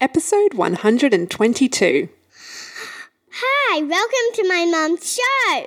episode 0.00 0.54
122. 0.54 2.08
Hi, 3.32 3.82
welcome 3.82 4.32
to 4.34 4.48
my 4.48 4.64
mum's 4.64 5.12
show. 5.12 5.66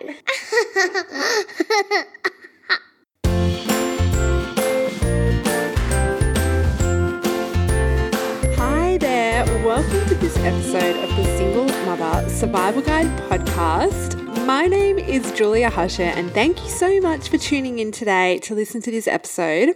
Hi 8.57 8.97
there, 8.97 9.45
welcome 9.63 10.09
to 10.09 10.15
this 10.15 10.35
episode 10.37 10.95
of 10.95 11.09
the 11.15 11.25
Single 11.37 11.67
Mother 11.85 12.27
Survival 12.27 12.81
Guide 12.81 13.05
podcast. 13.29 14.17
My 14.47 14.65
name 14.65 14.97
is 14.97 15.31
Julia 15.33 15.69
Hasche, 15.69 15.99
and 15.99 16.31
thank 16.31 16.63
you 16.63 16.69
so 16.69 16.99
much 17.01 17.29
for 17.29 17.37
tuning 17.37 17.77
in 17.77 17.91
today 17.91 18.39
to 18.39 18.55
listen 18.55 18.81
to 18.81 18.89
this 18.89 19.07
episode. 19.07 19.75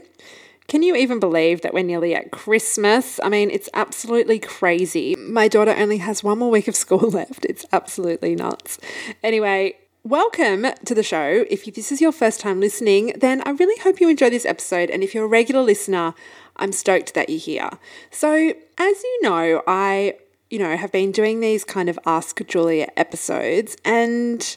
Can 0.67 0.83
you 0.83 0.95
even 0.97 1.19
believe 1.19 1.61
that 1.61 1.73
we're 1.73 1.83
nearly 1.83 2.13
at 2.13 2.31
Christmas? 2.31 3.21
I 3.23 3.29
mean, 3.29 3.49
it's 3.49 3.69
absolutely 3.73 4.37
crazy. 4.37 5.15
My 5.15 5.47
daughter 5.47 5.73
only 5.77 5.99
has 5.99 6.25
one 6.25 6.39
more 6.39 6.51
week 6.51 6.67
of 6.67 6.75
school 6.75 7.09
left. 7.09 7.45
It's 7.45 7.65
absolutely 7.71 8.35
nuts. 8.35 8.77
Anyway, 9.23 9.75
Welcome 10.03 10.67
to 10.85 10.95
the 10.95 11.03
show. 11.03 11.43
If 11.49 11.65
this 11.65 11.91
is 11.91 11.99
your 11.99 12.13
first 12.13 12.39
time 12.39 12.61
listening, 12.61 13.11
then 13.17 13.41
I 13.45 13.49
really 13.49 13.77
hope 13.81 13.99
you 13.99 14.07
enjoy 14.07 14.29
this 14.29 14.45
episode. 14.45 14.89
And 14.89 15.03
if 15.03 15.13
you're 15.13 15.25
a 15.25 15.27
regular 15.27 15.61
listener, 15.61 16.13
I'm 16.55 16.71
stoked 16.71 17.13
that 17.15 17.29
you're 17.29 17.39
here. 17.39 17.71
So, 18.09 18.53
as 18.77 19.03
you 19.03 19.19
know, 19.21 19.63
I, 19.67 20.13
you 20.49 20.59
know, 20.59 20.77
have 20.77 20.93
been 20.93 21.11
doing 21.11 21.41
these 21.41 21.65
kind 21.65 21.89
of 21.89 21.99
Ask 22.05 22.39
Julia 22.47 22.87
episodes 22.95 23.75
and 23.83 24.55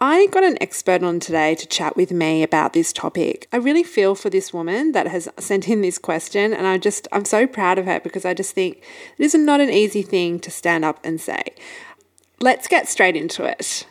I 0.00 0.28
got 0.28 0.44
an 0.44 0.58
expert 0.60 1.02
on 1.02 1.18
today 1.18 1.56
to 1.56 1.66
chat 1.66 1.96
with 1.96 2.12
me 2.12 2.44
about 2.44 2.72
this 2.72 2.92
topic. 2.92 3.48
I 3.52 3.56
really 3.56 3.82
feel 3.82 4.14
for 4.14 4.30
this 4.30 4.52
woman 4.52 4.92
that 4.92 5.08
has 5.08 5.28
sent 5.38 5.68
in 5.68 5.80
this 5.80 5.98
question, 5.98 6.54
and 6.54 6.68
I 6.68 6.78
just, 6.78 7.08
I'm 7.10 7.24
so 7.24 7.48
proud 7.48 7.78
of 7.78 7.86
her 7.86 7.98
because 7.98 8.24
I 8.24 8.32
just 8.32 8.54
think 8.54 8.76
it 8.76 9.24
is 9.24 9.34
not 9.34 9.60
an 9.60 9.70
easy 9.70 10.02
thing 10.02 10.38
to 10.40 10.52
stand 10.52 10.84
up 10.84 11.00
and 11.02 11.20
say. 11.20 11.42
Let's 12.40 12.68
get 12.68 12.88
straight 12.88 13.16
into 13.16 13.42
it. 13.42 13.88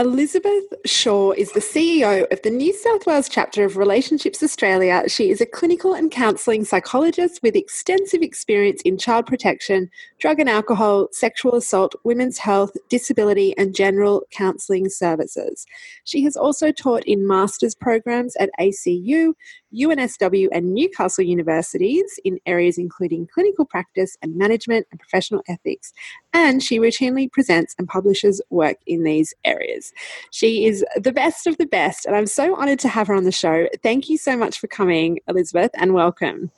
Elisabeth 0.00 0.62
Shaw 0.86 1.32
is 1.32 1.50
the 1.50 1.58
CEO 1.58 2.30
of 2.32 2.40
the 2.42 2.50
New 2.50 2.72
South 2.72 3.04
Wales 3.04 3.28
chapter 3.28 3.64
of 3.64 3.76
Relationships 3.76 4.44
Australia. 4.44 5.02
She 5.08 5.28
is 5.28 5.40
a 5.40 5.46
clinical 5.46 5.92
and 5.92 6.08
counselling 6.08 6.64
psychologist 6.64 7.40
with 7.42 7.56
extensive 7.56 8.22
experience 8.22 8.80
in 8.82 8.96
child 8.96 9.26
protection, 9.26 9.90
drug 10.20 10.38
and 10.38 10.48
alcohol, 10.48 11.08
sexual 11.10 11.56
assault, 11.56 11.96
women's 12.04 12.38
health, 12.38 12.76
disability, 12.88 13.58
and 13.58 13.74
general 13.74 14.22
counselling 14.30 14.88
services. 14.88 15.66
She 16.04 16.22
has 16.22 16.36
also 16.36 16.70
taught 16.70 17.02
in 17.02 17.26
master's 17.26 17.74
programs 17.74 18.36
at 18.36 18.50
ACU, 18.60 19.32
UNSW, 19.74 20.48
and 20.52 20.74
Newcastle 20.74 21.24
universities 21.24 22.18
in 22.24 22.38
areas 22.46 22.78
including 22.78 23.26
clinical 23.32 23.64
practice 23.64 24.16
and 24.22 24.36
management 24.36 24.86
and 24.90 25.00
professional 25.00 25.42
ethics. 25.48 25.92
And 26.32 26.62
she 26.62 26.78
routinely 26.78 27.30
presents 27.30 27.74
and 27.78 27.88
publishes 27.88 28.40
work 28.50 28.76
in 28.86 29.04
these 29.04 29.34
areas. 29.44 29.92
She 30.30 30.66
is 30.66 30.84
the 30.96 31.12
best 31.12 31.46
of 31.46 31.58
the 31.58 31.66
best, 31.66 32.06
and 32.06 32.16
I'm 32.16 32.26
so 32.26 32.56
honoured 32.56 32.78
to 32.80 32.88
have 32.88 33.06
her 33.08 33.14
on 33.14 33.24
the 33.24 33.32
show. 33.32 33.68
Thank 33.82 34.08
you 34.08 34.18
so 34.18 34.36
much 34.36 34.58
for 34.58 34.66
coming, 34.66 35.20
Elisabeth, 35.28 35.70
and 35.74 35.94
welcome. 35.94 36.50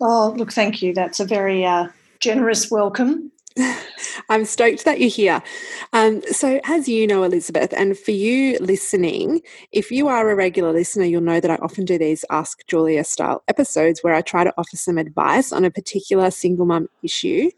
Oh, 0.00 0.34
look, 0.36 0.52
thank 0.52 0.80
you. 0.80 0.94
That's 0.94 1.20
a 1.20 1.24
very 1.24 1.64
uh, 1.64 1.88
generous 2.20 2.70
welcome. 2.70 3.32
I'm 4.28 4.44
stoked 4.44 4.84
that 4.84 5.00
you're 5.00 5.10
here. 5.10 5.42
Um, 5.92 6.22
so, 6.30 6.60
as 6.64 6.88
you 6.88 7.06
know, 7.06 7.22
Elisabeth, 7.22 7.72
and 7.76 7.98
for 7.98 8.10
you 8.10 8.58
listening, 8.60 9.40
if 9.72 9.90
you 9.90 10.08
are 10.08 10.30
a 10.30 10.34
regular 10.34 10.72
listener, 10.72 11.04
you'll 11.04 11.22
know 11.22 11.40
that 11.40 11.50
I 11.50 11.56
often 11.56 11.84
do 11.84 11.98
these 11.98 12.24
Ask 12.30 12.66
Julia 12.66 13.04
style 13.04 13.42
episodes 13.48 14.00
where 14.02 14.14
I 14.14 14.22
try 14.22 14.44
to 14.44 14.54
offer 14.58 14.76
some 14.76 14.98
advice 14.98 15.52
on 15.52 15.64
a 15.64 15.70
particular 15.70 16.30
single 16.30 16.66
mum 16.66 16.88
issue. 17.02 17.50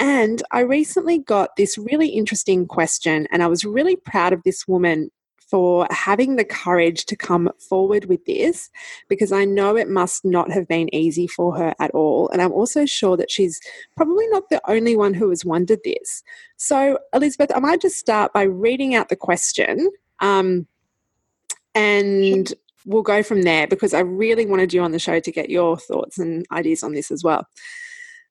And 0.00 0.42
I 0.52 0.60
recently 0.60 1.18
got 1.18 1.56
this 1.56 1.76
really 1.76 2.08
interesting 2.08 2.66
question, 2.66 3.26
and 3.32 3.42
I 3.42 3.48
was 3.48 3.64
really 3.64 3.96
proud 3.96 4.32
of 4.32 4.42
this 4.44 4.68
woman 4.68 5.10
for 5.48 5.86
having 5.90 6.36
the 6.36 6.44
courage 6.44 7.06
to 7.06 7.16
come 7.16 7.50
forward 7.58 8.04
with 8.04 8.24
this 8.26 8.70
because 9.08 9.32
I 9.32 9.44
know 9.46 9.76
it 9.76 9.88
must 9.88 10.24
not 10.24 10.50
have 10.52 10.68
been 10.68 10.94
easy 10.94 11.26
for 11.26 11.56
her 11.56 11.74
at 11.80 11.90
all. 11.92 12.28
And 12.28 12.42
I'm 12.42 12.52
also 12.52 12.84
sure 12.84 13.16
that 13.16 13.30
she's 13.30 13.60
probably 13.96 14.26
not 14.28 14.50
the 14.50 14.60
only 14.70 14.94
one 14.94 15.14
who 15.14 15.30
has 15.30 15.44
wondered 15.44 15.80
this. 15.84 16.22
So, 16.56 16.98
Elisabeth, 17.14 17.50
I 17.54 17.60
might 17.60 17.80
just 17.80 17.96
start 17.96 18.32
by 18.32 18.42
reading 18.42 18.94
out 18.94 19.08
the 19.08 19.16
question 19.16 19.90
um, 20.20 20.66
and 21.74 22.52
we'll 22.84 23.02
go 23.02 23.22
from 23.22 23.42
there 23.42 23.66
because 23.66 23.94
I 23.94 24.00
really 24.00 24.46
wanted 24.46 24.72
you 24.72 24.82
on 24.82 24.92
the 24.92 24.98
show 24.98 25.20
to 25.20 25.32
get 25.32 25.50
your 25.50 25.78
thoughts 25.78 26.18
and 26.18 26.46
ideas 26.52 26.82
on 26.82 26.92
this 26.92 27.10
as 27.10 27.24
well. 27.24 27.46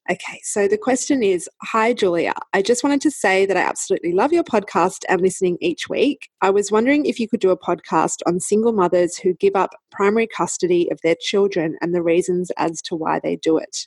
Okay, 0.09 0.39
so 0.41 0.69
the 0.69 0.77
question 0.77 1.21
is 1.21 1.49
Hi, 1.63 1.91
Julia. 1.91 2.31
I 2.53 2.61
just 2.61 2.81
wanted 2.81 3.01
to 3.01 3.11
say 3.11 3.45
that 3.45 3.57
I 3.57 3.61
absolutely 3.61 4.13
love 4.13 4.31
your 4.31 4.43
podcast 4.43 5.03
and 5.09 5.19
listening 5.19 5.57
each 5.59 5.89
week. 5.89 6.29
I 6.41 6.49
was 6.49 6.71
wondering 6.71 7.05
if 7.05 7.19
you 7.19 7.27
could 7.27 7.41
do 7.41 7.49
a 7.49 7.59
podcast 7.59 8.19
on 8.25 8.39
single 8.39 8.71
mothers 8.71 9.17
who 9.17 9.33
give 9.33 9.57
up 9.57 9.71
primary 9.91 10.25
custody 10.25 10.89
of 10.91 11.01
their 11.03 11.17
children 11.19 11.75
and 11.81 11.93
the 11.93 12.01
reasons 12.01 12.51
as 12.55 12.81
to 12.83 12.95
why 12.95 13.19
they 13.21 13.35
do 13.35 13.57
it. 13.57 13.85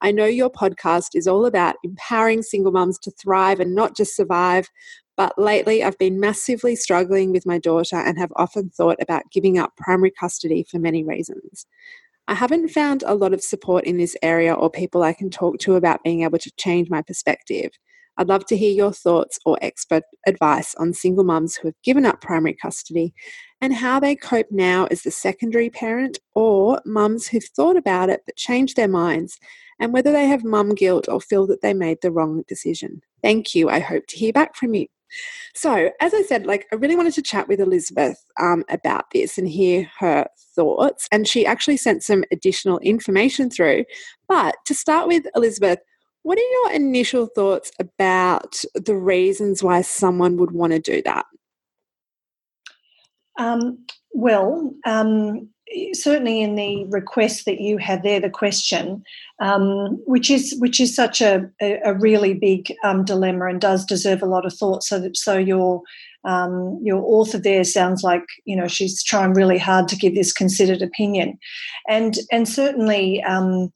I 0.00 0.12
know 0.12 0.24
your 0.24 0.50
podcast 0.50 1.10
is 1.14 1.26
all 1.26 1.44
about 1.44 1.74
empowering 1.82 2.42
single 2.42 2.70
mums 2.70 2.96
to 3.00 3.10
thrive 3.10 3.58
and 3.58 3.74
not 3.74 3.96
just 3.96 4.14
survive, 4.14 4.68
but 5.16 5.36
lately 5.36 5.82
I've 5.82 5.98
been 5.98 6.20
massively 6.20 6.76
struggling 6.76 7.32
with 7.32 7.44
my 7.44 7.58
daughter 7.58 7.96
and 7.96 8.16
have 8.18 8.32
often 8.36 8.70
thought 8.70 8.98
about 9.02 9.32
giving 9.32 9.58
up 9.58 9.76
primary 9.76 10.12
custody 10.12 10.64
for 10.70 10.78
many 10.78 11.02
reasons. 11.02 11.66
I 12.30 12.34
haven't 12.34 12.68
found 12.68 13.02
a 13.04 13.16
lot 13.16 13.34
of 13.34 13.42
support 13.42 13.84
in 13.86 13.98
this 13.98 14.16
area 14.22 14.54
or 14.54 14.70
people 14.70 15.02
I 15.02 15.12
can 15.12 15.30
talk 15.30 15.58
to 15.58 15.74
about 15.74 16.04
being 16.04 16.22
able 16.22 16.38
to 16.38 16.52
change 16.56 16.88
my 16.88 17.02
perspective. 17.02 17.72
I'd 18.16 18.28
love 18.28 18.46
to 18.46 18.56
hear 18.56 18.70
your 18.72 18.92
thoughts 18.92 19.36
or 19.44 19.58
expert 19.60 20.04
advice 20.28 20.76
on 20.76 20.92
single 20.92 21.24
mums 21.24 21.56
who 21.56 21.66
have 21.66 21.82
given 21.82 22.06
up 22.06 22.20
primary 22.20 22.54
custody 22.54 23.12
and 23.60 23.74
how 23.74 23.98
they 23.98 24.14
cope 24.14 24.46
now 24.52 24.86
as 24.92 25.02
the 25.02 25.10
secondary 25.10 25.70
parent 25.70 26.20
or 26.36 26.80
mums 26.86 27.26
who've 27.26 27.42
thought 27.56 27.76
about 27.76 28.10
it 28.10 28.20
but 28.24 28.36
changed 28.36 28.76
their 28.76 28.86
minds 28.86 29.40
and 29.80 29.92
whether 29.92 30.12
they 30.12 30.28
have 30.28 30.44
mum 30.44 30.76
guilt 30.76 31.08
or 31.08 31.20
feel 31.20 31.48
that 31.48 31.62
they 31.62 31.74
made 31.74 31.98
the 32.00 32.12
wrong 32.12 32.44
decision. 32.46 33.00
Thank 33.24 33.56
you. 33.56 33.68
I 33.68 33.80
hope 33.80 34.06
to 34.06 34.16
hear 34.16 34.32
back 34.32 34.54
from 34.54 34.74
you. 34.74 34.86
So, 35.54 35.90
as 36.00 36.14
I 36.14 36.22
said, 36.22 36.46
like 36.46 36.66
I 36.72 36.76
really 36.76 36.96
wanted 36.96 37.14
to 37.14 37.22
chat 37.22 37.48
with 37.48 37.60
Elisabeth 37.60 38.22
um, 38.40 38.64
about 38.68 39.10
this 39.12 39.38
and 39.38 39.48
hear 39.48 39.88
her 39.98 40.26
thoughts. 40.54 41.08
And 41.10 41.26
she 41.26 41.46
actually 41.46 41.76
sent 41.76 42.02
some 42.02 42.24
additional 42.30 42.78
information 42.80 43.50
through. 43.50 43.84
But 44.28 44.56
to 44.66 44.74
start 44.74 45.08
with, 45.08 45.26
Elisabeth, 45.34 45.78
what 46.22 46.38
are 46.38 46.40
your 46.40 46.72
initial 46.72 47.26
thoughts 47.26 47.72
about 47.78 48.62
the 48.74 48.96
reasons 48.96 49.62
why 49.62 49.82
someone 49.82 50.36
would 50.36 50.52
want 50.52 50.72
to 50.72 50.78
do 50.78 51.02
that? 51.02 51.24
Um, 53.38 53.86
well, 54.12 54.74
um, 54.84 55.48
certainly 55.92 56.40
in 56.40 56.54
the 56.54 56.84
request 56.86 57.44
that 57.44 57.60
you 57.60 57.78
had 57.78 58.02
there, 58.02 58.20
the 58.20 58.30
question, 58.30 59.04
um, 59.40 60.00
which 60.06 60.30
is 60.30 60.54
which 60.58 60.80
is 60.80 60.94
such 60.94 61.20
a, 61.20 61.48
a, 61.60 61.94
really 61.94 62.34
big 62.34 62.74
um, 62.84 63.04
dilemma 63.04 63.46
and 63.46 63.60
does 63.60 63.84
deserve 63.84 64.22
a 64.22 64.26
lot 64.26 64.44
of 64.46 64.52
thought. 64.52 64.82
So 64.82 64.98
that, 64.98 65.16
so 65.16 65.38
your 65.38 65.82
um, 66.24 66.78
your 66.82 67.02
author 67.02 67.38
there 67.38 67.64
sounds 67.64 68.02
like 68.02 68.24
you 68.44 68.56
know 68.56 68.68
she's 68.68 69.02
trying 69.02 69.34
really 69.34 69.58
hard 69.58 69.88
to 69.88 69.96
give 69.96 70.14
this 70.14 70.32
considered 70.32 70.82
opinion, 70.82 71.38
and 71.88 72.18
and 72.30 72.48
certainly 72.48 73.22
um, 73.22 73.72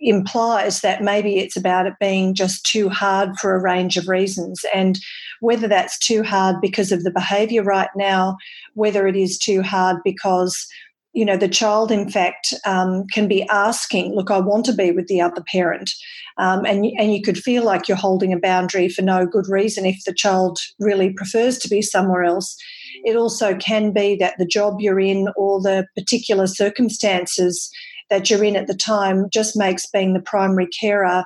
implies 0.00 0.80
that 0.80 1.02
maybe 1.02 1.38
it's 1.38 1.56
about 1.56 1.86
it 1.86 1.94
being 2.00 2.34
just 2.34 2.64
too 2.64 2.88
hard 2.88 3.36
for 3.38 3.54
a 3.54 3.60
range 3.60 3.96
of 3.96 4.08
reasons 4.08 4.64
and 4.74 4.98
whether 5.40 5.68
that's 5.68 5.98
too 5.98 6.22
hard 6.22 6.56
because 6.62 6.90
of 6.90 7.04
the 7.04 7.10
behavior 7.10 7.62
right 7.62 7.90
now 7.94 8.36
whether 8.72 9.06
it 9.06 9.16
is 9.16 9.38
too 9.38 9.62
hard 9.62 9.98
because 10.02 10.66
you 11.14 11.24
know 11.24 11.36
the 11.36 11.48
child 11.48 11.90
in 11.90 12.10
fact 12.10 12.52
um, 12.66 13.06
can 13.12 13.26
be 13.26 13.48
asking 13.48 14.14
look 14.14 14.30
i 14.30 14.38
want 14.38 14.64
to 14.64 14.72
be 14.72 14.90
with 14.90 15.06
the 15.06 15.20
other 15.20 15.42
parent. 15.50 15.90
Um, 16.36 16.64
and, 16.64 16.86
and 16.98 17.14
you 17.14 17.22
could 17.22 17.38
feel 17.38 17.64
like 17.64 17.86
you're 17.86 17.96
holding 17.96 18.32
a 18.32 18.38
boundary 18.38 18.88
for 18.88 19.02
no 19.02 19.26
good 19.26 19.46
reason 19.48 19.86
if 19.86 20.02
the 20.04 20.12
child 20.12 20.58
really 20.80 21.12
prefers 21.12 21.58
to 21.58 21.68
be 21.68 21.80
somewhere 21.80 22.24
else. 22.24 22.56
It 23.04 23.16
also 23.16 23.56
can 23.56 23.92
be 23.92 24.16
that 24.16 24.34
the 24.38 24.46
job 24.46 24.80
you're 24.80 25.00
in 25.00 25.28
or 25.36 25.60
the 25.60 25.86
particular 25.96 26.46
circumstances 26.46 27.70
that 28.10 28.30
you're 28.30 28.44
in 28.44 28.56
at 28.56 28.66
the 28.66 28.74
time 28.74 29.28
just 29.32 29.56
makes 29.56 29.86
being 29.86 30.12
the 30.12 30.20
primary 30.20 30.66
carer 30.66 31.24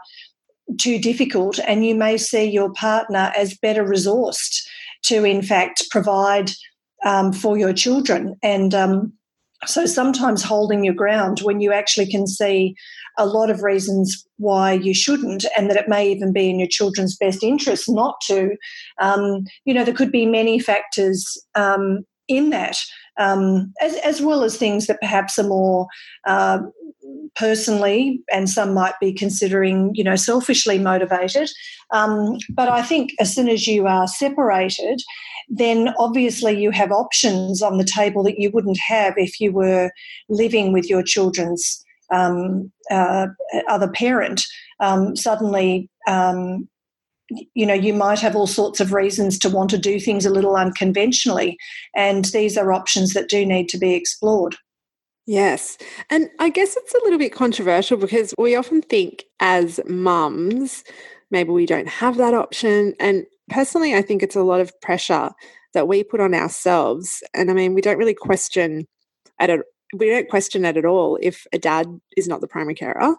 too 0.78 0.98
difficult 0.98 1.58
and 1.66 1.86
you 1.86 1.94
may 1.94 2.18
see 2.18 2.44
your 2.44 2.70
partner 2.72 3.32
as 3.34 3.56
better 3.56 3.82
resourced 3.82 4.60
to 5.02 5.24
in 5.24 5.40
fact 5.40 5.84
provide 5.90 6.50
um, 7.06 7.32
for 7.32 7.56
your 7.56 7.72
children. 7.72 8.36
And 8.42 8.74
um, 8.74 9.12
so 9.66 9.86
sometimes 9.86 10.42
holding 10.42 10.84
your 10.84 10.94
ground 10.94 11.40
when 11.40 11.60
you 11.60 11.72
actually 11.72 12.06
can 12.06 12.26
see 12.26 12.76
a 13.16 13.26
lot 13.26 13.50
of 13.50 13.62
reasons 13.62 14.24
why 14.36 14.72
you 14.72 14.94
shouldn't, 14.94 15.44
and 15.56 15.68
that 15.68 15.76
it 15.76 15.88
may 15.88 16.10
even 16.10 16.32
be 16.32 16.48
in 16.48 16.58
your 16.58 16.68
children's 16.68 17.16
best 17.16 17.42
interest 17.42 17.88
not 17.88 18.20
to. 18.22 18.56
Um, 19.00 19.44
you 19.64 19.74
know, 19.74 19.84
there 19.84 19.94
could 19.94 20.12
be 20.12 20.26
many 20.26 20.60
factors 20.60 21.36
um, 21.56 22.04
in 22.28 22.50
that, 22.50 22.78
um, 23.18 23.72
as, 23.80 23.96
as, 23.98 24.22
well 24.22 24.44
as 24.44 24.56
things 24.56 24.86
that 24.86 25.00
perhaps 25.00 25.38
are 25.38 25.46
more 25.46 25.86
uh, 26.26 26.60
personally, 27.36 28.20
and 28.32 28.48
some 28.48 28.74
might 28.74 28.94
be 29.00 29.12
considering, 29.12 29.90
you 29.94 30.04
know, 30.04 30.16
selfishly 30.16 30.78
motivated. 30.78 31.48
Um, 31.92 32.38
but 32.50 32.68
I 32.68 32.82
think 32.82 33.12
as 33.20 33.34
soon 33.34 33.48
as 33.48 33.66
you 33.66 33.86
are 33.86 34.06
separated, 34.06 35.00
then 35.48 35.94
obviously 35.98 36.60
you 36.60 36.70
have 36.70 36.92
options 36.92 37.62
on 37.62 37.78
the 37.78 37.84
table 37.84 38.22
that 38.24 38.38
you 38.38 38.50
wouldn't 38.50 38.78
have 38.78 39.14
if 39.16 39.40
you 39.40 39.52
were 39.52 39.90
living 40.28 40.72
with 40.72 40.88
your 40.90 41.02
children's 41.02 41.84
um, 42.12 42.70
uh, 42.90 43.26
other 43.68 43.88
parent. 43.88 44.44
Um, 44.80 45.16
suddenly, 45.16 45.88
um, 46.06 46.68
you 47.54 47.66
know, 47.66 47.74
you 47.74 47.92
might 47.92 48.20
have 48.20 48.34
all 48.34 48.46
sorts 48.46 48.80
of 48.80 48.92
reasons 48.92 49.38
to 49.40 49.50
want 49.50 49.70
to 49.70 49.78
do 49.78 50.00
things 50.00 50.24
a 50.24 50.30
little 50.30 50.56
unconventionally, 50.56 51.58
and 51.94 52.26
these 52.26 52.56
are 52.56 52.72
options 52.72 53.14
that 53.14 53.28
do 53.28 53.44
need 53.44 53.68
to 53.68 53.78
be 53.78 53.94
explored. 53.94 54.56
Yes. 55.26 55.76
And 56.08 56.30
I 56.38 56.48
guess 56.48 56.74
it's 56.74 56.94
a 56.94 57.00
little 57.04 57.18
bit 57.18 57.34
controversial 57.34 57.98
because 57.98 58.34
we 58.38 58.56
often 58.56 58.80
think 58.80 59.24
as 59.40 59.78
mums, 59.86 60.84
maybe 61.30 61.50
we 61.50 61.66
don't 61.66 61.88
have 61.88 62.16
that 62.16 62.32
option. 62.32 62.94
And 62.98 63.26
personally, 63.50 63.94
I 63.94 64.00
think 64.00 64.22
it's 64.22 64.36
a 64.36 64.42
lot 64.42 64.60
of 64.60 64.72
pressure 64.80 65.30
that 65.74 65.86
we 65.86 66.02
put 66.02 66.20
on 66.20 66.32
ourselves. 66.32 67.22
And 67.34 67.50
I 67.50 67.52
mean, 67.52 67.74
we 67.74 67.82
don't 67.82 67.98
really 67.98 68.14
question 68.14 68.86
at 69.38 69.50
it. 69.50 69.60
We 69.94 70.08
don't 70.08 70.30
question 70.30 70.64
it 70.64 70.78
at 70.78 70.86
all 70.86 71.18
if 71.20 71.46
a 71.52 71.58
dad 71.58 71.86
is 72.16 72.26
not 72.26 72.40
the 72.40 72.48
primary 72.48 72.74
carer, 72.74 73.14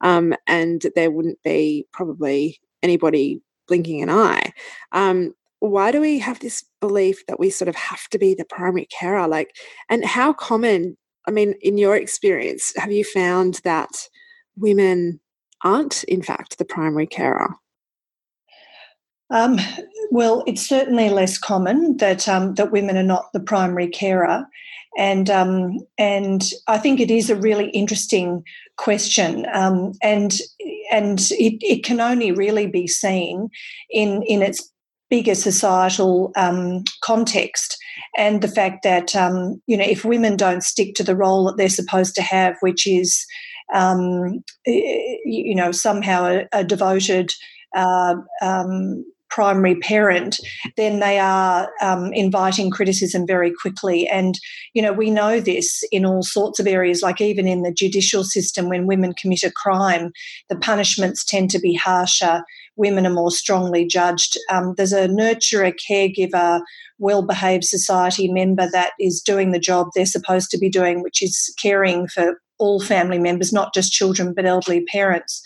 um, 0.00 0.34
and 0.46 0.86
there 0.94 1.10
wouldn't 1.10 1.42
be 1.42 1.86
probably 1.92 2.58
anybody 2.82 3.42
blinking 3.70 4.02
an 4.02 4.10
eye. 4.10 4.52
Um, 4.92 5.32
why 5.60 5.92
do 5.92 6.00
we 6.00 6.18
have 6.18 6.40
this 6.40 6.64
belief 6.80 7.24
that 7.26 7.38
we 7.38 7.50
sort 7.50 7.68
of 7.68 7.76
have 7.76 8.08
to 8.10 8.18
be 8.18 8.34
the 8.34 8.44
primary 8.44 8.86
carer? 8.86 9.28
Like, 9.28 9.54
and 9.88 10.04
how 10.04 10.32
common 10.32 10.96
I 11.26 11.30
mean, 11.30 11.54
in 11.60 11.78
your 11.78 11.96
experience, 11.96 12.72
have 12.76 12.92
you 12.92 13.04
found 13.04 13.60
that 13.64 13.90
women 14.56 15.20
aren't, 15.62 16.04
in 16.04 16.22
fact, 16.22 16.58
the 16.58 16.64
primary 16.64 17.06
carer? 17.06 17.54
Um, 19.30 19.58
well, 20.10 20.42
it's 20.46 20.66
certainly 20.66 21.08
less 21.08 21.38
common 21.38 21.98
that 21.98 22.28
um, 22.28 22.54
that 22.54 22.72
women 22.72 22.96
are 22.96 23.04
not 23.04 23.32
the 23.32 23.38
primary 23.38 23.86
carer, 23.86 24.44
and 24.98 25.30
um, 25.30 25.78
and 25.98 26.50
I 26.66 26.78
think 26.78 26.98
it 26.98 27.12
is 27.12 27.30
a 27.30 27.36
really 27.36 27.70
interesting 27.70 28.42
question, 28.76 29.46
um, 29.52 29.92
and 30.02 30.36
and 30.90 31.20
it, 31.32 31.58
it 31.62 31.84
can 31.84 32.00
only 32.00 32.32
really 32.32 32.66
be 32.66 32.86
seen 32.86 33.48
in 33.90 34.22
in 34.22 34.42
its 34.42 34.70
bigger 35.08 35.34
societal 35.34 36.30
um, 36.36 36.84
context. 37.02 37.76
And 38.16 38.40
the 38.40 38.48
fact 38.48 38.82
that 38.84 39.14
um, 39.16 39.60
you 39.66 39.76
know 39.76 39.84
if 39.84 40.04
women 40.04 40.36
don't 40.36 40.62
stick 40.62 40.94
to 40.94 41.04
the 41.04 41.16
role 41.16 41.44
that 41.46 41.56
they're 41.56 41.68
supposed 41.68 42.14
to 42.16 42.22
have, 42.22 42.56
which 42.60 42.86
is 42.86 43.24
um, 43.74 44.42
you 44.64 45.54
know 45.54 45.72
somehow 45.72 46.26
a, 46.26 46.48
a 46.52 46.64
devoted 46.64 47.32
uh, 47.74 48.16
um, 48.42 49.04
primary 49.30 49.76
parent, 49.76 50.38
then 50.76 51.00
they 51.00 51.18
are 51.18 51.70
um, 51.80 52.12
inviting 52.12 52.70
criticism 52.70 53.26
very 53.26 53.52
quickly. 53.52 54.06
And, 54.08 54.38
you 54.74 54.82
know, 54.82 54.92
we 54.92 55.10
know 55.10 55.40
this 55.40 55.82
in 55.90 56.04
all 56.04 56.22
sorts 56.22 56.58
of 56.58 56.66
areas, 56.66 57.02
like 57.02 57.20
even 57.20 57.46
in 57.46 57.62
the 57.62 57.72
judicial 57.72 58.24
system, 58.24 58.68
when 58.68 58.86
women 58.86 59.14
commit 59.14 59.42
a 59.42 59.50
crime, 59.50 60.12
the 60.48 60.56
punishments 60.56 61.24
tend 61.24 61.50
to 61.50 61.58
be 61.58 61.74
harsher. 61.74 62.42
Women 62.76 63.06
are 63.06 63.12
more 63.12 63.30
strongly 63.30 63.86
judged. 63.86 64.36
Um, 64.50 64.74
there's 64.76 64.92
a 64.92 65.08
nurturer, 65.08 65.74
caregiver, 65.88 66.60
well 66.98 67.22
behaved 67.22 67.64
society 67.64 68.30
member 68.30 68.68
that 68.72 68.92
is 69.00 69.22
doing 69.22 69.52
the 69.52 69.58
job 69.58 69.88
they're 69.94 70.06
supposed 70.06 70.50
to 70.50 70.58
be 70.58 70.68
doing, 70.68 71.02
which 71.02 71.22
is 71.22 71.54
caring 71.60 72.08
for 72.08 72.40
all 72.58 72.80
family 72.80 73.18
members, 73.18 73.52
not 73.52 73.72
just 73.72 73.92
children, 73.92 74.34
but 74.34 74.44
elderly 74.44 74.84
parents 74.84 75.42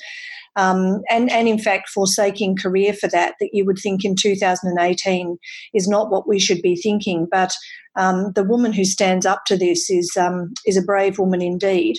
um, 0.57 1.03
and, 1.11 1.31
and 1.31 1.49
in 1.49 1.59
fact 1.59 1.89
forsaking 1.89 2.57
career 2.57 2.93
for 2.93 3.09
that, 3.09 3.35
that 3.41 3.51
you 3.53 3.65
would 3.65 3.79
think 3.79 4.05
in 4.05 4.17
2018 4.17 5.39
is 5.73 5.89
not 5.89 6.11
what 6.11 6.29
we 6.29 6.39
should 6.39 6.63
be 6.63 6.77
thinking. 6.77 7.27
But 7.31 7.53
um, 7.97 8.33
the 8.33 8.45
woman 8.45 8.73
who 8.73 8.85
stands 8.85 9.27
up 9.27 9.45
to 9.47 9.57
this 9.57 9.91
is, 9.91 10.17
um, 10.17 10.53
is 10.67 10.77
a 10.77 10.83
brave 10.83 11.19
woman 11.19 11.43
indeed. 11.43 11.99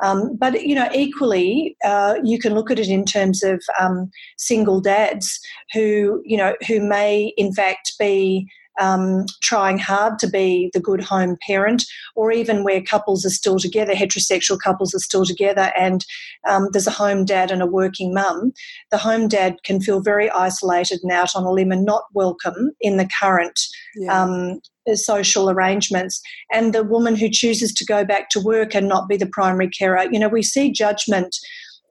Um, 0.00 0.36
but 0.36 0.62
you 0.62 0.74
know, 0.74 0.88
equally, 0.94 1.76
uh, 1.84 2.16
you 2.22 2.38
can 2.38 2.54
look 2.54 2.70
at 2.70 2.78
it 2.78 2.88
in 2.88 3.04
terms 3.04 3.42
of 3.42 3.62
um, 3.80 4.10
single 4.36 4.80
dads 4.80 5.40
who 5.72 6.22
you 6.24 6.36
know 6.36 6.54
who 6.66 6.80
may 6.80 7.32
in 7.36 7.52
fact 7.52 7.92
be 7.98 8.46
um, 8.78 9.24
trying 9.42 9.78
hard 9.78 10.18
to 10.20 10.28
be 10.28 10.70
the 10.72 10.80
good 10.80 11.02
home 11.02 11.36
parent, 11.46 11.84
or 12.14 12.32
even 12.32 12.64
where 12.64 12.82
couples 12.82 13.24
are 13.24 13.30
still 13.30 13.58
together, 13.58 13.94
heterosexual 13.94 14.58
couples 14.62 14.94
are 14.94 15.00
still 15.00 15.24
together, 15.24 15.72
and 15.76 16.04
um, 16.48 16.68
there's 16.72 16.86
a 16.86 16.92
home 16.92 17.24
dad 17.24 17.50
and 17.50 17.62
a 17.62 17.66
working 17.66 18.12
mum, 18.14 18.52
the 18.90 18.98
home 18.98 19.28
dad 19.28 19.56
can 19.64 19.80
feel 19.80 20.00
very 20.00 20.30
isolated 20.30 21.00
and 21.02 21.12
out 21.12 21.34
on 21.34 21.44
a 21.44 21.50
limb 21.50 21.72
and 21.72 21.84
not 21.84 22.04
welcome 22.14 22.72
in 22.80 22.96
the 22.96 23.08
current. 23.20 23.58
Yeah. 23.96 24.22
Um, 24.22 24.60
social 24.94 25.50
arrangements 25.50 26.22
and 26.52 26.72
the 26.72 26.84
woman 26.84 27.16
who 27.16 27.28
chooses 27.28 27.74
to 27.74 27.84
go 27.84 28.04
back 28.04 28.28
to 28.30 28.38
work 28.38 28.72
and 28.72 28.88
not 28.88 29.08
be 29.08 29.16
the 29.16 29.26
primary 29.26 29.68
carer 29.68 30.06
you 30.12 30.18
know 30.20 30.28
we 30.28 30.44
see 30.44 30.70
judgment 30.70 31.34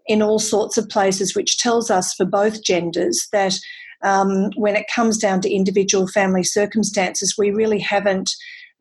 in 0.08 0.22
all 0.22 0.40
sorts 0.40 0.78
of 0.78 0.88
places 0.88 1.36
which 1.36 1.58
tells 1.58 1.92
us 1.92 2.14
for 2.14 2.26
both 2.26 2.64
genders 2.64 3.28
that 3.34 3.58
um, 4.06 4.52
when 4.56 4.76
it 4.76 4.86
comes 4.94 5.18
down 5.18 5.42
to 5.42 5.54
individual 5.54 6.08
family 6.08 6.44
circumstances, 6.44 7.36
we 7.38 7.52
really 7.52 7.80
haven't 7.80 8.32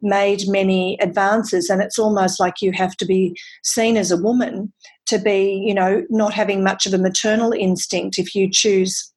made 0.02 0.42
many 0.46 0.98
advances 1.00 1.70
and 1.70 1.80
it's 1.80 1.98
almost 1.98 2.38
like 2.38 2.60
you 2.60 2.72
have 2.72 2.94
to 2.96 3.06
be 3.06 3.34
seen 3.62 3.96
as 3.96 4.10
a 4.10 4.18
woman 4.18 4.70
to 5.06 5.18
be 5.18 5.62
you 5.64 5.72
know 5.72 6.04
not 6.10 6.34
having 6.34 6.62
much 6.62 6.84
of 6.84 6.92
a 6.92 6.98
maternal 6.98 7.52
instinct 7.52 8.18
if 8.18 8.34
you 8.34 8.50
choose 8.50 9.10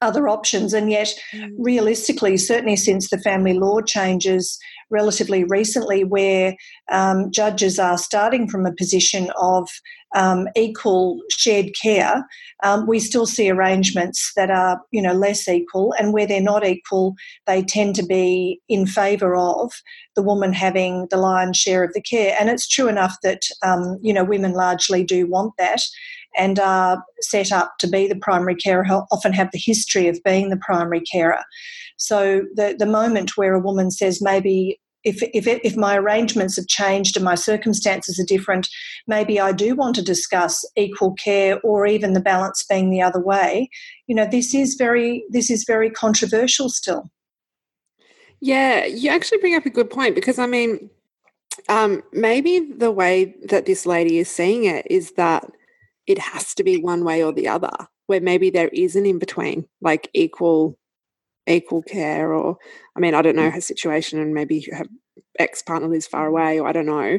other 0.00 0.26
options 0.26 0.72
and 0.72 0.90
yet 0.90 1.12
mm. 1.34 1.50
realistically 1.58 2.38
certainly 2.38 2.76
since 2.76 3.10
the 3.10 3.18
family 3.18 3.52
law 3.52 3.80
changes 3.82 4.58
relatively 4.90 5.44
recently 5.44 6.04
where 6.04 6.56
um, 6.90 7.30
judges 7.30 7.78
are 7.78 7.98
starting 7.98 8.48
from 8.48 8.66
a 8.66 8.72
position 8.72 9.30
of 9.40 9.68
um, 10.14 10.48
equal 10.56 11.20
shared 11.30 11.70
care, 11.80 12.26
um, 12.62 12.86
we 12.86 12.98
still 12.98 13.26
see 13.26 13.50
arrangements 13.50 14.32
that 14.36 14.50
are, 14.50 14.80
you 14.90 15.02
know, 15.02 15.12
less 15.12 15.48
equal, 15.48 15.94
and 15.98 16.12
where 16.12 16.26
they're 16.26 16.40
not 16.40 16.66
equal, 16.66 17.14
they 17.46 17.62
tend 17.62 17.94
to 17.96 18.06
be 18.06 18.60
in 18.68 18.86
favour 18.86 19.36
of 19.36 19.72
the 20.14 20.22
woman 20.22 20.52
having 20.52 21.06
the 21.10 21.16
lion's 21.16 21.56
share 21.56 21.84
of 21.84 21.92
the 21.92 22.00
care. 22.00 22.36
And 22.38 22.48
it's 22.48 22.68
true 22.68 22.88
enough 22.88 23.16
that, 23.22 23.42
um, 23.62 23.98
you 24.00 24.12
know, 24.12 24.24
women 24.24 24.52
largely 24.52 25.04
do 25.04 25.26
want 25.26 25.54
that 25.58 25.82
and 26.36 26.58
are 26.58 27.02
set 27.20 27.52
up 27.52 27.74
to 27.78 27.88
be 27.88 28.06
the 28.06 28.16
primary 28.16 28.54
carer, 28.54 28.84
often 29.10 29.32
have 29.32 29.50
the 29.52 29.58
history 29.58 30.08
of 30.08 30.22
being 30.24 30.50
the 30.50 30.56
primary 30.58 31.00
carer. 31.00 31.42
So 31.96 32.42
the, 32.54 32.76
the 32.78 32.86
moment 32.86 33.36
where 33.36 33.54
a 33.54 33.60
woman 33.60 33.90
says, 33.90 34.20
maybe 34.20 34.78
if, 35.06 35.22
if, 35.32 35.46
if 35.46 35.76
my 35.76 35.96
arrangements 35.96 36.56
have 36.56 36.66
changed 36.66 37.16
and 37.16 37.24
my 37.24 37.36
circumstances 37.36 38.18
are 38.18 38.24
different, 38.24 38.68
maybe 39.06 39.38
I 39.38 39.52
do 39.52 39.76
want 39.76 39.94
to 39.96 40.02
discuss 40.02 40.64
equal 40.74 41.14
care 41.14 41.60
or 41.60 41.86
even 41.86 42.12
the 42.12 42.20
balance 42.20 42.64
being 42.68 42.90
the 42.90 43.02
other 43.02 43.20
way. 43.20 43.70
You 44.08 44.16
know, 44.16 44.26
this 44.28 44.52
is 44.52 44.74
very 44.74 45.24
this 45.30 45.48
is 45.48 45.64
very 45.64 45.90
controversial 45.90 46.68
still. 46.68 47.08
Yeah, 48.40 48.84
you 48.84 49.08
actually 49.10 49.38
bring 49.38 49.54
up 49.54 49.64
a 49.64 49.70
good 49.70 49.90
point 49.90 50.16
because 50.16 50.40
I 50.40 50.46
mean, 50.46 50.90
um, 51.68 52.02
maybe 52.12 52.58
the 52.58 52.90
way 52.90 53.34
that 53.48 53.66
this 53.66 53.86
lady 53.86 54.18
is 54.18 54.28
seeing 54.28 54.64
it 54.64 54.86
is 54.90 55.12
that 55.12 55.50
it 56.06 56.18
has 56.18 56.54
to 56.54 56.64
be 56.64 56.76
one 56.76 57.04
way 57.04 57.22
or 57.22 57.32
the 57.32 57.48
other, 57.48 57.70
where 58.06 58.20
maybe 58.20 58.50
there 58.50 58.68
is 58.68 58.96
an 58.96 59.06
in 59.06 59.18
between, 59.18 59.66
like 59.80 60.10
equal 60.14 60.78
equal 61.46 61.82
care 61.82 62.32
or 62.32 62.56
i 62.96 63.00
mean 63.00 63.14
i 63.14 63.22
don't 63.22 63.36
know 63.36 63.48
mm. 63.48 63.52
her 63.52 63.60
situation 63.60 64.18
and 64.18 64.34
maybe 64.34 64.66
her 64.72 64.84
ex-partner 65.38 65.88
lives 65.88 66.06
far 66.06 66.26
away 66.26 66.58
or 66.58 66.66
i 66.66 66.72
don't 66.72 66.86
know 66.86 67.18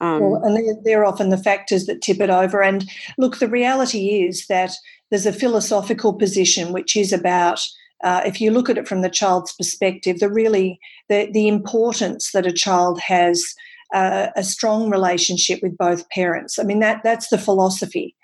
um, 0.00 0.20
well, 0.20 0.42
and 0.42 0.56
they're, 0.56 0.74
they're 0.84 1.04
often 1.04 1.30
the 1.30 1.38
factors 1.38 1.86
that 1.86 2.02
tip 2.02 2.20
it 2.20 2.30
over 2.30 2.62
and 2.62 2.88
look 3.16 3.38
the 3.38 3.48
reality 3.48 4.22
is 4.22 4.46
that 4.48 4.72
there's 5.10 5.26
a 5.26 5.32
philosophical 5.32 6.12
position 6.12 6.72
which 6.72 6.96
is 6.96 7.12
about 7.12 7.60
uh, 8.02 8.20
if 8.26 8.40
you 8.40 8.50
look 8.50 8.68
at 8.68 8.76
it 8.76 8.88
from 8.88 9.02
the 9.02 9.10
child's 9.10 9.52
perspective 9.52 10.18
the 10.18 10.28
really 10.28 10.78
the, 11.08 11.28
the 11.32 11.48
importance 11.48 12.32
that 12.32 12.46
a 12.46 12.52
child 12.52 13.00
has 13.00 13.54
a 13.94 14.42
strong 14.42 14.90
relationship 14.90 15.60
with 15.62 15.76
both 15.78 16.08
parents. 16.10 16.58
I 16.58 16.64
mean 16.64 16.80
that 16.80 17.02
that's 17.04 17.28
the 17.28 17.38
philosophy. 17.38 18.14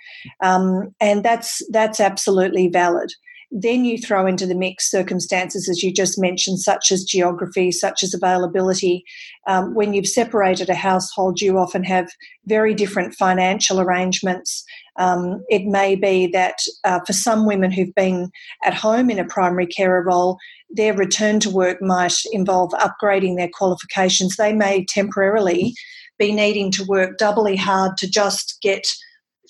Um, 0.42 0.94
and 1.00 1.24
that's 1.24 1.62
that's 1.70 2.00
absolutely 2.00 2.68
valid 2.68 3.12
Then 3.52 3.84
you 3.84 3.98
throw 3.98 4.26
into 4.26 4.46
the 4.46 4.54
mix 4.54 4.88
circumstances, 4.90 5.68
as 5.68 5.82
you 5.82 5.92
just 5.92 6.20
mentioned, 6.20 6.60
such 6.60 6.92
as 6.92 7.02
geography, 7.02 7.72
such 7.72 8.02
as 8.04 8.14
availability. 8.14 9.04
Um, 9.48 9.74
when 9.74 9.92
you've 9.92 10.06
separated 10.06 10.68
a 10.68 10.74
household, 10.74 11.40
you 11.40 11.58
often 11.58 11.82
have 11.84 12.08
very 12.46 12.74
different 12.74 13.14
financial 13.14 13.80
arrangements. 13.80 14.64
Um, 14.96 15.42
it 15.48 15.64
may 15.64 15.96
be 15.96 16.28
that 16.28 16.58
uh, 16.84 17.00
for 17.04 17.12
some 17.12 17.44
women 17.44 17.72
who've 17.72 17.94
been 17.94 18.30
at 18.64 18.74
home 18.74 19.10
in 19.10 19.18
a 19.18 19.24
primary 19.24 19.66
carer 19.66 20.04
role, 20.04 20.38
their 20.70 20.94
return 20.94 21.40
to 21.40 21.50
work 21.50 21.82
might 21.82 22.14
involve 22.32 22.70
upgrading 22.72 23.36
their 23.36 23.50
qualifications. 23.52 24.36
They 24.36 24.52
may 24.52 24.84
temporarily 24.84 25.74
be 26.18 26.32
needing 26.32 26.70
to 26.72 26.84
work 26.84 27.18
doubly 27.18 27.56
hard 27.56 27.96
to 27.96 28.08
just 28.08 28.58
get 28.62 28.86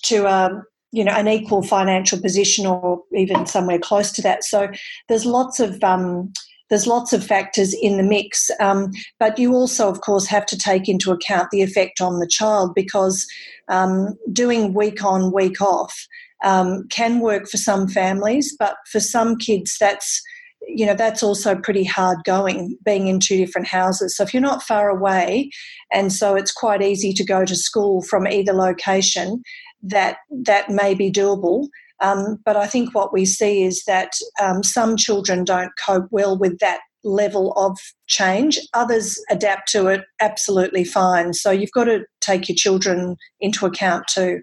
to 0.05 0.25
a 0.25 0.45
um, 0.47 0.63
you 0.91 1.03
know 1.03 1.13
an 1.13 1.27
equal 1.27 1.63
financial 1.63 2.19
position 2.19 2.65
or 2.65 3.01
even 3.15 3.45
somewhere 3.45 3.79
close 3.79 4.11
to 4.13 4.21
that. 4.21 4.43
So 4.43 4.69
there's 5.07 5.25
lots 5.25 5.59
of 5.59 5.83
um, 5.83 6.31
there's 6.69 6.87
lots 6.87 7.11
of 7.11 7.25
factors 7.25 7.73
in 7.81 7.97
the 7.97 8.03
mix, 8.03 8.49
um, 8.61 8.91
but 9.19 9.37
you 9.37 9.53
also, 9.53 9.89
of 9.89 10.01
course, 10.01 10.25
have 10.27 10.45
to 10.47 10.57
take 10.57 10.87
into 10.87 11.11
account 11.11 11.51
the 11.51 11.61
effect 11.61 11.99
on 11.99 12.19
the 12.19 12.27
child 12.27 12.73
because 12.73 13.27
um, 13.67 14.17
doing 14.31 14.73
week 14.73 15.03
on, 15.03 15.33
week 15.33 15.61
off 15.61 16.07
um, 16.43 16.87
can 16.89 17.19
work 17.19 17.49
for 17.49 17.57
some 17.57 17.89
families, 17.89 18.55
but 18.57 18.75
for 18.89 19.01
some 19.01 19.37
kids, 19.37 19.75
that's 19.79 20.21
you 20.67 20.85
know 20.85 20.93
that's 20.93 21.23
also 21.23 21.55
pretty 21.55 21.83
hard 21.83 22.19
going 22.23 22.77
being 22.85 23.07
in 23.07 23.19
two 23.19 23.35
different 23.35 23.67
houses 23.67 24.15
so 24.15 24.21
if 24.23 24.31
you're 24.31 24.41
not 24.41 24.61
far 24.61 24.89
away 24.89 25.49
and 25.91 26.13
so 26.13 26.35
it's 26.35 26.51
quite 26.51 26.83
easy 26.83 27.11
to 27.13 27.23
go 27.23 27.43
to 27.43 27.55
school 27.55 28.03
from 28.03 28.27
either 28.27 28.53
location 28.53 29.41
that 29.83 30.17
that 30.29 30.69
may 30.69 30.93
be 30.93 31.11
doable 31.11 31.67
um, 32.01 32.39
but 32.45 32.55
i 32.55 32.67
think 32.67 32.93
what 32.93 33.13
we 33.13 33.25
see 33.25 33.63
is 33.63 33.83
that 33.85 34.11
um, 34.41 34.63
some 34.63 34.95
children 34.95 35.43
don't 35.43 35.71
cope 35.85 36.07
well 36.11 36.37
with 36.37 36.57
that 36.59 36.79
level 37.03 37.51
of 37.53 37.77
change 38.07 38.59
others 38.73 39.19
adapt 39.31 39.67
to 39.67 39.87
it 39.87 40.03
absolutely 40.21 40.83
fine 40.83 41.33
so 41.33 41.49
you've 41.49 41.71
got 41.71 41.85
to 41.85 42.05
take 42.19 42.47
your 42.47 42.55
children 42.55 43.15
into 43.39 43.65
account 43.65 44.05
too 44.07 44.41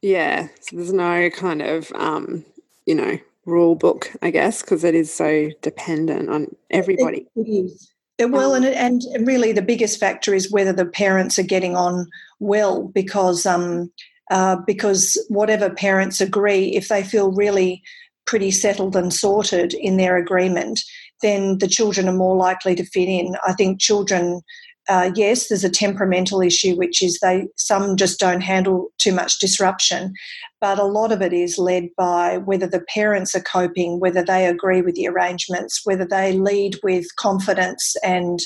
yeah 0.00 0.48
so 0.60 0.76
there's 0.76 0.92
no 0.92 1.28
kind 1.30 1.60
of 1.60 1.92
um, 1.92 2.44
you 2.86 2.94
know 2.94 3.18
rule 3.48 3.74
book, 3.74 4.12
I 4.22 4.30
guess, 4.30 4.60
because 4.60 4.84
it 4.84 4.94
is 4.94 5.12
so 5.12 5.48
dependent 5.62 6.28
on 6.28 6.54
everybody. 6.70 7.26
It, 7.34 7.40
it 7.40 7.50
is. 7.50 7.90
Well, 8.20 8.54
and 8.54 8.64
and 8.66 9.02
really 9.26 9.52
the 9.52 9.62
biggest 9.62 10.00
factor 10.00 10.34
is 10.34 10.50
whether 10.50 10.72
the 10.72 10.86
parents 10.86 11.38
are 11.38 11.44
getting 11.44 11.76
on 11.76 12.08
well, 12.40 12.88
because 12.88 13.46
um, 13.46 13.92
uh, 14.30 14.56
because 14.66 15.22
whatever 15.28 15.70
parents 15.70 16.20
agree, 16.20 16.74
if 16.74 16.88
they 16.88 17.02
feel 17.02 17.32
really 17.32 17.82
pretty 18.26 18.50
settled 18.50 18.94
and 18.94 19.12
sorted 19.12 19.74
in 19.74 19.96
their 19.96 20.16
agreement, 20.16 20.80
then 21.22 21.58
the 21.58 21.68
children 21.68 22.08
are 22.08 22.12
more 22.12 22.36
likely 22.36 22.74
to 22.74 22.84
fit 22.84 23.08
in. 23.08 23.34
I 23.46 23.54
think 23.54 23.80
children 23.80 24.42
uh, 24.88 25.10
yes, 25.14 25.48
there's 25.48 25.64
a 25.64 25.70
temperamental 25.70 26.40
issue, 26.40 26.74
which 26.74 27.02
is 27.02 27.18
they 27.20 27.46
some 27.56 27.96
just 27.96 28.18
don't 28.18 28.40
handle 28.40 28.88
too 28.96 29.12
much 29.12 29.38
disruption, 29.38 30.14
but 30.60 30.78
a 30.78 30.84
lot 30.84 31.12
of 31.12 31.20
it 31.20 31.32
is 31.32 31.58
led 31.58 31.88
by 31.96 32.38
whether 32.38 32.66
the 32.66 32.80
parents 32.80 33.34
are 33.34 33.42
coping, 33.42 34.00
whether 34.00 34.24
they 34.24 34.46
agree 34.46 34.80
with 34.80 34.94
the 34.94 35.06
arrangements, 35.06 35.82
whether 35.84 36.06
they 36.06 36.32
lead 36.32 36.76
with 36.82 37.14
confidence 37.16 37.96
and 38.02 38.40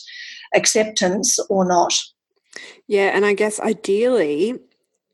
acceptance 0.54 1.38
or 1.48 1.64
not. 1.64 1.94
Yeah, 2.88 3.12
and 3.14 3.24
I 3.24 3.34
guess 3.34 3.60
ideally 3.60 4.58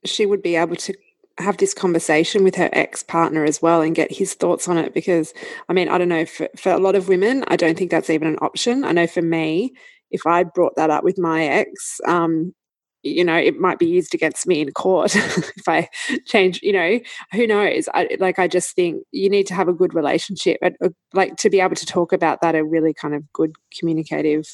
she 0.09 0.27
would 0.27 0.43
be 0.43 0.57
able 0.57 0.77
to 0.77 0.95
have 1.39 1.57
this 1.59 1.73
conversation 1.73 2.43
with 2.43 2.57
her 2.57 2.69
ex 2.73 3.03
partner 3.03 3.45
as 3.45 3.63
well 3.63 3.81
and 3.81 3.95
get 3.95 4.11
his 4.11 4.35
thoughts 4.35 4.67
on 4.67 4.77
it 4.77 4.93
because 4.93 5.33
I 5.69 5.73
mean 5.73 5.89
I 5.89 5.97
don't 5.97 6.09
know 6.09 6.27
for, 6.27 6.49
for 6.57 6.73
a 6.73 6.79
lot 6.79 6.97
of 6.97 7.09
women 7.09 7.45
I 7.47 7.55
don't 7.55 7.79
think 7.79 7.93
that's 7.93 8.11
even 8.11 8.27
an 8.27 8.39
option 8.41 8.85
I 8.85 8.91
know 8.91 9.07
for 9.07 9.23
me 9.23 9.73
if 10.11 10.27
I 10.27 10.45
brought 10.45 10.77
that 10.77 10.91
up 10.91 11.05
with 11.05 11.19
my 11.19 11.45
ex, 11.45 12.01
um, 12.07 12.55
you 13.03 13.25
know, 13.25 13.37
it 13.37 13.59
might 13.59 13.79
be 13.79 13.87
used 13.87 14.15
against 14.15 14.47
me 14.47 14.61
in 14.61 14.73
court 14.73 15.15
if 15.17 15.69
I 15.69 15.89
change, 16.27 16.61
you 16.63 16.73
know, 16.73 16.99
who 17.33 17.47
knows? 17.47 17.89
I, 17.95 18.17
like, 18.19 18.39
I 18.39 18.49
just 18.49 18.75
think 18.75 19.05
you 19.13 19.31
need 19.31 19.47
to 19.49 19.55
have 19.55 19.69
a 19.69 19.73
good 19.73 19.95
relationship, 19.95 20.59
and, 20.63 20.77
uh, 20.83 20.89
like, 21.13 21.37
to 21.37 21.51
be 21.51 21.61
able 21.61 21.77
to 21.77 21.87
talk 21.87 22.13
about 22.13 22.41
that, 22.41 22.55
a 22.55 22.65
really 22.65 22.93
kind 22.93 23.15
of 23.15 23.33
good 23.33 23.55
communicative 23.79 24.47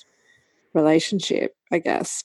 relationship, 0.75 1.57
I 1.73 1.79
guess. 1.79 2.23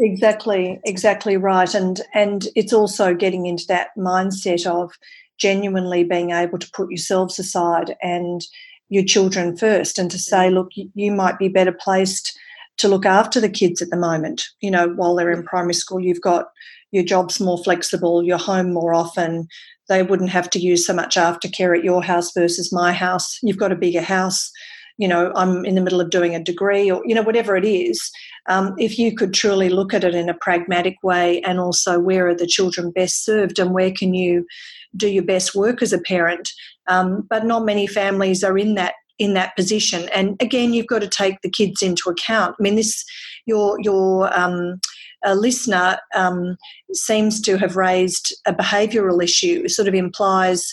Exactly, 0.00 0.80
exactly 0.84 1.36
right. 1.36 1.74
And, 1.74 2.00
and 2.14 2.46
it's 2.54 2.72
also 2.72 3.14
getting 3.14 3.46
into 3.46 3.66
that 3.68 3.88
mindset 3.98 4.64
of 4.66 4.92
genuinely 5.38 6.04
being 6.04 6.30
able 6.30 6.58
to 6.58 6.70
put 6.72 6.90
yourselves 6.90 7.38
aside 7.38 7.96
and 8.02 8.40
your 8.90 9.04
children 9.04 9.56
first 9.56 9.98
and 9.98 10.10
to 10.10 10.18
say, 10.18 10.50
look, 10.50 10.70
you 10.74 11.12
might 11.12 11.38
be 11.38 11.48
better 11.48 11.72
placed 11.72 12.38
to 12.78 12.88
look 12.88 13.04
after 13.04 13.40
the 13.40 13.48
kids 13.48 13.82
at 13.82 13.90
the 13.90 13.96
moment. 13.96 14.44
You 14.60 14.70
know, 14.70 14.88
while 14.90 15.14
they're 15.16 15.32
in 15.32 15.42
primary 15.42 15.74
school, 15.74 16.00
you've 16.00 16.20
got 16.20 16.46
your 16.92 17.04
job's 17.04 17.40
more 17.40 17.62
flexible, 17.62 18.22
you're 18.22 18.38
home 18.38 18.72
more 18.72 18.94
often. 18.94 19.48
They 19.88 20.02
wouldn't 20.02 20.30
have 20.30 20.48
to 20.50 20.58
use 20.60 20.86
so 20.86 20.94
much 20.94 21.16
aftercare 21.16 21.76
at 21.76 21.84
your 21.84 22.02
house 22.02 22.32
versus 22.32 22.72
my 22.72 22.92
house. 22.92 23.38
You've 23.42 23.58
got 23.58 23.72
a 23.72 23.76
bigger 23.76 24.00
house. 24.02 24.50
You 24.98 25.08
know, 25.08 25.32
I'm 25.34 25.64
in 25.64 25.74
the 25.74 25.80
middle 25.80 26.00
of 26.00 26.10
doing 26.10 26.34
a 26.34 26.42
degree 26.42 26.90
or, 26.90 27.02
you 27.04 27.14
know, 27.14 27.22
whatever 27.22 27.56
it 27.56 27.64
is. 27.64 28.10
Um, 28.48 28.74
if 28.78 28.98
you 28.98 29.14
could 29.14 29.32
truly 29.32 29.68
look 29.68 29.94
at 29.94 30.04
it 30.04 30.14
in 30.14 30.28
a 30.28 30.34
pragmatic 30.34 30.96
way 31.02 31.40
and 31.42 31.60
also 31.60 31.98
where 31.98 32.28
are 32.28 32.34
the 32.34 32.46
children 32.46 32.90
best 32.90 33.24
served 33.24 33.58
and 33.58 33.72
where 33.72 33.92
can 33.92 34.14
you 34.14 34.46
do 34.96 35.08
your 35.08 35.24
best 35.24 35.54
work 35.54 35.82
as 35.82 35.92
a 35.92 36.00
parent. 36.00 36.48
Um, 36.88 37.26
but 37.28 37.44
not 37.44 37.64
many 37.64 37.86
families 37.86 38.42
are 38.42 38.58
in 38.58 38.74
that 38.74 38.94
in 39.18 39.34
that 39.34 39.56
position. 39.56 40.08
And 40.14 40.40
again, 40.40 40.72
you've 40.72 40.86
got 40.86 41.00
to 41.00 41.08
take 41.08 41.40
the 41.42 41.50
kids 41.50 41.82
into 41.82 42.08
account. 42.08 42.54
I 42.58 42.62
mean, 42.62 42.76
this 42.76 43.04
your 43.46 43.78
your 43.80 44.36
um, 44.38 44.80
listener 45.26 45.98
um, 46.14 46.56
seems 46.92 47.40
to 47.42 47.58
have 47.58 47.76
raised 47.76 48.34
a 48.46 48.54
behavioural 48.54 49.22
issue. 49.22 49.62
It 49.64 49.70
sort 49.70 49.88
of 49.88 49.94
implies 49.94 50.72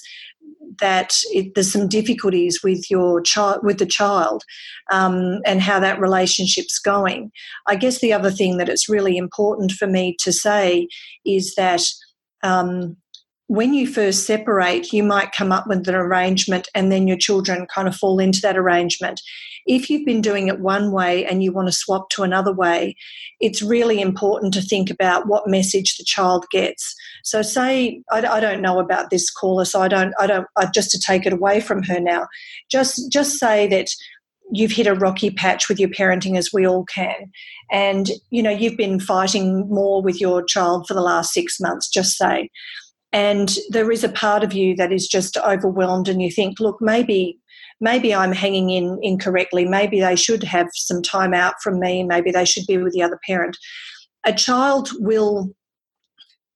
that 0.79 1.13
it, 1.25 1.53
there's 1.55 1.72
some 1.72 1.88
difficulties 1.88 2.62
with 2.63 2.89
your 2.89 3.22
child 3.22 3.60
with 3.63 3.79
the 3.79 3.86
child 3.86 4.43
um, 4.91 5.39
and 5.45 5.62
how 5.62 5.79
that 5.79 6.00
relationship's 6.00 6.79
going. 6.79 7.31
I 7.67 7.75
guess 7.75 8.00
the 8.00 8.13
other 8.13 8.31
thing 8.31 8.57
that 8.57 8.69
it's 8.69 8.89
really 8.89 9.17
important 9.17 9.72
for 9.72 9.88
me 9.88 10.15
to 10.19 10.31
say 10.31 10.88
is 11.25 11.55
that 11.55 11.84
um, 12.43 12.98
when 13.48 13.74
you 13.74 13.88
first 13.88 14.25
separate, 14.25 14.91
you 14.91 15.03
might 15.03 15.31
come 15.31 15.51
up 15.51 15.67
with 15.67 15.88
an 15.88 15.95
arrangement 15.95 16.67
and 16.74 16.91
then 16.91 17.07
your 17.07 17.17
children 17.17 17.67
kind 17.74 17.88
of 17.88 17.95
fall 17.95 18.19
into 18.19 18.41
that 18.41 18.57
arrangement. 18.57 19.22
If 19.65 19.89
you've 19.89 20.05
been 20.05 20.22
doing 20.22 20.48
it 20.48 20.60
one 20.60 20.91
way 20.91 21.25
and 21.25 21.43
you 21.43 21.51
want 21.51 21.67
to 21.67 21.72
swap 21.72 22.10
to 22.12 22.24
another 22.24 22.53
way, 22.53 22.95
it's 23.39 23.62
really 23.62 24.00
important 24.00 24.53
to 24.53 24.62
think 24.62 24.89
about 24.89 25.27
what 25.27 25.48
message 25.48 25.98
the 25.98 26.03
child 26.03 26.45
gets. 26.51 26.95
So, 27.24 27.41
say 27.41 28.01
I, 28.12 28.19
I 28.25 28.39
don't 28.39 28.62
know 28.62 28.79
about 28.79 29.10
this 29.10 29.31
caller, 29.31 29.65
so 29.65 29.81
I 29.81 29.88
don't, 29.88 30.13
I 30.19 30.27
don't, 30.27 30.48
I, 30.55 30.67
just 30.67 30.91
to 30.91 31.00
take 31.00 31.25
it 31.25 31.34
away 31.34 31.62
from 31.62 31.84
her 31.84 32.00
now. 32.00 32.27
Just, 32.69 33.12
just 33.12 33.39
say 33.39 33.67
that 33.67 33.89
you've 34.51 34.72
hit 34.72 34.88
a 34.88 34.93
rocky 34.93 35.31
patch 35.31 35.67
with 35.67 35.79
your 35.79 35.89
parenting 35.89 36.38
as 36.38 36.51
we 36.53 36.67
all 36.67 36.86
can 36.86 37.31
and 37.72 38.12
you 38.29 38.43
know 38.43 38.51
you've 38.51 38.77
been 38.77 39.00
fighting 39.00 39.67
more 39.69 40.01
with 40.01 40.22
your 40.22 40.43
child 40.43 40.86
for 40.88 40.93
the 40.93 41.01
last 41.01 41.34
6 41.34 41.60
months 41.60 41.89
just 41.89 42.15
say 42.15 42.50
and 43.12 43.57
there 43.69 43.91
is 43.91 44.03
a 44.03 44.10
part 44.10 44.43
of 44.43 44.53
you 44.53 44.75
that 44.75 44.91
is 44.91 45.07
just 45.07 45.38
overwhelmed 45.38 46.07
and 46.07 46.22
you 46.22 46.29
think 46.29 46.60
look 46.60 46.77
maybe 46.79 47.39
maybe 47.82 48.13
i'm 48.13 48.32
hanging 48.32 48.70
in 48.70 49.00
incorrectly 49.01 49.65
maybe 49.65 50.00
they 50.00 50.15
should 50.15 50.44
have 50.44 50.67
some 50.74 51.01
time 51.01 51.34
out 51.34 51.55
from 51.62 51.79
me 51.79 52.03
maybe 52.03 52.32
they 52.32 52.46
should 52.46 52.65
be 52.67 52.77
with 52.77 52.94
the 52.94 53.01
other 53.01 53.20
parent 53.25 53.58
a 54.25 54.34
child 54.34 54.89
will 55.00 55.50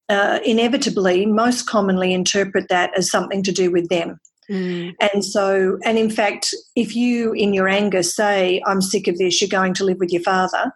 uh, 0.10 0.40
inevitably 0.44 1.26
most 1.26 1.68
commonly 1.68 2.14
interpret 2.14 2.68
that 2.68 2.92
as 2.98 3.12
something 3.12 3.44
to 3.44 3.52
do 3.52 3.72
with 3.72 3.88
them 3.90 4.20
Mm. 4.50 4.96
And 5.00 5.24
so, 5.24 5.78
and 5.86 5.98
in 5.98 6.10
fact, 6.10 6.54
if 6.76 6.96
you 6.96 7.34
in 7.34 7.54
your 7.54 7.68
anger 7.68 8.02
say, 8.02 8.62
I'm 8.66 8.82
sick 8.82 9.08
of 9.08 9.18
this, 9.18 9.40
you're 9.40 9.50
going 9.50 9.74
to 9.76 9.86
live 9.86 9.98
with 10.00 10.12
your 10.12 10.24
father, 10.24 10.72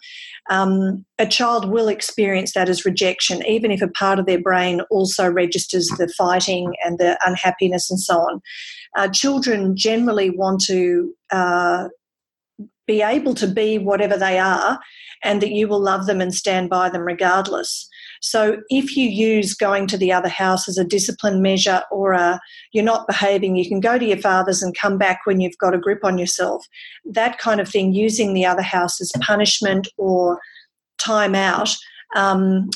um, 0.50 1.04
a 1.18 1.26
child 1.26 1.70
will 1.70 1.88
experience 1.88 2.54
that 2.54 2.70
as 2.70 2.86
rejection, 2.86 3.46
even 3.48 3.72
if 3.72 3.82
a 3.82 3.88
part 3.88 4.20
of 4.20 4.26
their 4.26 4.42
brain 4.42 4.82
also 4.92 5.30
registers 5.30 5.88
the 5.98 6.08
fighting 6.18 6.76
and 6.86 7.00
the 7.00 7.18
unhappiness 7.26 7.90
and 7.90 8.00
so 8.00 8.20
on. 8.20 8.42
Uh, 8.96 9.08
children 9.08 9.76
generally 9.76 10.30
want 10.30 10.62
to 10.62 11.14
uh, 11.32 11.88
be 12.86 13.02
able 13.02 13.34
to 13.34 13.48
be 13.48 13.78
whatever 13.78 14.18
they 14.18 14.38
are 14.38 14.80
and 15.24 15.42
that 15.42 15.52
you 15.52 15.68
will 15.68 15.80
love 15.80 16.06
them 16.06 16.20
and 16.20 16.36
stand 16.36 16.70
by 16.70 16.90
them 16.90 17.04
regardless. 17.04 17.88
So 18.22 18.58
if 18.70 18.96
you 18.96 19.08
use 19.08 19.54
going 19.54 19.88
to 19.88 19.98
the 19.98 20.12
other 20.12 20.30
house 20.30 20.68
as 20.68 20.78
a 20.78 20.84
discipline 20.84 21.42
measure 21.42 21.82
or 21.92 22.14
a, 22.14 22.40
you're 22.72 22.84
not 22.84 23.08
behaving, 23.08 23.56
you 23.56 23.68
can 23.68 23.80
go 23.80 23.98
to 23.98 24.06
your 24.06 24.18
father's 24.18 24.62
and 24.62 24.78
come 24.78 24.98
back 24.98 25.22
when 25.26 25.40
you've 25.40 25.58
got 25.58 25.74
a 25.74 25.80
grip 25.80 26.04
on 26.04 26.18
yourself. 26.18 26.66
That 27.06 27.38
kind 27.38 27.60
of 27.60 27.70
thing, 27.70 27.94
using 27.94 28.34
the 28.34 28.46
other 28.46 28.62
house 28.62 29.00
as 29.02 29.12
punishment 29.22 29.88
or 29.98 30.40
time 30.98 31.36
out, 31.36 31.76
um, 32.16 32.70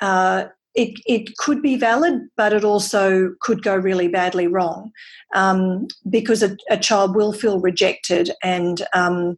uh, 0.00 0.46
it, 0.74 1.00
it 1.06 1.36
could 1.36 1.62
be 1.62 1.76
valid, 1.76 2.20
but 2.36 2.52
it 2.52 2.64
also 2.64 3.34
could 3.40 3.62
go 3.62 3.76
really 3.76 4.08
badly 4.08 4.46
wrong 4.46 4.90
um, 5.34 5.88
because 6.08 6.42
a, 6.42 6.56
a, 6.70 6.76
child 6.76 7.16
will 7.16 7.32
feel 7.32 7.60
rejected 7.60 8.30
and 8.42 8.82
um, 8.92 9.36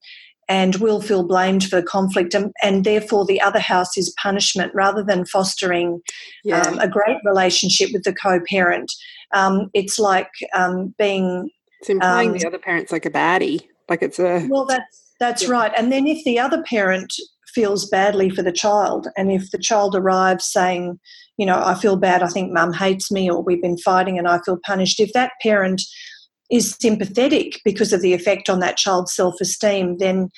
and 0.48 0.76
will 0.76 1.00
feel 1.00 1.26
blamed 1.26 1.64
for 1.64 1.80
the 1.80 1.86
conflict, 1.86 2.34
and, 2.34 2.52
and, 2.62 2.84
therefore 2.84 3.24
the 3.24 3.40
other 3.40 3.60
house 3.60 3.96
is 3.96 4.14
punishment 4.20 4.72
rather 4.74 5.02
than 5.02 5.24
fostering 5.24 6.02
yeah. 6.44 6.60
um, 6.62 6.78
a 6.78 6.88
great 6.88 7.16
relationship 7.24 7.90
with 7.92 8.02
the 8.02 8.12
co-parent. 8.12 8.92
Um, 9.32 9.70
it's 9.72 9.98
like 9.98 10.30
um, 10.54 10.94
being 10.98 11.48
it's 11.80 11.88
implying 11.88 12.32
the 12.32 12.40
um, 12.40 12.48
other 12.48 12.58
parent's 12.58 12.92
like 12.92 13.06
a 13.06 13.10
baddie, 13.10 13.62
like 13.88 14.02
it's 14.02 14.18
a 14.18 14.46
well 14.50 14.66
that's 14.66 15.14
that's 15.18 15.44
yeah. 15.44 15.50
right. 15.50 15.72
And 15.76 15.90
then 15.90 16.06
if 16.06 16.22
the 16.24 16.38
other 16.38 16.62
parent 16.64 17.14
feels 17.54 17.88
badly 17.88 18.30
for 18.30 18.42
the 18.42 18.52
child. 18.52 19.08
And 19.16 19.30
if 19.30 19.50
the 19.50 19.58
child 19.58 19.94
arrives 19.94 20.44
saying, 20.44 20.98
you 21.36 21.46
know, 21.46 21.60
I 21.62 21.74
feel 21.74 21.96
bad, 21.96 22.22
I 22.22 22.28
think 22.28 22.52
mum 22.52 22.72
hates 22.72 23.10
me, 23.10 23.30
or 23.30 23.42
we've 23.42 23.62
been 23.62 23.78
fighting 23.78 24.18
and 24.18 24.28
I 24.28 24.40
feel 24.44 24.58
punished, 24.64 25.00
if 25.00 25.12
that 25.12 25.32
parent 25.42 25.82
is 26.50 26.76
sympathetic 26.80 27.60
because 27.64 27.92
of 27.92 28.02
the 28.02 28.12
effect 28.12 28.50
on 28.50 28.60
that 28.60 28.76
child's 28.76 29.14
self 29.14 29.34
esteem, 29.40 29.96
then, 29.98 30.28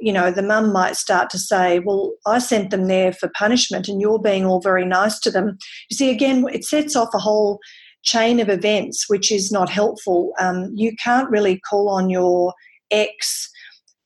you 0.00 0.12
know, 0.12 0.30
the 0.30 0.42
mum 0.42 0.72
might 0.72 0.96
start 0.96 1.30
to 1.30 1.38
say, 1.38 1.78
well, 1.78 2.12
I 2.26 2.40
sent 2.40 2.70
them 2.70 2.86
there 2.86 3.12
for 3.12 3.30
punishment 3.38 3.86
and 3.86 4.00
you're 4.00 4.18
being 4.18 4.44
all 4.44 4.60
very 4.60 4.84
nice 4.84 5.20
to 5.20 5.30
them. 5.30 5.56
You 5.88 5.96
see, 5.96 6.10
again, 6.10 6.44
it 6.52 6.64
sets 6.64 6.96
off 6.96 7.14
a 7.14 7.18
whole 7.18 7.60
chain 8.02 8.40
of 8.40 8.48
events 8.48 9.08
which 9.08 9.30
is 9.30 9.52
not 9.52 9.70
helpful. 9.70 10.32
Um, 10.38 10.72
you 10.74 10.92
can't 11.02 11.30
really 11.30 11.60
call 11.60 11.88
on 11.88 12.10
your 12.10 12.54
ex 12.90 13.48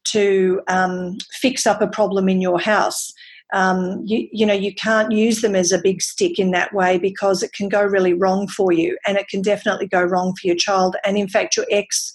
to 0.09 0.61
um, 0.69 1.17
fix 1.41 1.67
up 1.67 1.81
a 1.81 1.87
problem 1.87 2.29
in 2.29 2.41
your 2.41 2.61
house. 2.61 3.13
Um, 3.53 4.03
you, 4.05 4.29
you 4.33 4.47
know, 4.47 4.55
you 4.55 4.75
can't 4.75 5.13
use 5.13 5.41
them 5.41 5.55
as 5.55 5.71
a 5.71 5.81
big 5.81 6.03
stick 6.03 6.39
in 6.39 6.51
that 6.51 6.73
way 6.75 6.99
because 6.99 7.43
it 7.43 7.53
can 7.53 7.69
go 7.69 7.83
really 7.83 8.15
wrong 8.15 8.49
for 8.49 8.73
you 8.73 8.99
and 9.07 9.17
it 9.17 9.29
can 9.29 9.43
definitely 9.43 9.87
go 9.87 10.03
wrong 10.03 10.35
for 10.41 10.47
your 10.47 10.57
child. 10.57 10.97
And 11.05 11.17
in 11.17 11.29
fact, 11.29 11.57
your 11.57 11.67
ex 11.71 12.13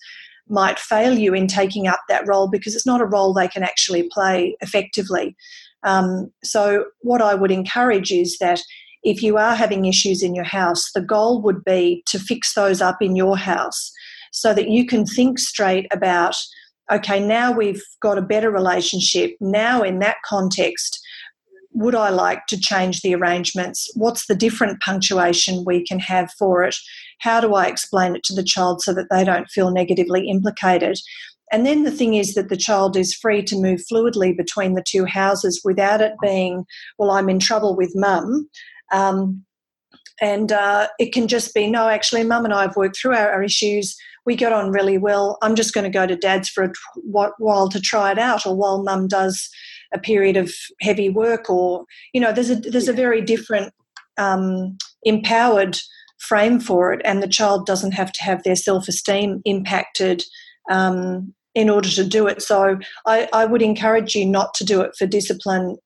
might 0.49 0.79
fail 0.79 1.17
you 1.17 1.33
in 1.33 1.47
taking 1.47 1.87
up 1.87 1.99
that 2.09 2.27
role 2.27 2.49
because 2.49 2.75
it's 2.75 2.85
not 2.85 3.01
a 3.01 3.05
role 3.05 3.33
they 3.33 3.47
can 3.47 3.63
actually 3.63 4.09
play 4.11 4.57
effectively. 4.61 5.35
Um, 5.83 6.31
so, 6.43 6.85
what 7.01 7.21
I 7.21 7.35
would 7.35 7.51
encourage 7.51 8.11
is 8.11 8.37
that 8.39 8.61
if 9.03 9.23
you 9.23 9.37
are 9.37 9.55
having 9.55 9.85
issues 9.85 10.21
in 10.21 10.35
your 10.35 10.43
house, 10.43 10.91
the 10.93 11.01
goal 11.01 11.41
would 11.43 11.63
be 11.63 12.03
to 12.07 12.19
fix 12.19 12.53
those 12.53 12.81
up 12.81 13.01
in 13.01 13.15
your 13.15 13.37
house 13.37 13.91
so 14.33 14.53
that 14.53 14.67
you 14.67 14.85
can 14.85 15.05
think 15.05 15.39
straight 15.39 15.87
about 15.91 16.35
okay, 16.91 17.19
now 17.19 17.51
we've 17.51 17.83
got 18.01 18.17
a 18.17 18.21
better 18.21 18.49
relationship. 18.49 19.35
Now, 19.39 19.83
in 19.83 19.99
that 19.99 20.17
context, 20.25 20.99
would 21.71 21.95
I 21.95 22.09
like 22.09 22.45
to 22.47 22.59
change 22.59 23.01
the 23.01 23.13
arrangements? 23.15 23.89
What's 23.95 24.27
the 24.27 24.35
different 24.35 24.81
punctuation 24.81 25.63
we 25.65 25.85
can 25.85 25.99
have 25.99 26.31
for 26.37 26.63
it? 26.63 26.75
How 27.19 27.39
do 27.39 27.53
I 27.53 27.67
explain 27.67 28.15
it 28.15 28.23
to 28.23 28.33
the 28.33 28.43
child 28.43 28.81
so 28.81 28.93
that 28.93 29.07
they 29.09 29.23
don't 29.23 29.49
feel 29.49 29.71
negatively 29.71 30.29
implicated? 30.29 30.97
And 31.51 31.65
then 31.65 31.83
the 31.83 31.91
thing 31.91 32.13
is 32.13 32.35
that 32.35 32.49
the 32.49 32.57
child 32.57 32.95
is 32.95 33.13
free 33.13 33.43
to 33.43 33.55
move 33.55 33.81
fluidly 33.91 34.35
between 34.35 34.75
the 34.75 34.83
two 34.87 35.05
houses 35.05 35.61
without 35.63 36.01
it 36.01 36.13
being, 36.21 36.65
well, 36.97 37.11
I'm 37.11 37.29
in 37.29 37.39
trouble 37.39 37.75
with 37.75 37.91
mum. 37.95 38.47
Um, 38.91 39.43
and 40.21 40.51
uh, 40.51 40.87
it 40.99 41.13
can 41.13 41.27
just 41.27 41.53
be, 41.53 41.69
no, 41.69 41.87
actually, 41.87 42.23
mum 42.23 42.45
and 42.45 42.53
I 42.53 42.63
have 42.63 42.75
worked 42.75 42.97
through 42.97 43.15
our, 43.15 43.31
our 43.31 43.43
issues 43.43 43.95
we 44.25 44.35
got 44.35 44.53
on 44.53 44.71
really 44.71 44.97
well. 44.97 45.37
I'm 45.41 45.55
just 45.55 45.73
going 45.73 45.85
to 45.85 45.89
go 45.89 46.05
to 46.05 46.15
dad's 46.15 46.49
for 46.49 46.65
a 46.65 46.71
while 47.39 47.69
to 47.69 47.81
try 47.81 48.11
it 48.11 48.19
out, 48.19 48.45
or 48.45 48.55
while 48.55 48.83
mum 48.83 49.07
does 49.07 49.49
a 49.93 49.99
period 49.99 50.37
of 50.37 50.53
heavy 50.81 51.09
work, 51.09 51.49
or 51.49 51.85
you 52.13 52.21
know, 52.21 52.31
there's 52.31 52.49
a 52.49 52.55
there's 52.55 52.87
a 52.87 52.93
very 52.93 53.21
different 53.21 53.73
um, 54.17 54.77
empowered 55.03 55.77
frame 56.19 56.59
for 56.59 56.93
it, 56.93 57.01
and 57.05 57.23
the 57.23 57.27
child 57.27 57.65
doesn't 57.65 57.93
have 57.93 58.11
to 58.13 58.23
have 58.23 58.43
their 58.43 58.55
self 58.55 58.87
esteem 58.87 59.41
impacted. 59.45 60.23
Um, 60.69 61.33
in 61.55 61.67
order 61.67 61.89
to 61.89 62.05
do 62.05 62.27
it, 62.27 62.43
so 62.43 62.77
I, 63.07 63.27
I 63.33 63.45
would 63.45 63.63
encourage 63.63 64.15
you 64.15 64.23
not 64.23 64.53
to 64.53 64.63
do 64.63 64.81
it 64.81 64.91
for 64.95 65.07
discipline 65.07 65.77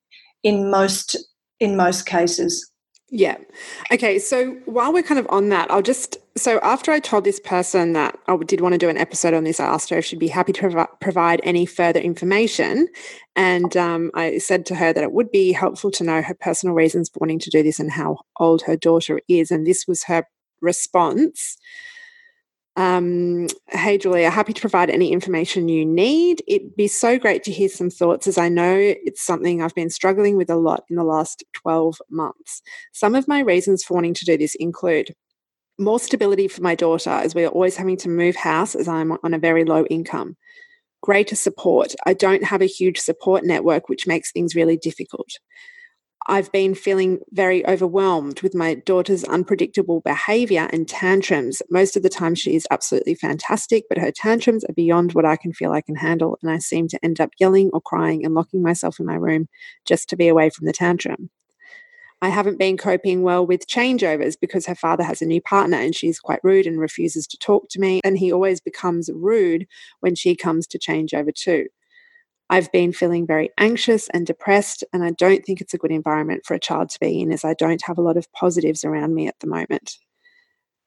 in 0.44 0.70
most 0.70 1.16
in 1.60 1.78
most 1.78 2.06
cases. 2.06 2.70
Yeah. 3.15 3.38
Okay. 3.91 4.17
So 4.17 4.53
while 4.65 4.91
we're 4.91 5.03
kind 5.03 5.20
of 5.20 5.27
on 5.29 5.50
that, 5.50 5.70
I'll 5.70 5.84
just 5.84 6.17
so 6.36 6.58
after 6.63 6.91
I 6.91 7.00
told 7.00 7.25
this 7.25 7.39
person 7.39 7.93
that 7.93 8.17
I 8.27 8.36
did 8.38 8.60
want 8.60 8.74
to 8.74 8.79
do 8.79 8.89
an 8.89 8.98
episode 8.98 9.36
on 9.36 9.43
this, 9.43 9.60
I 9.60 9.67
asked 9.67 9.91
her 9.91 10.00
if 10.00 10.05
she'd 10.05 10.17
be 10.17 10.27
happy 10.27 10.51
to 10.53 10.62
prov- 10.72 11.00
provide 11.00 11.39
any 11.43 11.67
further 11.67 12.00
information, 12.00 12.88
and 13.36 13.77
um, 13.77 14.10
I 14.15 14.39
said 14.39 14.65
to 14.65 14.75
her 14.75 14.93
that 14.93 15.03
it 15.03 15.12
would 15.12 15.29
be 15.29 15.51
helpful 15.51 15.91
to 15.91 16.03
know 16.03 16.24
her 16.24 16.34
personal 16.34 16.74
reasons 16.74 17.08
for 17.08 17.20
wanting 17.20 17.38
to 17.38 17.51
do 17.51 17.62
this 17.62 17.79
and 17.79 17.91
how 17.91 18.17
old 18.39 18.63
her 18.63 18.75
daughter 18.75 19.22
is, 19.27 19.51
and 19.51 19.67
this 19.67 19.88
was 19.88 20.05
her 20.05 20.24
response. 20.60 21.60
Um, 22.75 23.48
hey, 23.70 24.00
Julia, 24.00 24.32
happy 24.32 24.53
to 24.53 24.62
provide 24.62 24.89
any 24.89 25.12
information 25.12 25.69
you 25.69 25.86
need. 25.86 26.41
It'd 26.48 26.76
be 26.76 26.88
so 26.88 27.19
great 27.19 27.43
to 27.43 27.52
hear 27.52 27.69
some 27.69 27.91
thoughts, 27.91 28.26
as 28.26 28.38
I 28.38 28.50
know 28.50 28.76
it's 28.78 29.21
something 29.21 29.62
I've 29.62 29.76
been 29.76 29.91
struggling 29.91 30.38
with 30.38 30.50
a 30.50 30.56
lot 30.56 30.84
in 30.89 30.95
the 30.95 31.04
last 31.04 31.43
12 31.54 32.02
months. 32.10 32.63
Some 32.91 33.13
of 33.13 33.28
my 33.28 33.41
reasons 33.41 33.84
for 33.84 33.93
wanting 33.93 34.15
to 34.15 34.26
do 34.26 34.38
this 34.38 34.56
include 34.56 35.13
more 35.78 36.00
stability 36.00 36.48
for 36.48 36.62
my 36.62 36.74
daughter, 36.74 37.12
as 37.12 37.36
we 37.36 37.45
are 37.45 37.50
always 37.50 37.76
having 37.76 37.98
to 37.98 38.10
move 38.10 38.36
house 38.36 38.74
as 38.74 38.88
I'm 38.88 39.12
on 39.24 39.34
a 39.34 39.39
very 39.39 39.65
low 39.65 39.86
income. 39.86 40.36
Greater 41.02 41.36
support. 41.36 41.93
I 42.08 42.13
don't 42.13 42.45
have 42.45 42.62
a 42.62 42.67
huge 42.67 43.00
support 43.00 43.43
network, 43.43 43.89
which 43.89 44.08
makes 44.08 44.32
things 44.32 44.56
really 44.56 44.78
difficult. 44.78 45.30
I've 46.28 46.52
been 46.52 46.74
feeling 46.74 47.20
very 47.32 47.66
overwhelmed 47.68 48.42
with 48.42 48.56
my 48.56 48.76
daughter's 48.76 49.24
unpredictable 49.26 50.02
behavior 50.02 50.70
and 50.72 50.88
tantrums. 50.88 51.62
Most 51.70 51.98
of 51.98 52.04
the 52.04 52.10
time, 52.10 52.34
she 52.36 52.56
is 52.56 52.68
absolutely 52.72 53.16
fantastic, 53.16 53.86
but 53.90 53.98
her 53.98 54.12
tantrums 54.12 54.64
are 54.64 54.74
beyond 54.74 55.14
what 55.14 55.26
I 55.26 55.36
can 55.36 55.52
feel 55.54 55.72
I 55.74 55.82
can 55.82 55.96
handle. 55.96 56.38
And 56.42 56.50
I 56.50 56.60
seem 56.60 56.88
to 56.90 57.00
end 57.04 57.20
up 57.20 57.32
yelling 57.40 57.72
or 57.74 57.82
crying 57.82 58.26
and 58.26 58.34
locking 58.34 58.62
myself 58.62 59.00
in 59.00 59.06
my 59.06 59.16
room 59.16 59.48
just 59.86 60.10
to 60.10 60.16
be 60.16 60.28
away 60.30 60.50
from 60.50 60.66
the 60.66 60.74
tantrum. 60.74 61.30
I 62.22 62.30
haven't 62.30 62.58
been 62.58 62.78
coping 62.78 63.22
well 63.24 63.46
with 63.46 63.68
changeovers 63.68 64.38
because 64.40 64.66
her 64.66 64.76
father 64.76 65.04
has 65.04 65.22
a 65.22 65.26
new 65.26 65.42
partner 65.42 65.78
and 65.78 65.94
she's 65.94 66.22
quite 66.22 66.40
rude 66.42 66.66
and 66.66 66.80
refuses 66.80 67.28
to 67.28 67.38
talk 67.38 67.68
to 67.72 67.82
me. 67.82 68.00
And 68.06 68.18
he 68.18 68.32
always 68.32 68.62
becomes 68.62 69.10
rude 69.14 69.68
when 70.00 70.16
she 70.16 70.34
comes 70.36 70.66
to 70.68 70.80
change 70.80 71.14
over 71.14 71.32
too. 71.34 71.68
I've 72.54 72.72
been 72.72 72.94
feeling 72.94 73.26
very 73.26 73.50
anxious 73.58 74.10
and 74.10 74.28
depressed, 74.28 74.84
and 74.94 75.04
I 75.04 75.10
don't 75.10 75.44
think 75.44 75.60
it's 75.60 75.74
a 75.74 75.78
good 75.80 75.89
environment 75.89 76.44
for 76.46 76.54
a 76.54 76.60
child 76.60 76.92
to 76.92 77.00
be 77.00 77.20
in, 77.20 77.32
as 77.32 77.44
I 77.44 77.56
don't 77.56 77.82
have 77.88 77.98
a 77.98 78.02
lot 78.04 78.16
of 78.16 78.32
positives 78.32 78.84
around 78.84 79.16
me 79.16 79.28
at 79.28 79.39
the 79.39 79.48
moment. 79.48 79.98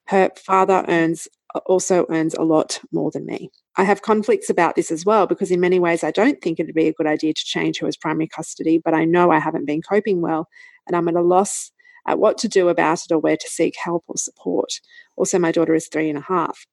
Her 0.07 0.31
father 0.37 0.85
earns 0.87 1.27
also 1.67 2.07
earns 2.09 2.35
a 2.35 2.45
lot 2.45 2.79
more 2.93 3.11
than 3.11 3.27
me. 3.27 3.51
I 3.77 3.83
have 3.83 4.03
conflicts 4.03 4.49
about 4.49 4.77
this 4.77 4.93
as 4.93 5.05
well 5.05 5.27
because, 5.27 5.51
in 5.51 5.59
many 5.59 5.81
ways, 5.81 6.05
I 6.05 6.13
don't 6.13 6.41
think 6.41 6.61
it'd 6.61 6.73
be 6.73 6.87
a 6.87 6.93
good 6.93 7.09
idea 7.09 7.35
to 7.35 7.45
change 7.45 7.81
who 7.81 7.87
has 7.87 7.97
primary 7.97 8.29
custody, 8.29 8.79
but 8.79 8.95
I 8.95 9.05
know 9.05 9.33
I 9.33 9.41
haven't 9.41 9.67
been 9.67 9.83
coping 9.83 10.21
well 10.21 10.49
and 10.87 10.95
I'm 10.95 11.09
at 11.09 11.17
a 11.17 11.21
loss 11.21 11.73
at 12.07 12.21
what 12.21 12.39
to 12.39 12.49
do 12.49 12.69
about 12.69 13.01
it 13.05 13.13
or 13.13 13.19
where 13.19 13.37
to 13.37 13.49
seek 13.49 13.75
help 13.83 14.05
or 14.07 14.17
support. 14.17 14.71
Also, 15.17 15.37
my 15.41 15.51
daughter 15.51 15.75
is 15.75 15.89
three 15.89 16.09
and 16.11 16.19
a 16.19 16.23
half. 16.29 16.65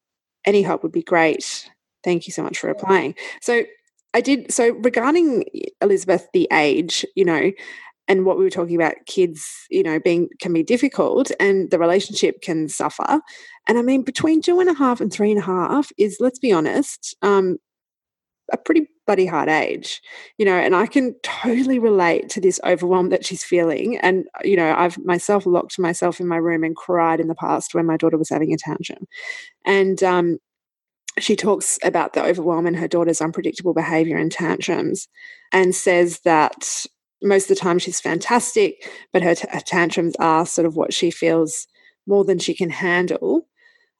Any 0.45 0.61
help 0.61 0.83
would 0.83 0.91
be 0.91 1.01
great. 1.01 1.67
Thank 2.03 2.27
you 2.27 2.31
so 2.33 2.43
much 2.43 2.59
for 2.59 2.67
replying. 2.67 3.15
So, 3.41 3.63
I 4.13 4.21
did. 4.21 4.51
So 4.51 4.71
regarding 4.75 5.45
Elisabeth, 5.81 6.27
the 6.33 6.47
age, 6.51 7.05
you 7.15 7.25
know, 7.25 7.51
and 8.07 8.25
what 8.25 8.37
we 8.37 8.43
were 8.43 8.49
talking 8.49 8.75
about, 8.75 8.95
kids, 9.05 9.65
you 9.69 9.81
know, 9.81 9.99
being 9.99 10.29
can 10.39 10.53
be 10.53 10.63
difficult 10.63 11.31
and 11.39 11.71
the 11.71 11.79
relationship 11.79 12.41
can 12.41 12.67
suffer. 12.67 13.21
And 13.67 13.77
I 13.77 13.81
mean, 13.81 14.03
between 14.03 14.41
two 14.41 14.59
and 14.59 14.69
a 14.69 14.73
half 14.73 14.99
and 14.99 15.11
three 15.11 15.31
and 15.31 15.39
a 15.39 15.45
half 15.45 15.91
is, 15.97 16.17
let's 16.19 16.39
be 16.39 16.51
honest, 16.51 17.15
um, 17.21 17.57
a 18.51 18.57
pretty 18.57 18.87
bloody 19.07 19.25
hard 19.25 19.49
age, 19.49 20.01
you 20.37 20.45
know, 20.45 20.55
and 20.55 20.75
I 20.75 20.85
can 20.85 21.15
totally 21.23 21.79
relate 21.79 22.29
to 22.29 22.41
this 22.41 22.59
overwhelm 22.65 23.09
that 23.09 23.25
she's 23.25 23.43
feeling. 23.43 23.97
And, 23.97 24.25
you 24.43 24.55
know, 24.57 24.73
I've 24.77 24.97
myself 24.99 25.45
locked 25.45 25.79
myself 25.79 26.19
in 26.19 26.27
my 26.27 26.37
room 26.37 26.63
and 26.63 26.75
cried 26.75 27.19
in 27.19 27.27
the 27.27 27.35
past 27.35 27.73
when 27.73 27.85
my 27.85 27.97
daughter 27.97 28.17
was 28.17 28.29
having 28.29 28.53
a 28.53 28.57
tantrum. 28.57 29.07
And 29.65 30.03
um, 30.03 30.39
she 31.19 31.35
talks 31.35 31.77
about 31.83 32.13
the 32.13 32.23
overwhelm 32.23 32.65
and 32.65 32.75
her 32.75 32.87
daughter's 32.87 33.21
unpredictable 33.21 33.73
behavior 33.73 34.17
and 34.17 34.31
tantrums 34.31 35.07
and 35.51 35.75
says 35.75 36.19
that 36.21 36.85
most 37.21 37.49
of 37.49 37.55
the 37.55 37.61
time 37.61 37.79
she's 37.79 38.01
fantastic, 38.01 38.89
but 39.11 39.21
her, 39.21 39.35
t- 39.35 39.47
her 39.51 39.61
tantrums 39.61 40.15
are 40.17 40.45
sort 40.45 40.65
of 40.65 40.75
what 40.75 40.93
she 40.93 41.11
feels 41.11 41.67
more 42.07 42.25
than 42.25 42.39
she 42.39 42.53
can 42.53 42.69
handle. 42.69 43.47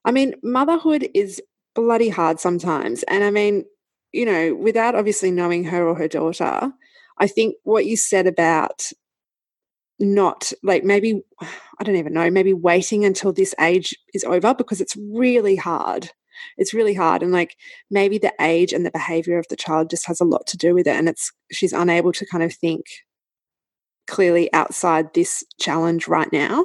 I 0.04 0.12
mean, 0.12 0.34
motherhood 0.42 1.08
is 1.14 1.40
bloody 1.74 2.08
hard 2.08 2.40
sometimes. 2.40 3.02
And 3.04 3.24
I 3.24 3.30
mean, 3.30 3.64
you 4.12 4.26
know, 4.26 4.54
without 4.54 4.94
obviously 4.94 5.30
knowing 5.30 5.64
her 5.64 5.86
or 5.86 5.94
her 5.94 6.08
daughter, 6.08 6.72
I 7.18 7.26
think 7.26 7.54
what 7.62 7.86
you 7.86 7.96
said 7.96 8.26
about 8.26 8.90
not 10.00 10.52
like 10.62 10.84
maybe, 10.84 11.22
I 11.40 11.84
don't 11.84 11.96
even 11.96 12.12
know, 12.12 12.28
maybe 12.30 12.52
waiting 12.52 13.04
until 13.04 13.32
this 13.32 13.54
age 13.60 13.94
is 14.12 14.24
over 14.24 14.52
because 14.52 14.80
it's 14.80 14.96
really 14.96 15.56
hard 15.56 16.10
it's 16.56 16.74
really 16.74 16.94
hard 16.94 17.22
and 17.22 17.32
like 17.32 17.56
maybe 17.90 18.18
the 18.18 18.32
age 18.40 18.72
and 18.72 18.84
the 18.84 18.90
behavior 18.90 19.38
of 19.38 19.46
the 19.48 19.56
child 19.56 19.90
just 19.90 20.06
has 20.06 20.20
a 20.20 20.24
lot 20.24 20.46
to 20.46 20.56
do 20.56 20.74
with 20.74 20.86
it 20.86 20.96
and 20.96 21.08
it's 21.08 21.32
she's 21.52 21.72
unable 21.72 22.12
to 22.12 22.26
kind 22.26 22.44
of 22.44 22.52
think 22.52 22.84
clearly 24.06 24.52
outside 24.52 25.12
this 25.14 25.42
challenge 25.58 26.08
right 26.08 26.32
now 26.32 26.64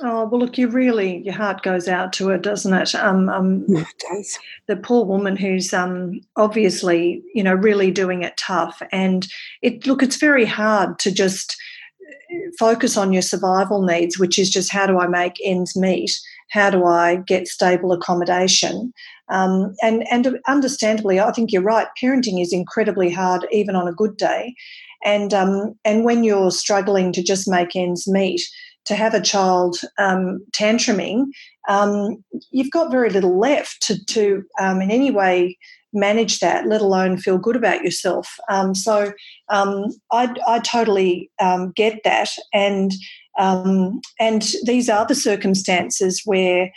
Oh 0.00 0.26
well, 0.26 0.40
look, 0.40 0.56
you 0.56 0.68
really 0.68 1.18
your 1.24 1.34
heart 1.34 1.62
goes 1.62 1.88
out 1.88 2.12
to 2.14 2.28
her, 2.28 2.38
doesn't 2.38 2.72
it? 2.72 2.94
Um, 2.94 3.28
um, 3.28 3.64
it 3.68 3.86
does. 4.10 4.38
The 4.68 4.76
poor 4.76 5.04
woman 5.04 5.36
who's 5.36 5.72
um, 5.74 6.20
obviously, 6.36 7.22
you 7.34 7.42
know, 7.42 7.54
really 7.54 7.90
doing 7.90 8.22
it 8.22 8.36
tough, 8.36 8.80
and 8.92 9.26
it 9.62 9.86
look, 9.86 10.02
it's 10.02 10.16
very 10.16 10.44
hard 10.44 11.00
to 11.00 11.10
just 11.10 11.56
uh, 12.08 12.50
focus 12.58 12.96
on 12.96 13.12
your 13.12 13.22
survival 13.22 13.82
needs, 13.82 14.18
which 14.18 14.38
is 14.38 14.50
just 14.50 14.70
how 14.70 14.86
do 14.86 15.00
I 15.00 15.08
make 15.08 15.34
ends 15.42 15.74
meet? 15.74 16.12
How 16.50 16.70
do 16.70 16.84
I 16.84 17.16
get 17.26 17.48
stable 17.48 17.92
accommodation? 17.92 18.92
Um, 19.30 19.74
and 19.82 20.04
and 20.10 20.38
understandably, 20.46 21.20
I 21.20 21.32
think 21.32 21.52
you're 21.52 21.62
right. 21.62 21.86
Parenting 22.02 22.40
is 22.40 22.52
incredibly 22.52 23.10
hard, 23.10 23.46
even 23.52 23.76
on 23.76 23.86
a 23.86 23.92
good 23.92 24.16
day, 24.16 24.54
and 25.04 25.34
um, 25.34 25.74
and 25.84 26.04
when 26.04 26.24
you're 26.24 26.50
struggling 26.50 27.12
to 27.12 27.22
just 27.22 27.48
make 27.48 27.76
ends 27.76 28.08
meet 28.08 28.40
to 28.86 28.94
have 28.94 29.12
a 29.12 29.20
child 29.20 29.76
um, 29.98 30.44
tantruming, 30.52 31.26
um, 31.68 32.24
you've 32.50 32.70
got 32.70 32.90
very 32.90 33.10
little 33.10 33.38
left 33.38 33.82
to, 33.82 34.02
to 34.06 34.42
um, 34.58 34.80
in 34.80 34.90
any 34.90 35.10
way 35.10 35.58
manage 35.92 36.38
that, 36.40 36.66
let 36.66 36.80
alone 36.80 37.18
feel 37.18 37.38
good 37.38 37.56
about 37.56 37.82
yourself. 37.82 38.36
Um, 38.48 38.74
so 38.74 39.12
um, 39.50 39.86
I, 40.10 40.34
I 40.46 40.58
totally 40.60 41.30
um, 41.38 41.72
get 41.76 42.00
that, 42.04 42.30
and 42.54 42.92
and 43.38 44.42
these 44.64 44.88
are 44.88 45.06
the 45.06 45.14
circumstances 45.14 46.22
where 46.24 46.70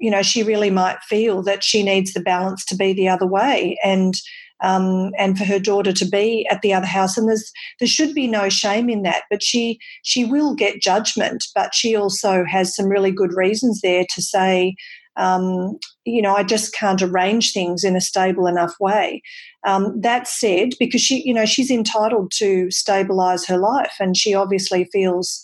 you 0.00 0.10
know 0.10 0.22
she 0.22 0.42
really 0.42 0.70
might 0.70 0.98
feel 1.02 1.42
that 1.42 1.64
she 1.64 1.82
needs 1.82 2.12
the 2.12 2.20
balance 2.20 2.64
to 2.66 2.76
be 2.76 2.92
the 2.92 3.08
other 3.08 3.26
way, 3.26 3.78
and 3.84 4.14
um, 4.60 5.12
and 5.18 5.38
for 5.38 5.44
her 5.44 5.58
daughter 5.58 5.92
to 5.92 6.04
be 6.04 6.46
at 6.50 6.62
the 6.62 6.74
other 6.74 6.86
house. 6.86 7.16
And 7.16 7.28
there's 7.28 7.50
there 7.78 7.88
should 7.88 8.14
be 8.14 8.26
no 8.26 8.48
shame 8.48 8.88
in 8.88 9.02
that. 9.02 9.24
But 9.30 9.42
she 9.42 9.78
she 10.02 10.24
will 10.24 10.54
get 10.54 10.82
judgment, 10.82 11.44
but 11.54 11.74
she 11.74 11.94
also 11.94 12.44
has 12.44 12.74
some 12.74 12.86
really 12.86 13.12
good 13.12 13.32
reasons 13.34 13.80
there 13.80 14.04
to 14.14 14.22
say. 14.22 14.74
Um, 15.18 15.78
you 16.04 16.22
know, 16.22 16.34
I 16.34 16.42
just 16.42 16.72
can't 16.72 17.02
arrange 17.02 17.52
things 17.52 17.84
in 17.84 17.96
a 17.96 18.00
stable 18.00 18.46
enough 18.46 18.74
way. 18.80 19.22
Um, 19.66 20.00
that 20.00 20.28
said, 20.28 20.70
because 20.78 21.00
she, 21.00 21.22
you 21.24 21.34
know, 21.34 21.44
she's 21.44 21.70
entitled 21.70 22.30
to 22.36 22.68
stabilise 22.68 23.46
her 23.48 23.58
life, 23.58 23.94
and 24.00 24.16
she 24.16 24.34
obviously 24.34 24.84
feels 24.92 25.42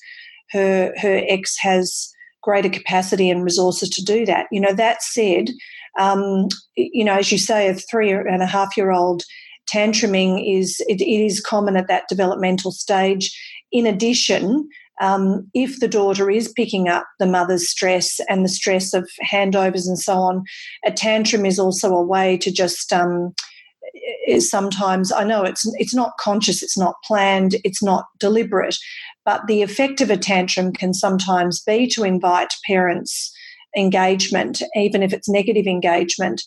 her 0.52 0.92
her 0.98 1.22
ex 1.28 1.56
has 1.58 2.10
greater 2.42 2.68
capacity 2.68 3.30
and 3.30 3.42
resources 3.42 3.88
to 3.90 4.04
do 4.04 4.24
that. 4.26 4.46
You 4.52 4.60
know, 4.60 4.74
that 4.74 5.02
said, 5.02 5.50
um, 5.98 6.48
you 6.76 7.04
know, 7.04 7.14
as 7.14 7.32
you 7.32 7.38
say, 7.38 7.68
a 7.68 7.74
three 7.74 8.12
and 8.12 8.42
a 8.42 8.46
half 8.46 8.76
year 8.76 8.92
old 8.92 9.24
tantruming 9.66 10.58
is 10.58 10.80
it, 10.88 11.00
it 11.00 11.24
is 11.24 11.40
common 11.40 11.76
at 11.76 11.88
that 11.88 12.08
developmental 12.08 12.70
stage. 12.70 13.36
In 13.72 13.86
addition, 13.86 14.68
um, 15.00 15.48
if 15.54 15.80
the 15.80 15.88
daughter 15.88 16.30
is 16.30 16.52
picking 16.52 16.88
up 16.88 17.06
the 17.18 17.26
mother's 17.26 17.68
stress 17.68 18.20
and 18.28 18.44
the 18.44 18.48
stress 18.48 18.94
of 18.94 19.08
handovers 19.24 19.86
and 19.86 19.98
so 19.98 20.14
on, 20.14 20.44
a 20.84 20.92
tantrum 20.92 21.44
is 21.44 21.58
also 21.58 21.94
a 21.94 22.02
way 22.04 22.36
to 22.38 22.52
just 22.52 22.92
um, 22.92 23.34
sometimes 24.38 25.12
I 25.12 25.24
know 25.24 25.42
it's 25.42 25.66
it's 25.78 25.94
not 25.94 26.16
conscious, 26.18 26.62
it's 26.62 26.78
not 26.78 26.96
planned, 27.04 27.56
it's 27.64 27.82
not 27.82 28.06
deliberate, 28.18 28.76
but 29.24 29.46
the 29.46 29.62
effect 29.62 30.00
of 30.00 30.10
a 30.10 30.16
tantrum 30.16 30.72
can 30.72 30.94
sometimes 30.94 31.62
be 31.62 31.86
to 31.88 32.04
invite 32.04 32.52
parents 32.66 33.32
engagement, 33.76 34.62
even 34.76 35.02
if 35.02 35.12
it's 35.12 35.28
negative 35.28 35.66
engagement. 35.66 36.42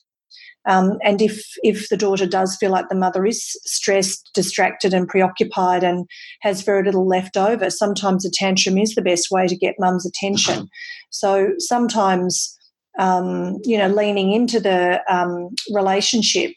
Um, 0.67 0.97
and 1.03 1.21
if 1.21 1.41
if 1.63 1.89
the 1.89 1.97
daughter 1.97 2.25
does 2.25 2.58
feel 2.60 2.71
like 2.71 2.89
the 2.89 2.95
mother 2.95 3.25
is 3.25 3.41
stressed, 3.65 4.30
distracted, 4.34 4.93
and 4.93 5.08
preoccupied, 5.08 5.84
and 5.84 6.06
has 6.41 6.62
very 6.62 6.84
little 6.84 7.08
left 7.08 7.38
over, 7.38 7.69
sometimes 7.69 8.25
a 8.25 8.30
tantrum 8.32 8.77
is 8.77 8.93
the 8.93 9.01
best 9.01 9.32
way 9.32 9.47
to 9.47 9.56
get 9.56 9.75
mum's 9.80 10.06
attention. 10.06 10.67
So 11.10 11.53
sometimes, 11.58 12.56
um, 12.99 13.58
you 13.63 13.77
know, 13.77 13.88
leaning 13.88 14.34
into 14.34 14.60
the 14.60 15.01
um, 15.10 15.49
relationship 15.73 16.51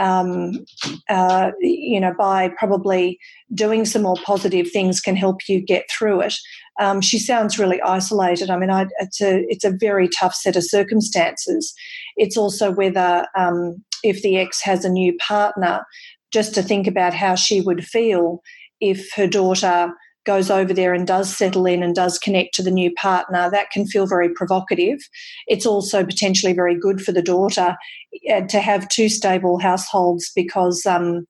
um, 0.00 0.64
uh, 1.08 1.52
you 1.60 2.00
know, 2.00 2.14
by 2.18 2.50
probably 2.58 3.18
doing 3.54 3.84
some 3.84 4.02
more 4.02 4.16
positive 4.24 4.70
things 4.70 5.00
can 5.00 5.16
help 5.16 5.48
you 5.48 5.60
get 5.60 5.84
through 5.90 6.22
it. 6.22 6.34
Um, 6.80 7.00
she 7.00 7.18
sounds 7.18 7.58
really 7.58 7.80
isolated. 7.82 8.50
I 8.50 8.56
mean, 8.56 8.70
I, 8.70 8.86
it's 8.98 9.20
a 9.20 9.44
it's 9.48 9.64
a 9.64 9.76
very 9.78 10.08
tough 10.08 10.34
set 10.34 10.56
of 10.56 10.64
circumstances. 10.64 11.72
It's 12.16 12.36
also 12.36 12.72
whether 12.72 13.26
um, 13.36 13.82
if 14.02 14.22
the 14.22 14.36
ex 14.38 14.60
has 14.62 14.84
a 14.84 14.90
new 14.90 15.16
partner, 15.18 15.84
just 16.32 16.54
to 16.54 16.62
think 16.62 16.86
about 16.86 17.14
how 17.14 17.36
she 17.36 17.60
would 17.60 17.84
feel 17.84 18.42
if 18.80 19.12
her 19.14 19.28
daughter 19.28 19.92
goes 20.24 20.50
over 20.50 20.72
there 20.72 20.94
and 20.94 21.06
does 21.06 21.34
settle 21.34 21.66
in 21.66 21.82
and 21.82 21.94
does 21.94 22.18
connect 22.18 22.54
to 22.54 22.62
the 22.62 22.70
new 22.70 22.92
partner, 22.94 23.50
that 23.50 23.70
can 23.70 23.86
feel 23.86 24.06
very 24.06 24.28
provocative. 24.28 24.98
It's 25.46 25.66
also 25.66 26.04
potentially 26.04 26.52
very 26.52 26.78
good 26.78 27.00
for 27.00 27.12
the 27.12 27.22
daughter 27.22 27.76
uh, 28.32 28.40
to 28.42 28.60
have 28.60 28.88
two 28.88 29.08
stable 29.08 29.58
households 29.58 30.30
because. 30.34 30.84
Um, 30.86 31.26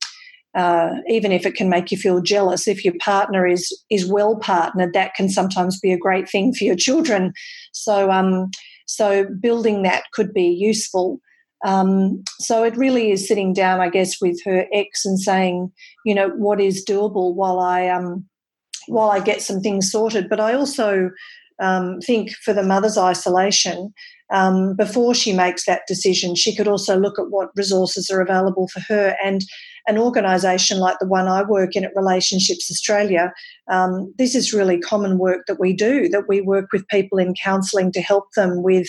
uh, 0.57 0.91
even 1.09 1.33
if 1.33 1.45
it 1.45 1.57
can 1.57 1.69
make 1.69 1.91
you 1.91 1.99
feel 1.99 2.23
jealous, 2.23 2.69
if 2.69 2.85
your 2.85 2.95
partner 3.01 3.45
is 3.45 3.77
is 3.91 4.07
well 4.07 4.37
partnered, 4.37 4.93
that 4.93 5.13
can 5.15 5.29
sometimes 5.29 5.81
be 5.81 5.93
a 5.93 5.99
great 5.99 6.29
thing 6.29 6.55
for 6.55 6.63
your 6.63 6.77
children. 6.77 7.33
So, 7.73 8.09
um, 8.13 8.53
so 8.87 9.27
building 9.41 9.83
that 9.83 10.05
could 10.13 10.33
be 10.33 10.47
useful. 10.47 11.19
Um, 11.65 12.23
so 12.39 12.63
it 12.63 12.77
really 12.77 13.11
is 13.11 13.27
sitting 13.27 13.53
down, 13.53 13.81
I 13.81 13.89
guess, 13.89 14.21
with 14.21 14.39
her 14.45 14.67
ex 14.73 15.05
and 15.05 15.19
saying, 15.19 15.73
you 16.05 16.15
know, 16.15 16.29
what 16.29 16.61
is 16.61 16.85
doable 16.85 17.35
while 17.35 17.59
I 17.59 17.89
um, 17.89 18.25
while 18.87 19.11
I 19.11 19.21
get 19.21 19.43
some 19.43 19.61
things 19.61 19.91
sorted. 19.91 20.29
But 20.29 20.41
I 20.41 20.55
also 20.55 21.11
um, 21.61 22.01
think 22.01 22.31
for 22.45 22.53
the 22.53 22.63
mother's 22.63 22.99
isolation, 22.99 23.93
um, 24.33 24.75
before 24.75 25.15
she 25.15 25.33
makes 25.33 25.67
that 25.67 25.83
decision, 25.87 26.35
she 26.35 26.55
could 26.57 26.69
also 26.69 26.99
look 26.99 27.19
at 27.19 27.31
what 27.31 27.51
resources 27.57 28.11
are 28.11 28.21
available 28.21 28.69
for 28.69 28.81
her. 28.81 29.17
And 29.23 29.43
an 29.87 29.99
organisation 29.99 30.79
like 30.79 30.97
the 30.99 31.07
one 31.07 31.29
I 31.29 31.43
work 31.43 31.77
in 31.77 31.85
at 31.85 31.95
Relationships 31.95 32.71
Australia, 32.71 33.33
um, 33.71 34.13
this 34.17 34.35
is 34.35 34.55
really 34.55 34.81
common 34.81 35.19
work 35.19 35.43
that 35.47 35.61
we 35.61 35.75
do, 35.75 36.09
that 36.09 36.27
we 36.27 36.41
work 36.41 36.69
with 36.73 36.89
people 36.89 37.19
in 37.19 37.35
counselling 37.35 37.93
to 37.93 38.01
help 38.01 38.33
them 38.35 38.63
with 38.63 38.89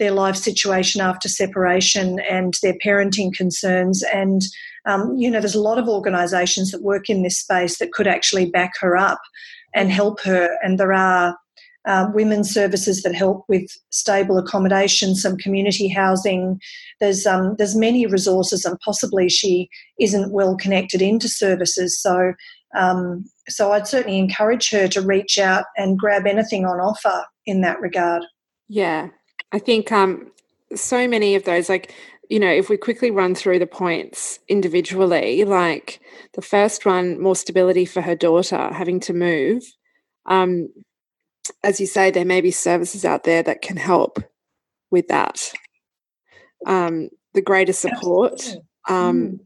their 0.00 0.10
life 0.10 0.36
situation 0.36 1.00
after 1.00 1.28
separation 1.28 2.18
and 2.28 2.54
their 2.62 2.74
parenting 2.84 3.32
concerns. 3.32 4.02
And, 4.02 4.42
um, 4.86 5.16
you 5.16 5.30
know, 5.30 5.40
there's 5.40 5.54
a 5.54 5.60
lot 5.60 5.78
of 5.78 5.88
organisations 5.88 6.70
that 6.70 6.82
work 6.82 7.08
in 7.10 7.22
this 7.22 7.38
space 7.38 7.78
that 7.78 7.92
could 7.92 8.06
actually 8.06 8.50
back 8.50 8.72
her 8.80 8.96
up 8.96 9.20
and 9.74 9.90
help 9.90 10.20
her. 10.22 10.56
And 10.62 10.78
there 10.78 10.92
are 10.92 11.36
uh, 11.86 12.08
women's 12.12 12.50
services 12.50 13.02
that 13.02 13.14
help 13.14 13.44
with 13.48 13.70
stable 13.90 14.38
accommodation, 14.38 15.14
some 15.14 15.36
community 15.36 15.88
housing. 15.88 16.60
There's 17.00 17.26
um, 17.26 17.56
there's 17.56 17.76
many 17.76 18.06
resources, 18.06 18.64
and 18.64 18.78
possibly 18.80 19.28
she 19.28 19.68
isn't 19.98 20.32
well 20.32 20.56
connected 20.56 21.00
into 21.00 21.28
services. 21.28 22.00
So 22.00 22.34
um, 22.76 23.24
so 23.48 23.72
I'd 23.72 23.88
certainly 23.88 24.18
encourage 24.18 24.70
her 24.70 24.86
to 24.88 25.00
reach 25.00 25.38
out 25.38 25.64
and 25.76 25.98
grab 25.98 26.26
anything 26.26 26.64
on 26.64 26.78
offer 26.78 27.24
in 27.46 27.62
that 27.62 27.80
regard. 27.80 28.22
Yeah, 28.68 29.08
I 29.52 29.58
think 29.58 29.90
um, 29.90 30.30
so 30.74 31.08
many 31.08 31.34
of 31.34 31.44
those, 31.44 31.68
like, 31.68 31.94
you 32.30 32.38
know, 32.38 32.50
if 32.50 32.70
we 32.70 32.76
quickly 32.76 33.10
run 33.10 33.34
through 33.34 33.58
the 33.58 33.66
points 33.66 34.38
individually, 34.48 35.44
like 35.44 36.00
the 36.34 36.40
first 36.40 36.86
one, 36.86 37.20
more 37.20 37.34
stability 37.34 37.84
for 37.84 38.00
her 38.00 38.14
daughter 38.14 38.72
having 38.72 39.00
to 39.00 39.12
move. 39.12 39.64
Um, 40.26 40.68
as 41.64 41.80
you 41.80 41.86
say, 41.86 42.12
there 42.12 42.24
may 42.24 42.40
be 42.40 42.52
services 42.52 43.04
out 43.04 43.24
there 43.24 43.42
that 43.42 43.62
can 43.62 43.76
help 43.76 44.22
with 44.92 45.08
that. 45.08 45.52
Um, 46.66 47.08
the 47.34 47.42
greater 47.42 47.72
support, 47.72 48.40
um, 48.88 49.22
mm. 49.22 49.38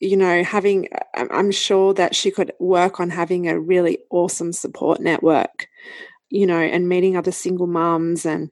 you 0.00 0.18
know, 0.18 0.44
having, 0.44 0.88
I'm 1.14 1.50
sure 1.50 1.94
that 1.94 2.14
she 2.14 2.30
could 2.30 2.52
work 2.60 3.00
on 3.00 3.08
having 3.08 3.48
a 3.48 3.58
really 3.58 4.00
awesome 4.10 4.52
support 4.52 5.00
network, 5.00 5.68
you 6.28 6.46
know, 6.46 6.60
and 6.60 6.86
meeting 6.86 7.16
other 7.16 7.32
single 7.32 7.66
mums 7.66 8.26
and 8.26 8.50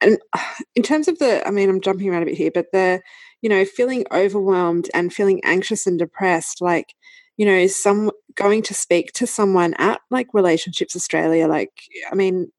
and 0.00 0.18
in 0.74 0.82
terms 0.82 1.08
of 1.08 1.18
the, 1.18 1.46
I 1.46 1.50
mean, 1.50 1.68
I'm 1.68 1.80
jumping 1.80 2.08
around 2.08 2.22
a 2.22 2.26
bit 2.26 2.36
here, 2.36 2.50
but 2.52 2.66
the, 2.72 3.00
you 3.42 3.48
know, 3.48 3.64
feeling 3.64 4.04
overwhelmed 4.12 4.90
and 4.94 5.12
feeling 5.12 5.40
anxious 5.44 5.86
and 5.86 5.98
depressed, 5.98 6.60
like, 6.60 6.94
you 7.36 7.46
know, 7.46 7.66
some 7.66 8.10
going 8.34 8.62
to 8.62 8.74
speak 8.74 9.12
to 9.12 9.26
someone 9.26 9.74
at 9.74 10.00
like 10.10 10.28
Relationships 10.32 10.96
Australia, 10.96 11.46
like, 11.46 11.72
I 12.10 12.14
mean, 12.14 12.50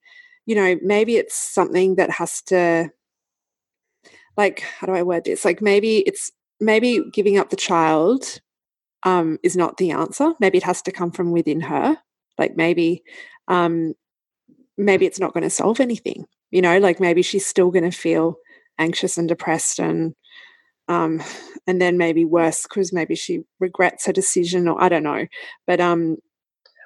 you 0.45 0.56
know, 0.56 0.78
maybe 0.82 1.17
it's 1.17 1.36
something 1.36 1.95
that 1.95 2.12
has 2.12 2.41
to, 2.43 2.89
like, 4.38 4.62
how 4.62 4.88
do 4.88 4.93
I 4.93 5.04
word 5.04 5.26
this? 5.26 5.43
Like, 5.43 5.62
maybe 5.62 6.00
it's 6.00 6.32
maybe 6.60 7.04
giving 7.12 7.38
up 7.38 7.50
the 7.50 7.56
child 7.56 8.39
um, 9.04 9.39
is 9.43 9.58
not 9.58 9.78
the 9.78 9.91
answer. 9.91 10.34
Maybe 10.39 10.60
it 10.60 10.63
has 10.63 10.82
to 10.84 10.91
come 10.91 11.12
from 11.12 11.32
within 11.32 11.62
her. 11.62 11.97
Like, 12.38 12.56
maybe, 12.56 13.04
um, 13.47 13.93
maybe 14.78 15.06
it's 15.08 15.19
not 15.19 15.34
going 15.34 15.43
to 15.43 15.50
solve 15.50 15.80
anything 15.80 16.26
you 16.52 16.62
know 16.62 16.78
like 16.78 17.00
maybe 17.00 17.22
she's 17.22 17.46
still 17.46 17.72
going 17.72 17.90
to 17.90 17.98
feel 17.98 18.36
anxious 18.80 19.18
and 19.18 19.28
depressed 19.28 19.80
and 19.80 20.14
um 20.88 21.22
and 21.66 21.82
then 21.82 21.98
maybe 21.98 22.26
worse 22.26 22.64
because 22.64 22.94
maybe 22.94 23.16
she 23.16 23.42
regrets 23.60 24.06
her 24.06 24.14
decision 24.14 24.68
or 24.68 24.82
i 24.82 24.88
don't 24.88 25.04
know 25.04 25.26
but 25.66 25.80
um 25.80 26.18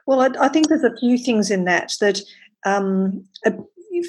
well 0.08 0.21
I, 0.21 0.45
I, 0.45 0.50
think 0.50 0.67
there's 0.67 0.84
a 0.84 0.97
few 0.97 1.17
things 1.17 1.52
in 1.52 1.65
that 1.65 1.93
that 2.02 2.21
um, 2.65 3.26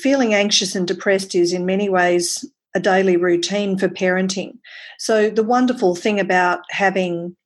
feeling 0.02 0.34
anxious 0.34 0.74
and 0.74 0.86
depressed 0.86 1.34
is 1.34 1.52
in 1.52 1.66
many 1.66 1.88
ways 1.88 2.44
a 2.74 2.80
daily 2.80 3.16
routine 3.16 3.78
for 3.78 3.88
parenting. 3.88 4.58
So 4.98 5.28
the 5.30 5.42
wonderful 5.42 5.94
thing 5.94 6.18
about 6.18 6.60
having 6.70 7.36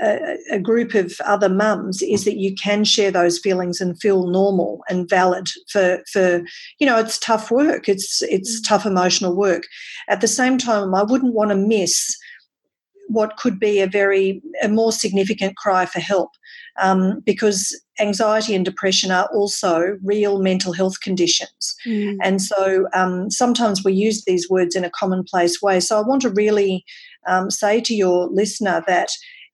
a, 0.00 0.36
a, 0.52 0.58
group 0.58 0.94
of 0.94 1.14
other 1.24 1.48
mums 1.48 2.00
is 2.02 2.24
that 2.24 2.36
you 2.36 2.54
can 2.54 2.84
share 2.84 3.10
those 3.10 3.38
feelings 3.38 3.80
and 3.80 4.00
feel 4.00 4.28
normal 4.28 4.82
and 4.88 5.08
valid 5.08 5.48
for 5.68 6.00
for 6.12 6.42
you 6.78 6.86
know 6.86 6.98
it's 6.98 7.18
tough 7.18 7.50
work 7.50 7.88
it's 7.88 8.22
it's 8.22 8.60
mm. 8.60 8.68
tough 8.68 8.86
emotional 8.86 9.34
work 9.34 9.64
at 10.08 10.20
the 10.20 10.28
same 10.28 10.58
time 10.58 10.94
i 10.94 11.02
wouldn't 11.02 11.34
want 11.34 11.50
to 11.50 11.56
miss 11.56 12.16
what 13.08 13.36
could 13.36 13.58
be 13.58 13.80
a 13.80 13.88
very 13.88 14.40
a 14.62 14.68
more 14.68 14.92
significant 14.92 15.56
cry 15.56 15.84
for 15.84 15.98
help 15.98 16.30
um, 16.80 17.20
because 17.26 17.78
anxiety 17.98 18.54
and 18.54 18.64
depression 18.64 19.10
are 19.10 19.28
also 19.34 19.98
real 20.04 20.40
mental 20.40 20.72
health 20.72 21.00
conditions 21.00 21.74
mm. 21.84 22.16
and 22.22 22.40
so 22.40 22.86
um, 22.94 23.28
sometimes 23.28 23.84
we 23.84 23.92
use 23.92 24.24
these 24.24 24.48
words 24.48 24.76
in 24.76 24.84
a 24.84 24.90
commonplace 24.90 25.60
way 25.60 25.80
so 25.80 25.98
i 25.98 26.06
want 26.06 26.22
to 26.22 26.30
really 26.30 26.84
um, 27.26 27.50
say 27.50 27.80
to 27.80 27.94
your 27.94 28.28
listener 28.28 28.84
that 28.86 29.08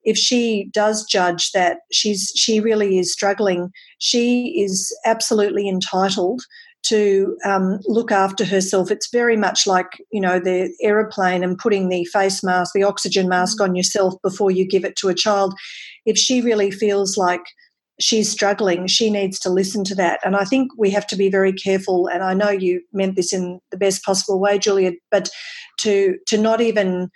if 0.07 0.16
she 0.16 0.71
does 0.73 1.05
judge 1.05 1.51
that 1.51 1.79
she's 1.92 2.33
she 2.35 2.61
really 2.61 2.99
is 2.99 3.12
struggling, 3.12 3.71
she 3.99 4.59
is 4.64 4.97
absolutely 5.05 5.69
entitled 5.69 6.40
to 6.85 7.37
um, 7.45 7.81
look 7.87 8.12
after 8.12 8.45
herself. 8.45 8.90
It's 8.92 9.11
very 9.11 9.37
much 9.37 9.66
like 9.66 9.88
you 10.12 10.21
know 10.21 10.38
the 10.38 10.73
aeroplane 10.81 11.42
and 11.42 11.59
putting 11.59 11.88
the 11.88 12.05
face 12.07 12.42
mask, 12.42 12.73
the 12.73 12.85
oxygen 12.85 13.29
mask 13.29 13.61
on 13.61 13.75
yourself 13.75 14.14
before 14.23 14.53
you 14.53 14.66
give 14.66 14.85
it 14.85 14.97
to 14.97 15.09
a 15.09 15.14
child. 15.14 15.53
If 16.07 16.16
she 16.16 16.40
really 16.40 16.71
feels 16.71 17.16
like 17.16 17.42
she's 17.99 18.31
struggling, 18.31 18.87
she 18.87 19.11
needs 19.11 19.40
to 19.40 19.51
listen 19.51 19.83
to 19.85 19.95
that. 19.97 20.21
And 20.25 20.37
I 20.37 20.45
think 20.45 20.71
we 20.79 20.90
have 20.90 21.07
to 21.09 21.16
be 21.16 21.31
very 21.31 21.53
careful. 21.53 22.07
And 22.07 22.23
I 22.23 22.35
know 22.35 22.51
you 22.51 22.83
meant 22.92 23.16
this 23.16 23.33
in 23.33 23.59
the 23.73 23.77
best 23.77 24.05
possible 24.05 24.38
way, 24.38 24.59
Julia, 24.59 24.92
but 25.11 25.29
to 25.81 26.16
to 26.29 26.38
not 26.38 26.61
even 26.61 27.11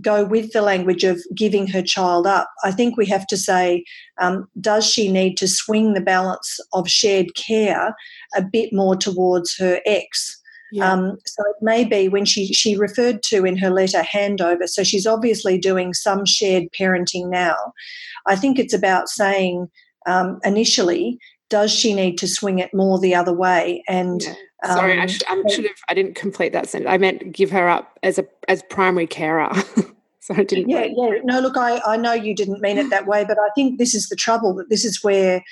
go 0.00 0.24
with 0.24 0.52
the 0.52 0.62
language 0.62 1.04
of 1.04 1.20
giving 1.34 1.66
her 1.66 1.82
child 1.82 2.26
up. 2.26 2.48
I 2.64 2.70
think 2.70 2.96
we 2.96 3.06
have 3.06 3.26
to 3.28 3.36
say, 3.36 3.84
um, 4.20 4.48
does 4.60 4.88
she 4.88 5.10
need 5.10 5.36
to 5.38 5.48
swing 5.48 5.94
the 5.94 6.00
balance 6.00 6.58
of 6.72 6.88
shared 6.88 7.34
care 7.34 7.94
a 8.34 8.42
bit 8.42 8.72
more 8.72 8.96
towards 8.96 9.56
her 9.58 9.80
ex? 9.84 10.38
Yeah. 10.72 10.90
Um, 10.90 11.18
so 11.26 11.42
it 11.44 11.62
may 11.62 11.84
be 11.84 12.08
when 12.08 12.24
she 12.24 12.46
she 12.54 12.76
referred 12.76 13.22
to 13.24 13.44
in 13.44 13.58
her 13.58 13.70
letter 13.70 14.02
handover. 14.02 14.66
So 14.66 14.82
she's 14.82 15.06
obviously 15.06 15.58
doing 15.58 15.92
some 15.92 16.24
shared 16.24 16.64
parenting 16.78 17.28
now. 17.28 17.56
I 18.26 18.36
think 18.36 18.58
it's 18.58 18.72
about 18.72 19.10
saying 19.10 19.68
um, 20.06 20.40
initially, 20.44 21.18
does 21.50 21.70
she 21.70 21.92
need 21.92 22.16
to 22.18 22.26
swing 22.26 22.58
it 22.58 22.72
more 22.72 22.98
the 22.98 23.14
other 23.14 23.34
way? 23.34 23.82
And 23.86 24.22
yeah. 24.22 24.34
Sorry, 24.64 24.98
I, 24.98 25.02
um, 25.02 25.08
should, 25.08 25.24
I 25.26 25.42
should 25.48 25.64
have. 25.64 25.76
I 25.88 25.94
didn't 25.94 26.14
complete 26.14 26.52
that 26.52 26.68
sentence. 26.68 26.90
I 26.90 26.96
meant 26.96 27.32
give 27.32 27.50
her 27.50 27.68
up 27.68 27.98
as 28.02 28.18
a 28.18 28.26
as 28.48 28.62
primary 28.70 29.06
carer. 29.06 29.50
so 30.20 30.34
I 30.34 30.44
didn't. 30.44 30.68
Yeah, 30.68 30.84
yeah. 30.84 31.18
No, 31.24 31.40
look, 31.40 31.56
I 31.56 31.80
I 31.84 31.96
know 31.96 32.12
you 32.12 32.34
didn't 32.34 32.60
mean 32.60 32.78
it 32.78 32.90
that 32.90 33.06
way, 33.06 33.24
but 33.24 33.38
I 33.38 33.48
think 33.56 33.78
this 33.78 33.94
is 33.94 34.08
the 34.08 34.16
trouble. 34.16 34.54
That 34.54 34.70
this 34.70 34.84
is 34.84 35.02
where 35.02 35.42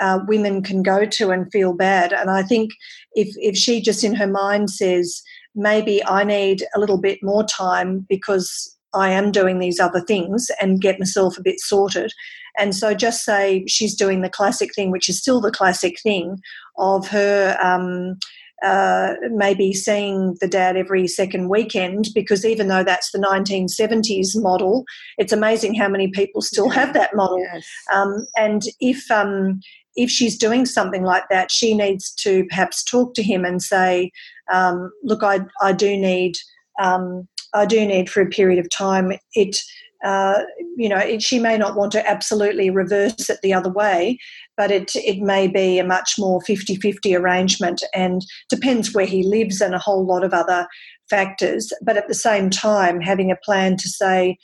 uh, 0.00 0.20
women 0.28 0.62
can 0.62 0.82
go 0.82 1.04
to 1.04 1.30
and 1.30 1.50
feel 1.50 1.72
bad. 1.72 2.12
And 2.12 2.30
I 2.30 2.42
think 2.42 2.70
if 3.14 3.28
if 3.38 3.56
she 3.56 3.80
just 3.80 4.04
in 4.04 4.14
her 4.14 4.28
mind 4.28 4.70
says 4.70 5.22
maybe 5.54 6.04
I 6.04 6.24
need 6.24 6.64
a 6.74 6.80
little 6.80 6.98
bit 6.98 7.18
more 7.22 7.44
time 7.44 8.06
because 8.08 8.76
I 8.94 9.10
am 9.10 9.32
doing 9.32 9.58
these 9.58 9.80
other 9.80 10.00
things 10.00 10.50
and 10.60 10.80
get 10.80 10.98
myself 10.98 11.38
a 11.38 11.42
bit 11.42 11.60
sorted. 11.60 12.12
And 12.58 12.74
so 12.74 12.94
just 12.94 13.24
say 13.24 13.64
she's 13.66 13.94
doing 13.94 14.22
the 14.22 14.28
classic 14.28 14.74
thing, 14.74 14.90
which 14.90 15.08
is 15.08 15.18
still 15.18 15.40
the 15.40 15.52
classic 15.52 16.00
thing 16.00 16.40
of 16.78 17.08
her. 17.08 17.56
Um, 17.62 18.18
uh, 18.62 19.14
maybe 19.30 19.72
seeing 19.72 20.36
the 20.40 20.48
dad 20.48 20.76
every 20.76 21.06
second 21.06 21.48
weekend 21.48 22.08
because 22.14 22.44
even 22.44 22.68
though 22.68 22.84
that's 22.84 23.10
the 23.10 23.18
1970s 23.18 24.40
model, 24.40 24.84
it's 25.18 25.32
amazing 25.32 25.74
how 25.74 25.88
many 25.88 26.08
people 26.08 26.42
still 26.42 26.68
have 26.68 26.92
that 26.94 27.14
model. 27.14 27.38
Yes. 27.38 27.66
Um, 27.92 28.26
and 28.36 28.62
if 28.80 29.10
um, 29.10 29.60
if 29.96 30.10
she's 30.10 30.38
doing 30.38 30.66
something 30.66 31.04
like 31.04 31.24
that, 31.30 31.50
she 31.50 31.74
needs 31.74 32.12
to 32.16 32.44
perhaps 32.46 32.84
talk 32.84 33.14
to 33.14 33.22
him 33.22 33.44
and 33.44 33.62
say, 33.62 34.10
um, 34.52 34.92
"Look, 35.02 35.22
I 35.22 35.40
I 35.60 35.72
do 35.72 35.96
need 35.96 36.34
um, 36.80 37.26
I 37.54 37.66
do 37.66 37.86
need 37.86 38.10
for 38.10 38.20
a 38.20 38.28
period 38.28 38.58
of 38.58 38.70
time 38.70 39.12
it." 39.34 39.56
Uh, 40.04 40.42
you 40.76 40.88
know, 40.88 40.98
it, 40.98 41.22
she 41.22 41.38
may 41.38 41.58
not 41.58 41.76
want 41.76 41.92
to 41.92 42.08
absolutely 42.08 42.70
reverse 42.70 43.28
it 43.28 43.38
the 43.42 43.52
other 43.52 43.70
way, 43.70 44.18
but 44.56 44.70
it, 44.70 44.92
it 44.94 45.20
may 45.20 45.46
be 45.46 45.78
a 45.78 45.84
much 45.84 46.14
more 46.18 46.40
50 46.42 46.76
50 46.76 47.14
arrangement 47.14 47.82
and 47.94 48.24
depends 48.48 48.94
where 48.94 49.06
he 49.06 49.22
lives 49.22 49.60
and 49.60 49.74
a 49.74 49.78
whole 49.78 50.06
lot 50.06 50.24
of 50.24 50.32
other 50.32 50.66
factors. 51.10 51.72
But 51.82 51.96
at 51.96 52.08
the 52.08 52.14
same 52.14 52.48
time, 52.48 53.00
having 53.00 53.30
a 53.30 53.36
plan 53.36 53.76
to 53.76 53.88
say, 53.88 54.38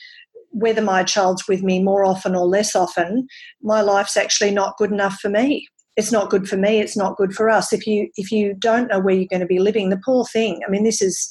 whether 0.51 0.83
my 0.83 1.03
child's 1.03 1.47
with 1.47 1.63
me 1.63 1.83
more 1.83 2.05
often 2.05 2.35
or 2.35 2.47
less 2.47 2.75
often, 2.75 3.29
my 3.63 3.83
life's 3.83 4.17
actually 4.17 4.51
not 4.51 4.77
good 4.79 4.91
enough 4.91 5.19
for 5.21 5.29
me. 5.29 5.69
It's 5.97 6.13
not 6.13 6.31
good 6.31 6.49
for 6.49 6.57
me. 6.57 6.81
It's 6.81 6.97
not 6.97 7.17
good 7.17 7.35
for 7.35 7.49
us. 7.49 7.73
If 7.73 7.87
you 7.87 8.09
if 8.17 8.31
you 8.31 8.55
don't 8.59 8.89
know 8.89 9.01
where 9.01 9.15
you're 9.15 9.27
going 9.31 9.41
to 9.41 9.47
be 9.47 9.59
living, 9.59 9.89
the 9.89 10.01
poor 10.05 10.25
thing. 10.27 10.61
I 10.67 10.71
mean, 10.71 10.85
this 10.85 11.01
is 11.01 11.29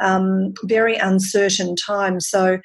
um, 0.00 0.52
very 0.64 0.96
uncertain 0.96 1.76
times. 1.76 2.28
So 2.28 2.58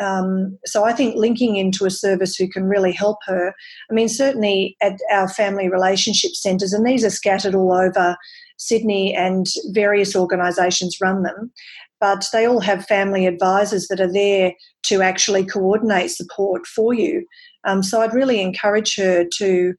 um, 0.00 0.58
so 0.64 0.84
I 0.84 0.92
think 0.92 1.16
linking 1.16 1.56
into 1.56 1.84
a 1.84 1.90
service 1.90 2.34
who 2.34 2.48
can 2.48 2.64
really 2.64 2.92
help 2.92 3.18
her. 3.26 3.54
I 3.90 3.94
mean, 3.94 4.08
certainly 4.08 4.76
at 4.80 4.98
our 5.12 5.28
family 5.28 5.68
relationship 5.68 6.32
centres, 6.32 6.72
and 6.72 6.86
these 6.86 7.04
are 7.04 7.10
scattered 7.10 7.54
all 7.54 7.72
over 7.72 8.16
Sydney, 8.56 9.14
and 9.14 9.46
various 9.72 10.16
organisations 10.16 10.98
run 11.00 11.22
them. 11.22 11.52
But 12.00 12.26
they 12.32 12.46
all 12.46 12.60
have 12.60 12.86
family 12.86 13.26
advisors 13.26 13.88
that 13.88 14.00
are 14.00 14.12
there 14.12 14.54
to 14.84 15.02
actually 15.02 15.44
coordinate 15.44 16.10
support 16.10 16.66
for 16.66 16.94
you. 16.94 17.26
Um, 17.64 17.82
so 17.82 18.00
I'd 18.00 18.14
really 18.14 18.40
encourage 18.40 18.96
her 18.96 19.26
to 19.36 19.74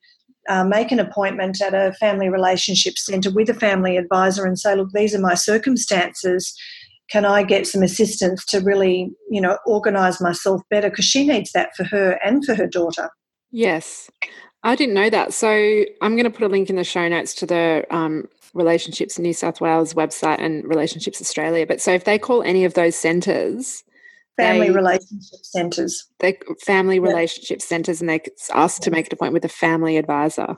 uh, 0.50 0.64
make 0.64 0.92
an 0.92 1.00
appointment 1.00 1.62
at 1.62 1.74
a 1.74 1.94
family 2.00 2.30
relationship 2.30 2.98
centre 2.98 3.32
with 3.32 3.50
a 3.50 3.56
family 3.56 3.98
advisor 3.98 4.46
and 4.46 4.58
say, 4.58 4.76
look, 4.76 4.90
these 4.94 5.16
are 5.16 5.20
my 5.20 5.34
circumstances 5.34 6.56
can 7.12 7.26
I 7.26 7.44
get 7.44 7.68
some 7.68 7.84
assistance 7.84 8.46
to 8.46 8.60
really, 8.60 9.12
you 9.30 9.42
know, 9.42 9.58
organize 9.66 10.22
myself 10.22 10.62
better? 10.70 10.90
Because 10.90 11.06
she 11.06 11.28
needs 11.28 11.52
that 11.52 11.76
for 11.76 11.84
her 11.84 12.20
and 12.24 12.44
for 12.46 12.56
her 12.56 12.68
daughter. 12.68 13.10
Yes. 13.52 14.10
I 14.64 14.76
didn't 14.76 14.94
know 14.94 15.10
that. 15.10 15.34
So 15.34 15.50
I'm 16.02 16.16
going 16.16 16.24
to 16.24 16.30
put 16.30 16.44
a 16.44 16.48
link 16.48 16.70
in 16.70 16.76
the 16.76 16.84
show 16.84 17.08
notes 17.08 17.34
to 17.36 17.46
the 17.46 17.86
um, 17.90 18.28
Relationships 18.54 19.18
New 19.18 19.34
South 19.34 19.60
Wales 19.60 19.94
website 19.94 20.40
and 20.40 20.64
Relationships 20.66 21.20
Australia. 21.20 21.66
But 21.66 21.82
so 21.82 21.92
if 21.92 22.06
they 22.06 22.20
call 22.20 22.44
any 22.44 22.64
of 22.64 22.76
those 22.76 22.96
centres, 22.96 23.84
family 24.38 24.70
they, 24.70 24.76
relationship 24.76 25.40
centres, 25.44 26.08
they 26.20 26.38
family 26.62 26.96
yeah. 26.96 27.02
relationship 27.02 27.62
centres, 27.62 28.02
and 28.02 28.10
they 28.10 28.22
ask 28.54 28.82
to 28.84 28.92
make 28.92 29.08
an 29.08 29.14
appointment 29.14 29.44
with 29.44 29.52
a 29.52 29.54
family 29.54 29.98
advisor. 29.98 30.58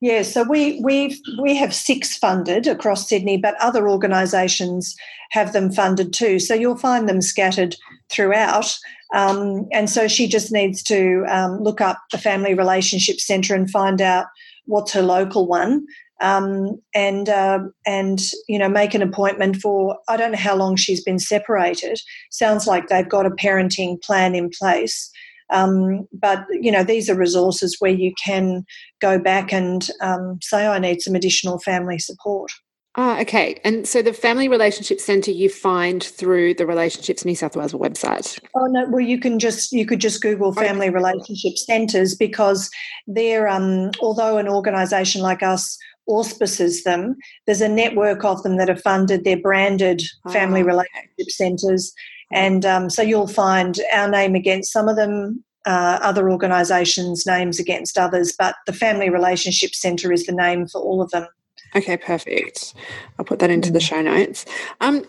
Yeah, 0.00 0.22
so 0.22 0.42
we 0.42 0.80
we 0.82 1.18
we 1.40 1.56
have 1.56 1.74
six 1.74 2.18
funded 2.18 2.66
across 2.66 3.08
Sydney, 3.08 3.38
but 3.38 3.54
other 3.60 3.88
organisations 3.88 4.94
have 5.30 5.52
them 5.52 5.72
funded 5.72 6.12
too. 6.12 6.38
So 6.38 6.54
you'll 6.54 6.76
find 6.76 7.08
them 7.08 7.22
scattered 7.22 7.76
throughout. 8.10 8.76
Um, 9.14 9.66
and 9.72 9.88
so 9.88 10.08
she 10.08 10.26
just 10.26 10.52
needs 10.52 10.82
to 10.84 11.24
um, 11.28 11.62
look 11.62 11.80
up 11.80 11.98
the 12.12 12.18
Family 12.18 12.54
Relationship 12.54 13.20
Centre 13.20 13.54
and 13.54 13.70
find 13.70 14.02
out 14.02 14.26
what's 14.66 14.92
her 14.92 15.02
local 15.02 15.46
one, 15.46 15.86
um, 16.20 16.80
and 16.94 17.28
uh, 17.28 17.60
and 17.86 18.20
you 18.48 18.58
know 18.58 18.68
make 18.68 18.94
an 18.94 19.02
appointment 19.02 19.56
for. 19.56 19.98
I 20.08 20.16
don't 20.18 20.32
know 20.32 20.38
how 20.38 20.56
long 20.56 20.76
she's 20.76 21.02
been 21.02 21.18
separated. 21.18 21.98
Sounds 22.30 22.66
like 22.66 22.88
they've 22.88 23.08
got 23.08 23.26
a 23.26 23.30
parenting 23.30 24.02
plan 24.02 24.34
in 24.34 24.50
place. 24.50 25.10
Um, 25.50 26.06
but 26.12 26.44
you 26.50 26.72
know, 26.72 26.84
these 26.84 27.08
are 27.08 27.14
resources 27.14 27.76
where 27.78 27.92
you 27.92 28.12
can 28.22 28.64
go 29.00 29.18
back 29.18 29.52
and 29.52 29.88
um, 30.00 30.38
say, 30.42 30.66
"I 30.66 30.78
need 30.78 31.02
some 31.02 31.14
additional 31.14 31.58
family 31.58 31.98
support." 31.98 32.50
Ah, 32.98 33.20
okay. 33.20 33.60
And 33.62 33.86
so 33.86 34.00
the 34.00 34.14
Family 34.14 34.48
Relationship 34.48 35.00
Centre 35.00 35.30
you 35.30 35.50
find 35.50 36.02
through 36.02 36.54
the 36.54 36.64
Relationships 36.64 37.26
New 37.26 37.34
South 37.34 37.54
Wales 37.54 37.74
website. 37.74 38.38
Oh 38.54 38.66
no, 38.66 38.88
well 38.88 39.04
you 39.04 39.20
can 39.20 39.38
just 39.38 39.70
you 39.70 39.84
could 39.84 40.00
just 40.00 40.22
Google 40.22 40.54
Family 40.54 40.86
okay. 40.86 40.94
Relationship 40.94 41.58
Centres 41.58 42.14
because 42.14 42.70
they're 43.06 43.48
um, 43.48 43.90
although 44.00 44.38
an 44.38 44.48
organisation 44.48 45.20
like 45.20 45.42
us 45.42 45.76
auspices 46.06 46.84
them, 46.84 47.16
there's 47.44 47.60
a 47.60 47.68
network 47.68 48.24
of 48.24 48.42
them 48.42 48.56
that 48.56 48.70
are 48.70 48.76
funded. 48.76 49.24
They're 49.24 49.36
branded 49.36 50.02
oh, 50.24 50.32
Family 50.32 50.62
okay. 50.62 50.68
Relationship 50.68 51.30
Centres, 51.30 51.92
and 52.32 52.64
um, 52.64 52.90
so 52.90 53.02
you'll 53.02 53.28
find 53.28 53.78
our 53.92 54.08
name 54.08 54.34
against 54.34 54.72
some 54.72 54.88
of 54.88 54.96
them, 54.96 55.44
uh, 55.66 55.98
other 56.02 56.30
organisations' 56.30 57.26
names 57.26 57.58
against 57.58 57.98
others, 57.98 58.34
but 58.38 58.56
the 58.66 58.72
Family 58.72 59.10
Relationship 59.10 59.74
Centre 59.74 60.12
is 60.12 60.26
the 60.26 60.32
name 60.32 60.66
for 60.66 60.80
all 60.80 61.00
of 61.00 61.10
them. 61.10 61.26
Okay, 61.74 61.96
perfect. 61.96 62.74
I'll 63.18 63.24
put 63.24 63.38
that 63.40 63.50
into 63.50 63.72
the 63.72 63.78
mm. 63.78 63.88
show 63.88 64.02
notes. 64.02 64.44
Um, 64.80 65.04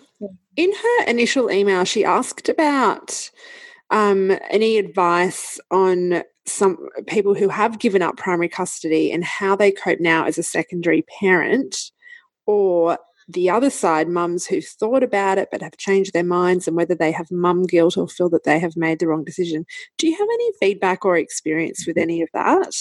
in 0.55 0.71
her 0.71 1.03
initial 1.05 1.51
email, 1.51 1.85
she 1.85 2.03
asked 2.03 2.49
about 2.49 3.29
um, 3.89 4.37
any 4.49 4.77
advice 4.77 5.59
on 5.71 6.23
some 6.45 6.89
people 7.07 7.35
who 7.35 7.49
have 7.49 7.79
given 7.79 8.01
up 8.01 8.17
primary 8.17 8.49
custody 8.49 9.11
and 9.11 9.23
how 9.23 9.55
they 9.55 9.71
cope 9.71 9.99
now 9.99 10.25
as 10.25 10.37
a 10.37 10.43
secondary 10.43 11.05
parent, 11.19 11.91
or 12.45 12.97
the 13.27 13.49
other 13.49 13.69
side, 13.69 14.07
mums 14.07 14.45
who've 14.45 14.65
thought 14.65 15.03
about 15.03 15.37
it 15.37 15.49
but 15.51 15.61
have 15.61 15.77
changed 15.77 16.13
their 16.13 16.23
minds 16.23 16.67
and 16.67 16.77
whether 16.77 16.95
they 16.95 17.11
have 17.11 17.29
mum 17.31 17.63
guilt 17.63 17.97
or 17.97 18.07
feel 18.07 18.29
that 18.29 18.45
they 18.45 18.59
have 18.59 18.77
made 18.77 18.99
the 18.99 19.07
wrong 19.07 19.23
decision. 19.23 19.65
Do 19.97 20.07
you 20.07 20.17
have 20.17 20.27
any 20.31 20.51
feedback 20.59 21.03
or 21.03 21.17
experience 21.17 21.85
with 21.85 21.97
any 21.97 22.21
of 22.21 22.29
that? 22.33 22.71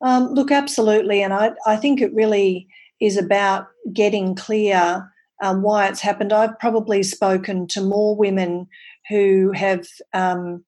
Um, 0.00 0.34
look, 0.34 0.50
absolutely. 0.50 1.22
And 1.22 1.32
I, 1.32 1.52
I 1.66 1.76
think 1.76 2.00
it 2.00 2.12
really 2.12 2.66
is 3.00 3.16
about 3.16 3.68
getting 3.92 4.34
clear 4.34 5.08
um, 5.42 5.62
why 5.62 5.86
it's 5.86 6.00
happened. 6.00 6.32
I've 6.32 6.58
probably 6.58 7.02
spoken 7.02 7.66
to 7.68 7.80
more 7.80 8.16
women 8.16 8.66
who 9.08 9.52
have 9.52 9.86
um, 10.12 10.64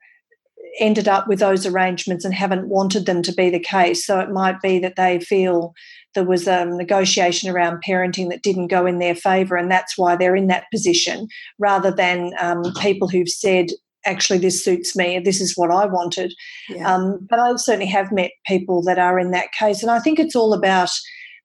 ended 0.79 1.09
up 1.09 1.27
with 1.27 1.39
those 1.39 1.67
arrangements 1.67 2.25
and 2.25 2.35
haven't 2.35 2.69
wanted 2.69 3.07
them 3.07 3.23
to 3.23 3.33
be 3.33 3.51
the 3.51 3.61
case. 3.61 4.07
So 4.07 4.21
it 4.21 4.31
might 4.31 4.61
be 4.61 4.79
that 4.81 4.97
they 4.97 5.21
feel 5.21 5.75
there 6.17 6.25
was 6.25 6.49
a 6.49 6.65
negotiation 6.65 7.49
around 7.49 7.85
parenting 7.85 8.29
that 8.31 8.43
didn't 8.43 8.67
go 8.67 8.85
in 8.85 8.99
their 8.99 9.15
favour, 9.15 9.55
and 9.55 9.71
that's 9.71 9.97
why 9.97 10.17
they're 10.17 10.35
in 10.35 10.49
that 10.49 10.65
position, 10.73 11.29
rather 11.61 11.93
than 11.93 12.33
um, 12.41 12.65
people 12.81 13.07
who've 13.07 13.29
said, 13.29 13.67
actually, 14.05 14.41
this 14.41 14.65
suits 14.65 14.97
me, 14.97 15.21
this 15.21 15.41
is 15.41 15.57
what 15.57 15.71
I 15.71 15.87
wanted. 15.87 16.35
Yeah. 16.69 16.93
Um, 16.93 17.25
but 17.31 17.39
I 17.39 17.55
certainly 17.55 17.87
have 17.87 18.11
met 18.11 18.33
people 18.47 18.83
that 18.83 18.99
are 18.99 19.21
in 19.21 19.31
that 19.31 19.53
case, 19.53 19.83
and 19.83 19.93
I 19.93 20.01
think 20.01 20.19
it's 20.19 20.35
all 20.35 20.53
about 20.53 20.91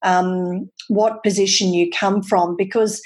um, 0.02 0.68
what 0.88 1.22
position 1.22 1.76
you 1.76 1.92
come 1.92 2.24
from, 2.24 2.56
because 2.58 3.00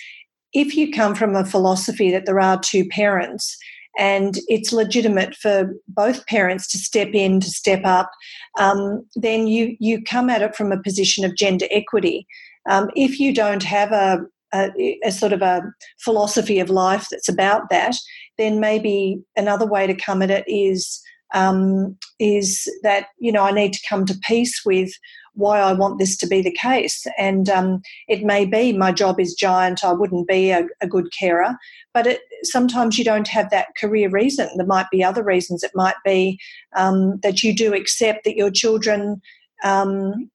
if 0.53 0.77
you 0.77 0.93
come 0.93 1.15
from 1.15 1.35
a 1.35 1.43
philosophy 1.43 2.11
that 2.11 2.25
there 2.25 2.39
are 2.39 2.57
two 2.57 2.85
parents, 2.87 3.57
and 3.97 4.39
it's 4.47 4.73
legitimate 4.73 5.35
for 5.35 5.73
both 5.87 6.25
parents 6.27 6.67
to 6.67 6.77
step 6.77 7.09
in, 7.13 7.39
to 7.39 7.49
step 7.49 7.81
up, 7.85 8.11
um, 8.59 9.05
then 9.15 9.47
you 9.47 9.75
you 9.79 10.01
come 10.03 10.29
at 10.29 10.41
it 10.41 10.55
from 10.55 10.71
a 10.71 10.81
position 10.81 11.23
of 11.23 11.35
gender 11.35 11.65
equity. 11.71 12.27
Um, 12.69 12.89
if 12.95 13.19
you 13.19 13.33
don't 13.33 13.63
have 13.63 13.91
a, 13.91 14.21
a, 14.53 14.99
a, 15.05 15.11
sort 15.11 15.33
of 15.33 15.43
a 15.43 15.61
philosophy 15.99 16.59
of 16.59 16.71
life 16.71 17.07
that's 17.11 17.29
about 17.29 17.69
that, 17.69 17.95
then 18.39 18.59
maybe 18.59 19.21
another 19.35 19.67
way 19.67 19.85
to 19.85 19.93
come 19.93 20.23
at 20.23 20.31
it 20.31 20.43
is 20.47 21.01
um, 21.33 21.97
is 22.19 22.67
that 22.83 23.07
you 23.19 23.31
know 23.31 23.43
I 23.43 23.51
need 23.51 23.73
to 23.73 23.87
come 23.87 24.05
to 24.05 24.19
peace 24.27 24.61
with 24.65 24.91
why 25.35 25.59
I 25.59 25.73
want 25.73 25.99
this 25.99 26.17
to 26.17 26.27
be 26.27 26.41
the 26.41 26.51
case. 26.51 27.05
And 27.17 27.49
um, 27.49 27.81
it 28.07 28.23
may 28.23 28.45
be 28.45 28.73
my 28.73 28.91
job 28.91 29.19
is 29.19 29.33
giant, 29.33 29.83
I 29.83 29.93
wouldn't 29.93 30.27
be 30.27 30.51
a, 30.51 30.67
a 30.81 30.87
good 30.87 31.07
carer, 31.17 31.55
but 31.93 32.07
it, 32.07 32.21
sometimes 32.43 32.97
you 32.97 33.05
don't 33.05 33.27
have 33.27 33.49
that 33.51 33.67
career 33.79 34.09
reason. 34.09 34.49
There 34.55 34.65
might 34.65 34.89
be 34.91 35.03
other 35.03 35.23
reasons. 35.23 35.63
It 35.63 35.71
might 35.75 35.95
be 36.03 36.39
um, 36.75 37.19
that 37.21 37.43
you 37.43 37.53
do 37.53 37.73
accept 37.73 38.23
that 38.23 38.35
your 38.35 38.51
children 38.51 39.21
um, 39.63 40.29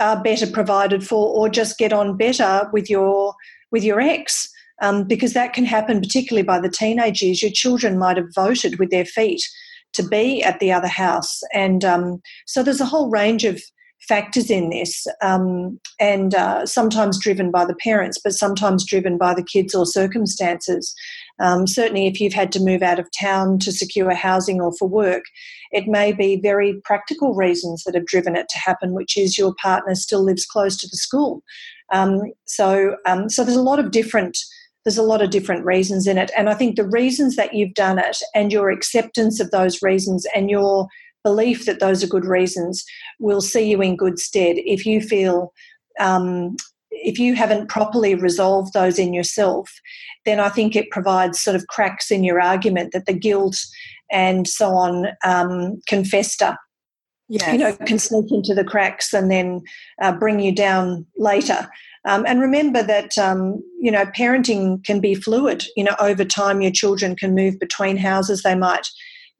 are 0.00 0.22
better 0.22 0.46
provided 0.46 1.06
for 1.06 1.28
or 1.28 1.48
just 1.48 1.78
get 1.78 1.92
on 1.92 2.16
better 2.16 2.68
with 2.72 2.88
your 2.88 3.34
with 3.70 3.84
your 3.84 4.00
ex. 4.00 4.48
Um, 4.82 5.04
because 5.04 5.34
that 5.34 5.52
can 5.52 5.64
happen, 5.64 6.00
particularly 6.00 6.42
by 6.42 6.58
the 6.58 6.68
teenage 6.68 7.22
years. 7.22 7.40
Your 7.40 7.52
children 7.52 7.96
might 7.96 8.16
have 8.16 8.34
voted 8.34 8.80
with 8.80 8.90
their 8.90 9.04
feet 9.04 9.40
to 9.94 10.02
be 10.02 10.42
at 10.42 10.60
the 10.60 10.72
other 10.72 10.88
house. 10.88 11.40
And 11.52 11.84
um, 11.84 12.20
so 12.46 12.62
there's 12.62 12.80
a 12.80 12.84
whole 12.84 13.08
range 13.08 13.44
of 13.44 13.62
factors 14.08 14.50
in 14.50 14.70
this, 14.70 15.06
um, 15.22 15.78
and 15.98 16.34
uh, 16.34 16.66
sometimes 16.66 17.18
driven 17.18 17.50
by 17.50 17.64
the 17.64 17.74
parents, 17.76 18.18
but 18.22 18.32
sometimes 18.34 18.84
driven 18.84 19.18
by 19.18 19.34
the 19.34 19.42
kids 19.42 19.74
or 19.74 19.86
circumstances. 19.86 20.94
Um, 21.40 21.66
certainly, 21.66 22.06
if 22.06 22.20
you've 22.20 22.32
had 22.32 22.52
to 22.52 22.60
move 22.60 22.82
out 22.82 22.98
of 22.98 23.08
town 23.18 23.58
to 23.60 23.72
secure 23.72 24.14
housing 24.14 24.60
or 24.60 24.72
for 24.78 24.88
work, 24.88 25.24
it 25.72 25.88
may 25.88 26.12
be 26.12 26.36
very 26.36 26.80
practical 26.84 27.34
reasons 27.34 27.82
that 27.84 27.94
have 27.94 28.06
driven 28.06 28.36
it 28.36 28.48
to 28.50 28.58
happen, 28.58 28.92
which 28.92 29.16
is 29.16 29.36
your 29.36 29.54
partner 29.60 29.94
still 29.94 30.24
lives 30.24 30.46
close 30.46 30.76
to 30.78 30.86
the 30.86 30.96
school. 30.96 31.42
Um, 31.92 32.22
so, 32.44 32.96
um, 33.06 33.28
so 33.28 33.44
there's 33.44 33.56
a 33.56 33.62
lot 33.62 33.78
of 33.78 33.90
different 33.90 34.38
there's 34.84 34.98
a 34.98 35.02
lot 35.02 35.22
of 35.22 35.30
different 35.30 35.64
reasons 35.64 36.06
in 36.06 36.18
it, 36.18 36.30
and 36.36 36.50
I 36.50 36.54
think 36.54 36.76
the 36.76 36.86
reasons 36.86 37.36
that 37.36 37.54
you've 37.54 37.72
done 37.72 37.98
it 37.98 38.18
and 38.34 38.52
your 38.52 38.70
acceptance 38.70 39.40
of 39.40 39.50
those 39.50 39.80
reasons 39.80 40.26
and 40.34 40.50
your 40.50 40.88
belief 41.24 41.66
that 41.66 41.80
those 41.80 42.04
are 42.04 42.08
good 42.08 42.24
reasons 42.24 42.84
will 43.18 43.40
see 43.40 43.68
you 43.68 43.82
in 43.82 43.96
good 43.96 44.18
stead 44.18 44.56
if 44.58 44.86
you 44.86 45.00
feel 45.00 45.52
um, 45.98 46.56
if 46.90 47.18
you 47.18 47.34
haven't 47.34 47.68
properly 47.68 48.14
resolved 48.14 48.72
those 48.72 48.98
in 48.98 49.12
yourself 49.12 49.72
then 50.24 50.38
i 50.38 50.48
think 50.48 50.76
it 50.76 50.90
provides 50.90 51.40
sort 51.40 51.56
of 51.56 51.66
cracks 51.66 52.10
in 52.10 52.22
your 52.22 52.40
argument 52.40 52.92
that 52.92 53.06
the 53.06 53.12
guilt 53.12 53.56
and 54.10 54.46
so 54.46 54.70
on 54.70 55.08
um, 55.24 55.80
can 55.86 56.04
fester. 56.04 56.56
Yes. 57.26 57.52
you 57.52 57.58
know 57.58 57.74
can 57.86 57.98
sneak 57.98 58.30
into 58.30 58.54
the 58.54 58.64
cracks 58.64 59.14
and 59.14 59.30
then 59.30 59.62
uh, 60.02 60.12
bring 60.12 60.40
you 60.40 60.54
down 60.54 61.06
later. 61.16 61.66
Um, 62.06 62.26
and 62.26 62.38
remember 62.38 62.82
that 62.82 63.16
um, 63.16 63.62
you 63.80 63.90
know 63.90 64.04
parenting 64.06 64.84
can 64.84 65.00
be 65.00 65.14
fluid. 65.14 65.64
You 65.74 65.84
know 65.84 65.96
over 66.00 66.24
time 66.24 66.60
your 66.60 66.70
children 66.70 67.16
can 67.16 67.34
move 67.34 67.58
between 67.58 67.96
houses. 67.96 68.42
They 68.42 68.54
might 68.54 68.86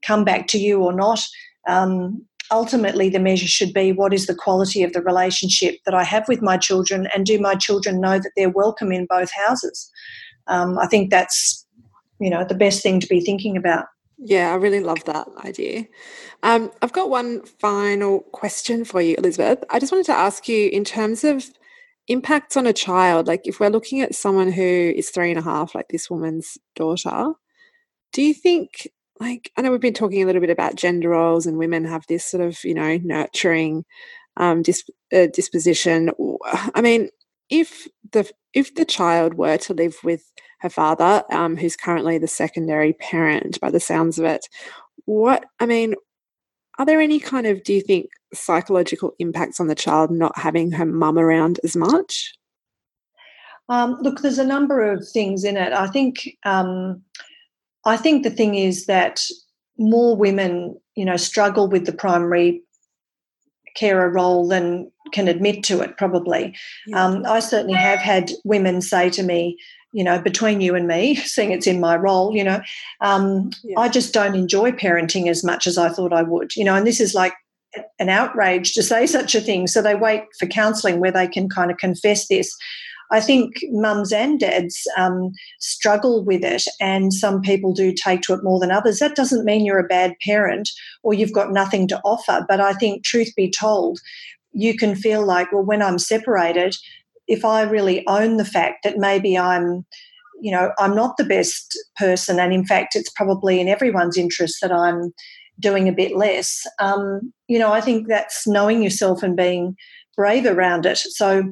come 0.03 0.25
back 0.25 0.47
to 0.49 0.59
you 0.59 0.83
or 0.83 0.95
not 0.95 1.21
um, 1.67 2.25
ultimately 2.51 3.09
the 3.09 3.19
measure 3.19 3.47
should 3.47 3.73
be 3.73 3.93
what 3.93 4.15
is 4.15 4.27
the 4.27 4.35
quality 4.35 4.83
of 4.83 4.93
the 4.93 5.03
relationship 5.03 5.77
that 5.85 5.95
I 5.95 6.05
have 6.05 6.27
with 6.29 6.43
my 6.43 6.57
children, 6.57 7.09
and 7.15 7.27
do 7.27 7.39
my 7.39 7.55
children 7.55 8.01
know 8.01 8.19
that 8.19 8.33
they're 8.37 8.51
welcome 8.51 8.93
in 8.93 9.07
both 9.07 9.31
houses? 9.47 9.91
Um, 10.47 10.79
I 10.79 10.87
think 10.87 11.11
that's 11.11 11.67
you 12.21 12.31
know 12.31 12.45
the 12.45 12.55
best 12.55 12.83
thing 12.83 13.01
to 13.01 13.07
be 13.07 13.21
thinking 13.21 13.57
about. 13.57 13.87
Yeah, 14.19 14.53
I 14.53 14.55
really 14.55 14.81
love 14.81 15.05
that 15.05 15.27
idea. 15.45 15.87
Um, 16.43 16.71
I've 16.83 16.93
got 16.93 17.11
one 17.11 17.43
final 17.43 18.21
question 18.33 18.85
for 18.85 19.01
you, 19.01 19.17
Elisabeth. 19.19 19.65
I 19.71 19.79
just 19.79 19.91
wanted 19.91 20.07
to 20.07 20.13
ask 20.13 20.49
you 20.49 20.69
in 20.69 20.85
terms 20.85 21.25
of 21.25 21.51
impacts 22.07 22.57
on 22.57 22.67
a 22.67 22.73
child, 22.73 23.27
like 23.27 23.47
if 23.47 23.59
we're 23.59 23.71
looking 23.71 24.01
at 24.01 24.15
someone 24.15 24.53
who 24.53 24.63
is 24.63 25.11
three 25.11 25.31
and 25.31 25.39
a 25.39 25.43
half, 25.43 25.75
like 25.75 25.89
this 25.89 26.11
woman's 26.11 26.59
daughter, 26.77 27.33
do 28.13 28.23
you 28.23 28.35
think 28.35 28.89
like 29.21 29.53
I 29.57 29.63
know 29.63 29.71
we've 29.71 29.81
been 29.81 29.95
talking 29.95 30.23
a 30.23 30.27
little 30.27 30.41
bit 30.41 30.51
about 30.51 30.75
gender 30.75 31.11
roles 31.11 31.47
and 31.47 31.59
women 31.59 31.85
have 31.85 32.07
this 32.07 32.25
sort 32.25 32.43
of 32.43 32.63
you 32.65 32.75
know 32.75 32.99
nurturing 32.99 33.85
um, 34.37 34.63
disp- 34.63 34.91
uh, 35.13 35.27
disposition. 35.33 36.11
I 36.75 36.81
mean, 36.81 37.11
if 37.51 37.87
the 38.13 38.31
if 38.53 38.75
the 38.75 38.85
child 38.85 39.35
were 39.35 39.57
to 39.59 39.75
live 39.75 39.97
with 40.03 40.33
her 40.61 40.71
father, 40.71 41.25
um, 41.31 41.57
who's 41.57 41.77
currently 41.77 42.19
the 42.19 42.29
secondary 42.29 42.95
parent, 42.95 43.61
by 43.61 43.71
the 43.71 43.81
sounds 43.81 44.19
of 44.19 44.25
it, 44.25 44.47
what 45.05 45.45
I 45.61 45.67
mean, 45.67 45.95
are 46.79 46.87
there 46.87 47.01
any 47.01 47.21
kind 47.21 47.47
of 47.47 47.63
do 47.63 47.73
you 47.73 47.83
think 47.83 48.11
psychological 48.33 49.15
impacts 49.19 49.61
on 49.61 49.69
the 49.69 49.75
child 49.75 50.11
not 50.11 50.37
having 50.37 50.73
her 50.73 50.87
mum 50.87 51.19
around 51.19 51.61
as 51.63 51.77
much? 51.77 52.35
Um, 53.69 53.97
look, 54.03 54.21
there's 54.21 54.39
a 54.39 54.47
number 54.47 54.91
of 54.91 55.09
things 55.09 55.45
in 55.45 55.57
it. 55.57 55.73
I 55.73 55.87
think. 55.87 56.37
Um, 56.45 57.03
I 57.87 57.97
think 57.97 58.23
the 58.23 58.31
thing 58.31 58.55
is 58.55 58.87
that 58.87 59.25
more 59.79 60.17
women, 60.17 60.79
you 60.95 61.05
know, 61.05 61.17
struggle 61.17 61.69
with 61.69 61.87
the 61.87 61.93
primary 61.93 62.63
carer 63.77 64.09
role 64.09 64.49
than 64.49 64.91
can 65.13 65.29
admit 65.29 65.63
to 65.65 65.81
it, 65.81 65.97
probably. 65.97 66.55
Yeah. 66.87 67.05
Um, 67.05 67.27
I 67.27 67.41
certainly 67.41 67.75
have 67.75 67.99
had 67.99 68.31
women 68.45 68.81
say 68.81 69.11
to 69.11 69.23
me, 69.23 69.59
you 69.93 70.03
know, 70.03 70.21
between 70.21 70.61
you 70.61 70.75
and 70.75 70.87
me, 70.87 71.15
seeing 71.17 71.53
it's 71.53 71.67
in 71.67 71.81
my 71.81 71.97
role, 71.97 72.35
you 72.35 72.45
know, 72.45 72.61
um, 73.01 73.51
yeah. 73.63 73.79
I 73.79 73.89
just 73.89 74.13
don't 74.13 74.35
enjoy 74.35 74.73
parenting 74.73 75.29
as 75.29 75.45
much 75.45 75.67
as 75.67 75.79
I 75.79 75.89
thought 75.89 76.13
I 76.13 76.23
would, 76.23 76.55
you 76.57 76.65
know, 76.65 76.75
and 76.75 76.87
this 76.87 77.01
is 77.01 77.15
like 77.15 77.35
an 77.99 78.09
outrage 78.09 78.73
to 78.75 78.83
say 78.83 79.07
such 79.07 79.35
a 79.35 79.41
thing. 79.41 79.67
So 79.67 79.83
they 79.83 79.95
wait 79.95 80.23
for 80.39 80.47
counselling 80.47 81.01
where 81.01 81.13
they 81.13 81.27
can 81.27 81.49
kind 81.49 81.71
of 81.71 81.79
confess 81.79 82.29
this. 82.29 82.55
I 83.11 83.21
think 83.21 83.57
mums 83.71 84.13
and 84.13 84.41
dads 84.41 84.87
um, 84.97 85.33
struggle 85.61 86.25
with 86.25 86.45
it, 86.45 86.65
and 86.81 87.13
some 87.13 87.41
people 87.41 87.73
do 87.73 87.93
take 87.93 88.23
to 88.23 88.35
it 88.35 88.45
more 88.45 88.59
than 88.59 88.71
others. 88.71 88.99
That 88.99 89.17
doesn't 89.17 89.45
mean 89.45 89.65
you're 89.65 89.79
a 89.79 89.85
bad 89.89 90.15
parent 90.25 90.71
or 91.03 91.15
you've 91.15 91.33
got 91.33 91.53
nothing 91.53 91.89
to 91.89 92.01
offer. 92.05 92.45
But 92.49 92.61
I 92.61 92.73
think, 92.73 93.05
truth 93.05 93.33
be 93.37 93.51
told, 93.51 94.01
you 94.53 94.77
can 94.77 94.95
feel 94.95 95.25
like, 95.25 95.53
well, 95.53 95.65
when 95.65 95.83
I'm 95.83 95.99
separated, 95.99 96.77
if 97.27 97.45
I 97.45 97.63
really 97.63 98.07
own 98.07 98.37
the 98.37 98.45
fact 98.45 98.85
that 98.85 98.99
maybe 98.99 99.39
I'm 99.39 99.85
you 100.41 100.51
know 100.51 100.73
i'm 100.79 100.95
not 100.95 101.17
the 101.17 101.25
best 101.25 101.79
person 101.97 102.39
and 102.39 102.53
in 102.53 102.65
fact 102.65 102.97
it's 102.97 103.11
probably 103.11 103.61
in 103.61 103.69
everyone's 103.69 104.19
interest 104.19 104.59
that 104.61 104.73
i'm 104.73 105.13
doing 105.61 105.89
a 105.89 105.93
bit 105.93 106.17
less 106.17 106.67
um, 106.81 107.33
you 107.49 107.59
know 107.59 107.73
i 107.73 107.81
think 107.81 108.09
that's 108.09 108.47
knowing 108.47 108.83
yourself 108.83 109.23
and 109.23 109.37
being 109.37 109.77
brave 110.17 110.45
around 110.45 110.87
it 110.87 110.99
so 110.99 111.43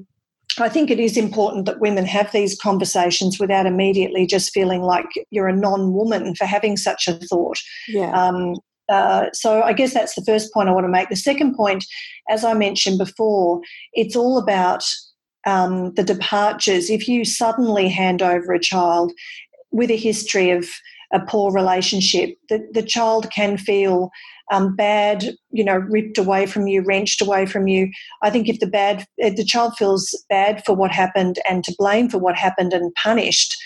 I 0.58 0.68
think 0.68 0.90
it 0.90 1.00
is 1.00 1.16
important 1.16 1.66
that 1.66 1.80
women 1.80 2.04
have 2.06 2.32
these 2.32 2.58
conversations 2.58 3.38
without 3.38 3.66
immediately 3.66 4.26
just 4.26 4.52
feeling 4.52 4.82
like 4.82 5.06
you're 5.30 5.48
a 5.48 5.56
non 5.56 5.92
woman 5.92 6.34
for 6.34 6.44
having 6.44 6.76
such 6.76 7.08
a 7.08 7.14
thought. 7.14 7.58
Yeah. 7.88 8.10
Um, 8.12 8.56
uh, 8.88 9.26
so 9.32 9.62
I 9.62 9.72
guess 9.72 9.94
that's 9.94 10.14
the 10.14 10.24
first 10.24 10.52
point 10.52 10.68
I 10.68 10.72
want 10.72 10.84
to 10.84 10.90
make. 10.90 11.08
The 11.08 11.16
second 11.16 11.54
point, 11.54 11.84
as 12.28 12.44
I 12.44 12.54
mentioned 12.54 12.98
before, 12.98 13.60
it's 13.92 14.16
all 14.16 14.38
about 14.38 14.84
um, 15.46 15.94
the 15.94 16.04
departures. 16.04 16.90
If 16.90 17.08
you 17.08 17.24
suddenly 17.24 17.88
hand 17.88 18.22
over 18.22 18.52
a 18.52 18.60
child 18.60 19.12
with 19.70 19.90
a 19.90 19.96
history 19.96 20.50
of 20.50 20.68
a 21.12 21.20
poor 21.20 21.52
relationship. 21.52 22.36
The, 22.48 22.66
the 22.72 22.82
child 22.82 23.30
can 23.30 23.56
feel 23.56 24.10
um, 24.50 24.74
bad, 24.76 25.34
you 25.50 25.64
know, 25.64 25.76
ripped 25.76 26.18
away 26.18 26.46
from 26.46 26.66
you, 26.66 26.82
wrenched 26.82 27.22
away 27.22 27.46
from 27.46 27.66
you. 27.66 27.90
I 28.22 28.30
think 28.30 28.48
if 28.48 28.60
the 28.60 28.66
bad, 28.66 29.06
if 29.16 29.36
the 29.36 29.44
child 29.44 29.76
feels 29.76 30.14
bad 30.28 30.62
for 30.64 30.74
what 30.74 30.90
happened 30.90 31.38
and 31.48 31.64
to 31.64 31.74
blame 31.78 32.08
for 32.08 32.18
what 32.18 32.36
happened 32.36 32.72
and 32.72 32.94
punished, 32.94 33.56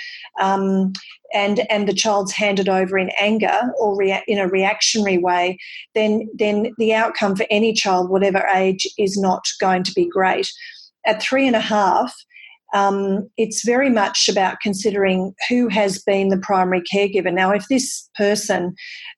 um, 0.40 0.92
and 1.34 1.60
and 1.70 1.88
the 1.88 1.94
child's 1.94 2.32
handed 2.32 2.68
over 2.68 2.96
in 2.98 3.10
anger 3.18 3.60
or 3.80 3.96
rea- 3.96 4.22
in 4.28 4.38
a 4.38 4.48
reactionary 4.48 5.18
way, 5.18 5.58
then 5.94 6.28
then 6.34 6.72
the 6.78 6.94
outcome 6.94 7.34
for 7.34 7.46
any 7.50 7.72
child, 7.72 8.10
whatever 8.10 8.46
age, 8.54 8.86
is 8.98 9.18
not 9.18 9.44
going 9.60 9.82
to 9.82 9.92
be 9.92 10.08
great. 10.08 10.52
At 11.04 11.22
three 11.22 11.46
and 11.46 11.56
a 11.56 11.60
half, 11.60 12.14
um, 12.76 13.30
it's 13.38 13.64
very 13.64 13.88
much 13.88 14.28
about 14.28 14.60
considering 14.60 15.34
who 15.48 15.68
has 15.68 15.98
been 16.02 16.28
the 16.28 16.36
primary 16.36 16.82
caregiver. 16.82 17.32
Now, 17.32 17.50
if 17.50 17.66
this 17.68 18.06
person, 18.16 18.74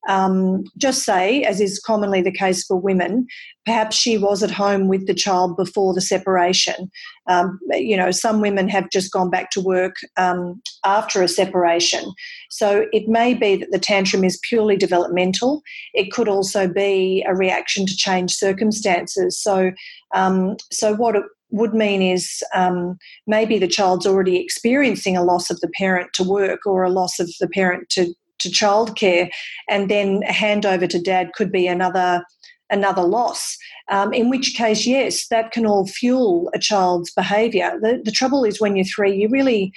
um, 0.09 0.63
just 0.77 1.03
say, 1.03 1.43
as 1.43 1.61
is 1.61 1.81
commonly 1.81 2.23
the 2.23 2.31
case 2.31 2.65
for 2.65 2.77
women, 2.77 3.27
perhaps 3.67 3.97
she 3.97 4.17
was 4.17 4.45
at 4.45 4.53
home 4.53 4.87
with 4.87 5.09
the 5.09 5.15
child 5.15 5.57
before 5.57 5.93
the 5.93 6.01
separation. 6.01 6.89
Um, 7.29 7.59
you 7.73 7.97
know, 7.97 8.13
some 8.13 8.41
women 8.41 8.69
have 8.69 8.91
just 8.91 9.11
gone 9.13 9.29
back 9.29 9.51
to 9.51 9.61
work 9.61 9.97
um, 10.17 10.63
after 10.85 11.21
a 11.21 11.29
separation. 11.29 12.13
So 12.51 12.87
it 12.93 13.09
may 13.09 13.35
be 13.35 13.57
that 13.57 13.73
the 13.73 13.81
tantrum 13.81 14.23
is 14.23 14.41
purely 14.49 14.77
developmental. 14.77 15.63
It 15.95 16.13
could 16.13 16.29
also 16.29 16.69
be 16.69 17.25
a 17.27 17.35
reaction 17.35 17.87
to 17.87 17.97
changed 17.97 18.37
circumstances. 18.37 19.43
So, 19.43 19.73
um, 20.15 20.57
so 20.71 20.95
what 20.95 21.17
would 21.51 21.75
mean 21.75 22.03
is 22.03 22.43
um, 22.55 22.99
maybe 23.27 23.59
the 23.59 23.69
child's 23.69 24.07
already 24.07 24.39
experiencing 24.39 25.17
a 25.17 25.25
loss 25.25 25.51
of 25.51 25.61
the 25.61 25.69
parent 25.69 26.13
to 26.15 26.25
work 26.25 26.67
or 26.67 26.85
a 26.85 26.91
loss 26.91 27.19
of 27.19 27.31
the 27.41 27.49
parent 27.49 27.89
to, 27.91 28.15
to 28.39 28.49
childcare, 28.49 29.31
and 29.69 29.91
then 29.91 30.23
a 30.29 30.33
handover 30.33 30.89
to 30.89 31.01
dad 31.01 31.33
could 31.35 31.51
be 31.51 31.67
another 31.67 32.23
another 32.71 33.03
loss. 33.03 33.57
Um, 33.89 34.13
in 34.13 34.29
which 34.29 34.55
case, 34.55 34.87
yes, 34.87 35.29
that 35.29 35.53
can 35.53 35.65
all 35.65 35.87
fuel 35.87 36.51
a 36.55 36.59
child's 36.59 37.11
behaviour. 37.11 37.79
The, 37.81 38.03
the 38.05 38.13
trouble 38.13 38.45
is 38.45 38.61
when 38.61 38.77
you're 38.77 38.85
three, 38.85 39.17
you 39.17 39.29
really 39.31 39.73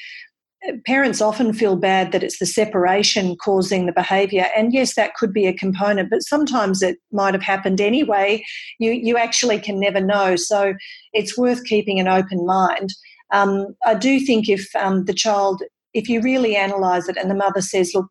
parents 0.86 1.22
often 1.22 1.54
feel 1.54 1.76
bad 1.76 2.12
that 2.12 2.24
it's 2.24 2.40
the 2.40 2.46
separation 2.46 3.36
causing 3.36 3.86
the 3.86 3.92
behavior 3.92 4.48
and 4.56 4.74
yes 4.74 4.96
that 4.96 5.16
could 5.16 5.34
be 5.34 5.48
a 5.48 5.54
component 5.54 6.10
but 6.10 6.22
sometimes 6.22 6.82
it 6.82 6.98
might 7.12 7.34
have 7.34 7.44
happened 7.44 7.82
anyway. 7.82 8.44
You 8.80 8.92
you 8.92 9.18
actually 9.18 9.60
can 9.60 9.80
never 9.80 10.00
know 10.00 10.36
so 10.36 10.74
it's 11.14 11.38
worth 11.38 11.64
keeping 11.66 12.00
an 12.00 12.08
open 12.08 12.46
mind. 12.46 12.94
Um, 13.32 13.76
i 13.86 13.96
do 13.96 14.20
think 14.20 14.50
if 14.50 14.76
um, 14.76 15.06
the 15.06 15.14
child 15.14 15.64
if 15.94 16.10
you 16.10 16.22
really 16.22 16.56
analyze 16.56 17.08
it 17.08 17.18
and 17.18 17.30
the 17.30 17.36
mother 17.36 17.62
says 17.62 17.94
look 17.96 18.08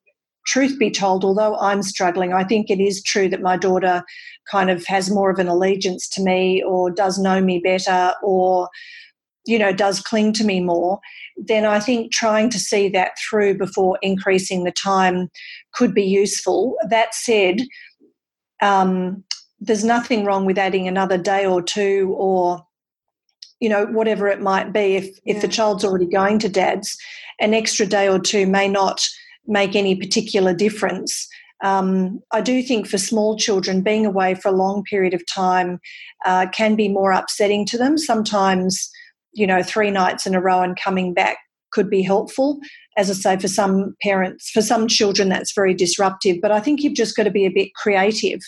truth 0.47 0.79
be 0.79 0.91
told 0.91 1.25
although 1.25 1.57
i'm 1.59 1.83
struggling 1.83 2.33
i 2.33 2.43
think 2.43 2.71
it 2.71 2.81
is 2.81 3.03
true 3.03 3.29
that 3.29 3.43
my 3.43 3.57
daughter 3.57 4.03
kind 4.51 4.71
of 4.71 4.85
has 4.87 5.11
more 5.11 5.31
of 5.31 5.39
an 5.39 5.49
allegiance 5.49 6.09
to 6.09 6.23
me 6.23 6.63
or 6.63 6.91
does 6.91 7.19
know 7.19 7.41
me 7.43 7.61
better 7.63 8.15
or 8.23 8.69
you 9.47 9.59
know 9.59 9.73
does 9.73 10.01
cling 10.01 10.33
to 10.33 10.45
me 10.45 10.61
more 10.61 11.01
then 11.37 11.65
i 11.65 11.81
think 11.81 12.13
trying 12.13 12.51
to 12.51 12.59
see 12.59 12.89
that 12.89 13.13
through 13.19 13.57
before 13.57 13.99
increasing 14.03 14.65
the 14.65 14.73
time 14.73 15.31
could 15.73 15.95
be 15.95 16.05
useful 16.05 16.77
that 16.89 17.15
said 17.15 17.61
um, 18.63 19.25
there's 19.59 19.85
nothing 19.85 20.25
wrong 20.25 20.45
with 20.45 20.59
adding 20.59 20.87
another 20.87 21.17
day 21.17 21.47
or 21.47 21.63
two 21.63 22.15
or 22.19 22.63
you 23.59 23.69
know 23.69 23.87
whatever 23.87 24.29
it 24.29 24.41
might 24.41 24.73
be 24.73 24.97
if 24.97 25.07
yeah. 25.25 25.35
if 25.35 25.43
the 25.43 25.49
child's 25.49 25.85
already 25.85 26.07
going 26.07 26.39
to 26.39 26.49
dad's 26.49 26.97
an 27.41 27.55
extra 27.55 27.87
day 27.87 28.09
or 28.09 28.19
two 28.19 28.47
may 28.47 28.69
not 28.69 29.01
make 29.47 29.75
any 29.75 29.97
particular 29.97 30.55
difference 30.55 31.27
um, 31.63 32.21
I 32.33 32.41
do 32.41 32.63
think 32.63 32.89
for 32.89 32.99
small 32.99 33.37
children, 33.37 33.83
being 33.83 34.07
away 34.07 34.35
for 34.35 34.49
a 34.49 34.57
long 34.57 34.83
period 34.83 35.15
of 35.15 35.23
time 35.27 35.79
uh, 36.25 36.47
can 36.53 36.75
be 36.75 36.89
more 36.89 37.13
upsetting 37.13 37.67
to 37.67 37.79
them. 37.79 37.99
Sometimes 37.99 38.90
you 39.33 39.47
know, 39.47 39.63
three 39.63 39.91
nights 39.91 40.27
in 40.27 40.35
a 40.35 40.41
row 40.41 40.63
and 40.63 40.79
coming 40.79 41.15
back 41.15 41.39
could 41.73 41.89
be 41.89 42.03
helpful. 42.03 42.59
As 42.97 43.11
I 43.11 43.15
say, 43.15 43.39
for 43.39 43.49
some 43.49 43.95
parents, 44.03 44.51
for 44.51 44.63
some 44.63 44.89
children, 44.89 45.29
that's 45.29 45.55
very 45.55 45.75
disruptive. 45.75 46.39
But 46.43 46.53
I 46.53 46.61
think 46.61 46.83
you've 46.83 46.95
just 46.95 47.17
got 47.17 47.25
to 47.25 47.31
be 47.31 47.47
a 47.47 47.51
bit 47.51 47.75
creative 47.75 48.41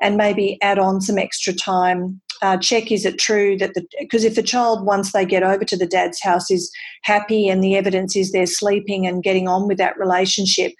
and 0.00 0.16
maybe 0.16 0.58
add 0.62 0.78
on 0.78 1.00
some 1.00 1.18
extra 1.18 1.52
time. 1.52 2.20
Uh, 2.40 2.56
check 2.56 2.90
is 2.90 3.04
it 3.04 3.18
true 3.18 3.56
that 3.56 3.74
the 3.74 3.86
because 4.00 4.24
if 4.24 4.34
the 4.34 4.42
child 4.42 4.84
once 4.84 5.12
they 5.12 5.24
get 5.24 5.44
over 5.44 5.64
to 5.64 5.76
the 5.76 5.86
dad's 5.86 6.20
house 6.20 6.50
is 6.50 6.72
happy 7.04 7.48
and 7.48 7.62
the 7.62 7.76
evidence 7.76 8.16
is 8.16 8.32
they're 8.32 8.46
sleeping 8.46 9.06
and 9.06 9.22
getting 9.22 9.46
on 9.46 9.68
with 9.68 9.78
that 9.78 9.96
relationship, 9.96 10.72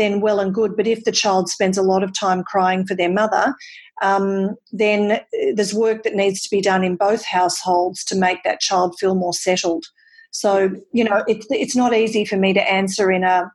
then 0.00 0.20
well 0.20 0.40
and 0.40 0.54
good. 0.54 0.76
But 0.76 0.86
if 0.86 1.04
the 1.04 1.12
child 1.12 1.48
spends 1.48 1.78
a 1.78 1.82
lot 1.82 2.02
of 2.02 2.18
time 2.18 2.42
crying 2.42 2.86
for 2.86 2.94
their 2.94 3.12
mother, 3.12 3.54
um, 4.02 4.56
then 4.72 5.12
uh, 5.12 5.20
there's 5.54 5.74
work 5.74 6.02
that 6.02 6.14
needs 6.14 6.40
to 6.42 6.50
be 6.50 6.60
done 6.60 6.82
in 6.82 6.96
both 6.96 7.24
households 7.24 8.02
to 8.04 8.16
make 8.16 8.42
that 8.44 8.60
child 8.60 8.96
feel 8.98 9.14
more 9.14 9.34
settled. 9.34 9.84
So, 10.30 10.70
you 10.92 11.04
know, 11.04 11.22
it's, 11.26 11.46
it's 11.50 11.76
not 11.76 11.94
easy 11.94 12.24
for 12.24 12.36
me 12.36 12.52
to 12.54 12.72
answer 12.72 13.10
in 13.10 13.24
a, 13.24 13.50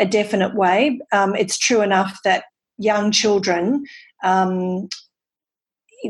a 0.00 0.06
definite 0.06 0.54
way. 0.54 0.98
Um, 1.12 1.36
it's 1.36 1.58
true 1.58 1.82
enough 1.82 2.18
that 2.24 2.44
young 2.78 3.12
children, 3.12 3.84
um, 4.24 4.88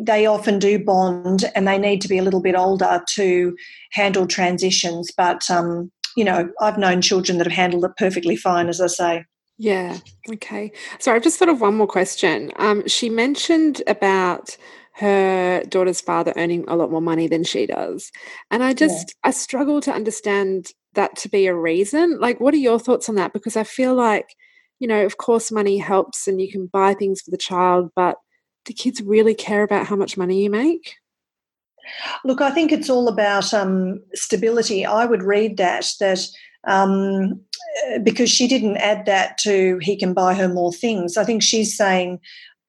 they 0.00 0.26
often 0.26 0.58
do 0.58 0.82
bond 0.82 1.44
and 1.54 1.68
they 1.68 1.78
need 1.78 2.00
to 2.00 2.08
be 2.08 2.18
a 2.18 2.22
little 2.22 2.40
bit 2.40 2.56
older 2.56 3.02
to 3.10 3.56
handle 3.92 4.26
transitions. 4.26 5.10
But, 5.16 5.48
um, 5.50 5.92
you 6.16 6.24
know, 6.24 6.48
I've 6.60 6.78
known 6.78 7.02
children 7.02 7.38
that 7.38 7.46
have 7.46 7.56
handled 7.56 7.84
it 7.84 7.96
perfectly 7.96 8.36
fine, 8.36 8.68
as 8.68 8.80
I 8.80 8.86
say. 8.86 9.24
Yeah. 9.56 9.98
Okay. 10.32 10.72
So 10.98 11.12
I've 11.12 11.22
just 11.22 11.38
thought 11.38 11.48
of 11.48 11.60
one 11.60 11.76
more 11.76 11.86
question. 11.86 12.52
Um, 12.56 12.86
she 12.88 13.08
mentioned 13.08 13.82
about 13.86 14.56
her 14.96 15.62
daughter's 15.68 16.00
father 16.00 16.32
earning 16.36 16.64
a 16.68 16.76
lot 16.76 16.90
more 16.90 17.02
money 17.02 17.26
than 17.26 17.44
she 17.44 17.66
does. 17.66 18.12
And 18.50 18.62
I 18.62 18.74
just, 18.74 19.08
yeah. 19.08 19.28
I 19.28 19.30
struggle 19.32 19.80
to 19.82 19.92
understand 19.92 20.68
that 20.94 21.16
to 21.16 21.28
be 21.28 21.46
a 21.46 21.54
reason. 21.54 22.20
Like, 22.20 22.40
what 22.40 22.54
are 22.54 22.58
your 22.58 22.78
thoughts 22.78 23.08
on 23.08 23.16
that? 23.16 23.32
Because 23.32 23.56
I 23.56 23.64
feel 23.64 23.94
like, 23.94 24.26
you 24.78 24.88
know, 24.88 25.04
of 25.04 25.16
course, 25.16 25.50
money 25.50 25.78
helps 25.78 26.28
and 26.28 26.40
you 26.40 26.50
can 26.50 26.66
buy 26.66 26.94
things 26.94 27.20
for 27.22 27.30
the 27.30 27.36
child, 27.36 27.90
but 27.96 28.16
do 28.64 28.72
kids 28.72 29.02
really 29.02 29.34
care 29.34 29.62
about 29.62 29.86
how 29.86 29.96
much 29.96 30.16
money 30.16 30.42
you 30.42 30.50
make? 30.50 30.94
Look, 32.24 32.40
I 32.40 32.50
think 32.50 32.72
it's 32.72 32.88
all 32.88 33.08
about 33.08 33.52
um, 33.52 34.00
stability. 34.14 34.86
I 34.86 35.06
would 35.06 35.22
read 35.22 35.56
that, 35.58 35.90
that 36.00 36.20
um, 36.66 37.40
because 38.02 38.30
she 38.30 38.46
didn't 38.46 38.76
add 38.78 39.06
that 39.06 39.38
to 39.38 39.78
he 39.80 39.96
can 39.96 40.14
buy 40.14 40.34
her 40.34 40.48
more 40.48 40.72
things. 40.72 41.16
I 41.16 41.24
think 41.24 41.42
she's 41.42 41.76
saying, 41.76 42.20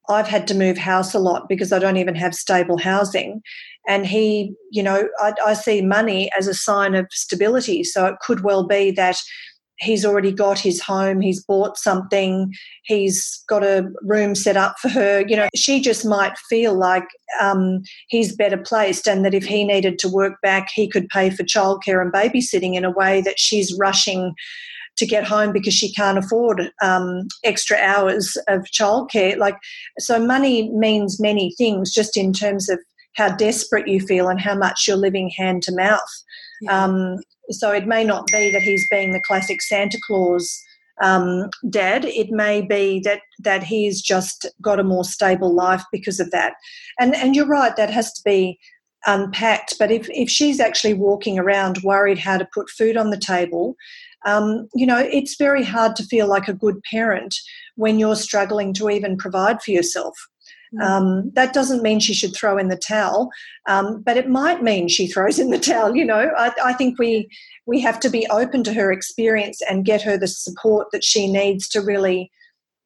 I've 0.10 0.28
had 0.28 0.48
to 0.48 0.56
move 0.56 0.78
house 0.78 1.14
a 1.14 1.20
lot 1.20 1.50
because 1.50 1.72
I 1.72 1.80
don't 1.80 1.98
even 1.98 2.16
have 2.16 2.36
stable 2.36 2.78
housing. 2.78 3.42
And 3.88 4.06
he, 4.06 4.54
you 4.72 4.84
know, 4.84 5.08
I, 5.20 5.34
I 5.44 5.54
see 5.54 5.82
money 5.82 6.30
as 6.38 6.48
a 6.48 6.54
sign 6.54 6.96
of 6.96 7.08
stability. 7.12 7.84
So 7.84 8.06
it 8.06 8.20
could 8.20 8.44
well 8.44 8.68
be 8.68 8.92
that 8.92 9.18
he's 9.78 10.06
already 10.06 10.32
got 10.32 10.58
his 10.58 10.82
home, 10.82 11.20
he's 11.20 11.44
bought 11.44 11.78
something, 11.78 12.54
he's 12.84 13.44
got 13.50 13.64
a 13.64 13.92
room 14.04 14.34
set 14.34 14.56
up 14.56 14.76
for 14.80 14.90
her. 14.90 15.24
You 15.28 15.36
know, 15.36 15.50
she 15.54 15.82
just 15.82 16.06
might 16.06 16.38
feel 16.50 16.74
like 16.76 17.08
um, 17.42 17.82
he's 18.08 18.36
better 18.36 18.58
placed 18.58 19.08
and 19.08 19.26
that 19.26 19.34
if 19.34 19.46
he 19.46 19.66
needed 19.66 20.00
to 20.00 20.10
work 20.10 20.42
back, 20.42 20.70
he 20.74 20.88
could 20.88 21.10
pay 21.10 21.30
for 21.30 21.44
childcare 21.44 22.02
and 22.02 22.14
babysitting 22.14 22.76
in 22.76 22.86
a 22.86 22.92
way 22.92 23.22
that 23.22 23.38
she's 23.38 23.78
rushing 23.78 24.34
to 24.98 25.06
get 25.06 25.26
home 25.26 25.52
because 25.52 25.74
she 25.74 25.92
can't 25.92 26.18
afford 26.18 26.72
um, 26.82 27.28
extra 27.44 27.78
hours 27.78 28.38
of 28.48 28.62
childcare. 28.64 29.38
Like, 29.38 29.58
so 30.00 30.20
money 30.20 30.70
means 30.70 31.20
many 31.20 31.54
things 31.58 31.92
just 31.92 32.18
in 32.18 32.34
terms 32.34 32.70
of 32.70 32.80
how 33.16 33.36
desperate 33.36 33.88
you 33.88 34.00
feel 34.00 34.28
and 34.28 34.40
how 34.40 34.56
much 34.56 34.86
you're 34.88 34.98
living 34.98 35.30
hand 35.30 35.64
to 35.64 35.76
mouth. 35.76 36.00
Yeah. 36.62 36.84
Um, 36.84 37.18
so 37.52 37.72
it 37.72 37.88
may 37.88 38.04
not 38.04 38.28
be 38.28 38.52
that 38.52 38.62
he's 38.62 38.88
being 38.90 39.12
the 39.12 39.22
classic 39.22 39.62
Santa 39.62 40.00
Claus 40.06 40.62
um, 41.02 41.50
dad. 41.70 42.06
It 42.06 42.32
may 42.32 42.62
be 42.62 43.02
that 43.02 43.22
that 43.40 43.64
he's 43.64 44.02
just 44.02 44.46
got 44.62 44.80
a 44.80 44.84
more 44.84 45.04
stable 45.04 45.54
life 45.54 45.84
because 45.92 46.20
of 46.20 46.32
that. 46.32 46.54
And 47.00 47.16
and 47.16 47.36
you're 47.36 47.46
right, 47.46 47.76
that 47.76 47.90
has 47.90 48.14
to 48.14 48.22
be 48.24 48.60
unpacked. 49.06 49.76
But 49.78 49.92
if 49.92 50.08
if 50.10 50.30
she's 50.30 50.60
actually 50.60 50.94
walking 50.94 51.38
around 51.38 51.84
worried 51.84 52.20
how 52.20 52.38
to 52.38 52.48
put 52.54 52.70
food 52.70 52.98
on 52.98 53.10
the 53.10 53.18
table, 53.18 53.76
um, 54.26 54.68
you 54.74 54.86
know, 54.86 54.98
it's 54.98 55.38
very 55.38 55.64
hard 55.64 55.96
to 55.96 56.04
feel 56.04 56.28
like 56.28 56.48
a 56.48 56.54
good 56.54 56.82
parent 56.92 57.36
when 57.76 58.00
you're 58.00 58.16
struggling 58.16 58.74
to 58.74 58.90
even 58.90 59.18
provide 59.18 59.62
for 59.62 59.72
yourself. 59.72 60.16
Mm. 60.74 60.84
Um, 60.84 61.32
that 61.36 61.54
doesn't 61.54 61.84
mean 61.84 62.00
she 62.00 62.14
should 62.14 62.36
throw 62.36 62.58
in 62.58 62.70
the 62.70 62.78
towel, 62.78 63.30
um, 63.68 64.02
but 64.02 64.18
it 64.18 64.28
might 64.28 64.64
mean 64.64 64.88
she 64.88 65.08
throws 65.12 65.40
in 65.40 65.50
the 65.50 65.60
towel. 65.60 65.96
You 65.96 66.06
know, 66.06 66.32
I, 66.38 66.52
I, 66.64 66.74
think 66.74 66.98
we 67.00 67.30
we 67.66 67.80
have 67.82 68.00
to 68.02 68.10
be 68.10 68.28
open 68.28 68.64
to 68.66 68.74
her 68.74 68.92
experience 68.92 69.62
and 69.70 69.86
get 69.86 70.02
her 70.02 70.18
the 70.18 70.28
support 70.28 70.88
that 70.92 71.04
she 71.04 71.32
needs 71.32 71.68
to 71.70 71.82
really 71.82 72.32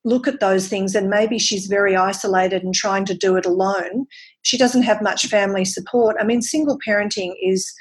look 0.06 0.28
at 0.28 0.40
those 0.40 0.68
things. 0.68 0.96
And 0.96 1.10
maybe 1.10 1.38
she's 1.38 1.68
very 1.68 1.96
isolated 1.96 2.64
and 2.64 2.74
trying 2.74 3.06
to 3.06 3.14
do 3.14 3.36
it 3.36 3.46
alone. 3.46 4.06
She 4.44 4.58
doesn't 4.58 4.84
have 4.84 5.02
much 5.02 5.28
family 5.28 5.66
support. 5.66 6.16
I 6.20 6.24
mean, 6.24 6.42
single 6.42 6.80
parenting 6.86 7.34
is 7.42 7.74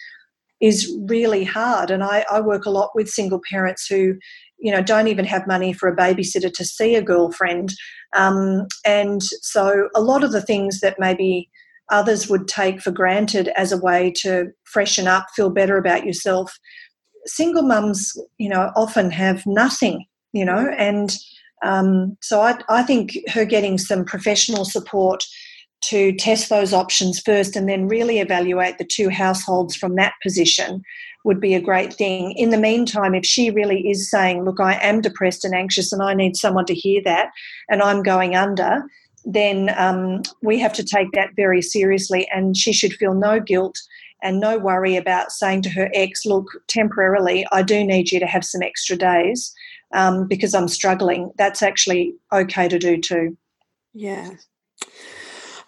is 0.61 0.95
really 1.07 1.45
hard, 1.45 1.91
and 1.91 2.03
I, 2.03 2.25
I 2.31 2.41
work 2.41 2.67
a 2.67 2.71
lot 2.71 2.91
with 2.95 3.09
single 3.09 3.41
parents 3.51 3.87
who 3.87 4.15
you 4.59 4.73
know, 4.73 4.83
don't 4.83 5.09
even 5.09 5.25
have 5.25 5.47
money 5.47 5.73
for 5.73 5.89
a 5.89 5.97
babysitter 5.97 6.53
to 6.53 6.65
see 6.65 6.95
a 6.95 7.03
girlfriend. 7.03 7.75
Um, 8.17 8.67
and 8.85 9.23
so 9.23 9.89
a 9.95 10.01
lot 10.01 10.25
of 10.25 10.33
the 10.33 10.43
things 10.43 10.81
that 10.81 10.99
maybe 10.99 11.49
others 11.91 12.29
would 12.29 12.49
take 12.49 12.81
for 12.81 12.91
granted 12.91 13.49
as 13.57 13.73
a 13.73 13.79
way 13.79 14.13
to 14.17 14.49
freshen 14.65 15.07
up, 15.07 15.27
feel 15.35 15.51
better 15.51 15.77
about 15.79 16.05
yourself, 16.05 16.59
single 17.25 17.63
mums, 17.63 18.13
you 18.39 18.49
know, 18.49 18.71
often 18.77 19.11
have 19.11 19.47
nothing, 19.47 20.05
you 20.33 20.45
know, 20.45 20.73
and 20.77 21.17
um, 21.65 22.17
so 22.21 22.41
I, 22.41 22.59
I 22.69 22.83
think 22.85 23.19
her 23.31 23.45
getting 23.45 23.79
some 23.79 24.05
professional 24.05 24.65
support 24.65 25.25
to 25.83 26.13
test 26.13 26.49
those 26.49 26.73
options 26.73 27.21
first 27.21 27.57
and 27.57 27.69
then 27.69 27.89
really 27.89 28.19
evaluate 28.19 28.79
the 28.79 28.85
two 28.85 29.09
households 29.09 29.77
from 29.77 29.95
that 29.95 30.15
position 30.23 30.83
would 31.25 31.41
be 31.41 31.55
a 31.55 31.61
great 31.61 31.93
thing. 31.93 32.33
In 32.33 32.51
the 32.51 32.59
meantime, 32.59 33.15
if 33.15 33.25
she 33.25 33.51
really 33.51 33.89
is 33.89 34.11
saying, 34.11 34.45
Look, 34.45 34.61
I 34.61 34.75
am 34.83 35.01
depressed 35.01 35.45
and 35.45 35.55
anxious 35.55 35.93
and 35.93 36.03
I 36.03 36.15
need 36.15 36.37
someone 36.37 36.67
to 36.67 36.75
hear 36.75 37.03
that 37.05 37.31
and 37.69 37.83
I'm 37.83 38.03
going 38.03 38.35
under, 38.35 38.83
then 39.25 39.75
um, 39.77 40.23
we 40.43 40.59
have 40.59 40.73
to 40.75 40.85
take 40.85 41.13
that 41.13 41.31
very 41.37 41.61
seriously 41.61 42.29
and 42.35 42.57
she 42.57 42.73
should 42.73 42.95
feel 42.95 43.15
no 43.15 43.41
guilt 43.41 43.79
and 44.23 44.41
no 44.41 44.59
worry 44.59 44.97
about 44.97 45.31
saying 45.31 45.63
to 45.63 45.71
her 45.71 45.91
ex, 45.95 46.25
Look, 46.25 46.47
temporarily, 46.67 47.47
I 47.53 47.63
do 47.63 47.85
need 47.85 48.11
you 48.11 48.21
to 48.21 48.27
have 48.27 48.45
some 48.45 48.63
extra 48.63 48.97
days 48.97 49.53
um, 49.93 50.27
because 50.27 50.55
I'm 50.55 50.69
struggling. 50.69 51.31
That's 51.37 51.63
actually 51.63 52.15
okay 52.33 52.69
to 52.69 52.79
do 52.79 53.01
too. 53.01 53.37
Yeah. 53.93 54.31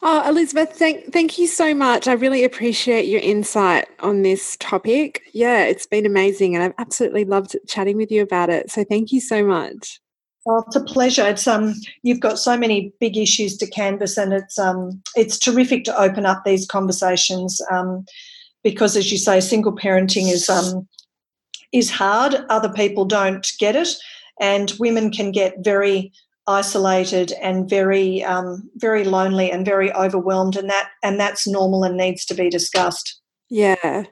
Oh, 0.03 0.27
Elisabeth, 0.27 0.73
thank 0.73 1.13
thank 1.13 1.39
you 1.39 1.47
so 1.47 1.75
much. 1.75 2.09
I 2.09 2.15
really 2.15 2.43
appreciate 2.43 3.07
your 3.07 3.21
insight 3.21 3.87
on 4.01 4.23
this 4.23 4.57
topic. 4.59 5.23
Yeah, 5.35 5.65
it's 5.65 5.87
been 5.87 6.07
amazing, 6.07 6.55
and 6.55 6.65
I've 6.65 6.75
absolutely 6.79 7.25
loved 7.27 7.55
chatting 7.69 7.99
with 7.99 8.11
you 8.11 8.23
about 8.23 8.49
it. 8.49 8.71
So 8.71 8.83
thank 8.83 9.13
you 9.13 9.21
so 9.21 9.45
much. 9.45 10.01
Oh, 10.47 10.65
it's 10.67 10.77
a 10.77 10.81
pleasure. 10.81 11.27
It's 11.29 11.47
um, 11.47 11.75
you've 12.03 12.21
got 12.21 12.39
so 12.39 12.57
many 12.57 12.95
big 12.99 13.19
issues 13.19 13.59
to 13.59 13.67
canvas, 13.67 14.17
and 14.17 14.33
it's 14.33 14.59
um, 14.59 15.03
it's 15.17 15.39
terrific 15.39 15.85
to 15.85 16.01
open 16.01 16.25
up 16.25 16.45
these 16.47 16.67
conversations. 16.67 17.61
Um, 17.71 18.07
because, 18.65 18.97
as 18.97 19.13
you 19.13 19.19
say, 19.19 19.41
single 19.41 19.77
parenting 19.77 20.33
is 20.33 20.49
um, 20.49 20.89
is 21.73 21.91
hard. 21.91 22.37
Other 22.49 22.71
people 22.71 23.05
don't 23.05 23.47
get 23.59 23.77
it, 23.77 23.95
and 24.41 24.73
women 24.79 25.11
can 25.11 25.31
get 25.31 25.57
very 25.59 26.11
isolated 26.51 27.33
and 27.41 27.69
very 27.69 28.23
um, 28.25 28.69
very 28.77 29.05
lonely 29.05 29.51
and 29.51 29.65
very 29.65 29.93
overwhelmed 29.95 30.57
and 30.57 30.69
that 30.69 30.91
and 31.03 31.19
that's 31.19 31.47
normal 31.47 31.85
and 31.85 31.97
needs 31.97 32.25
to 32.27 32.35
be 32.35 32.51
discussed. 32.51 33.21
Yeah. 33.49 34.05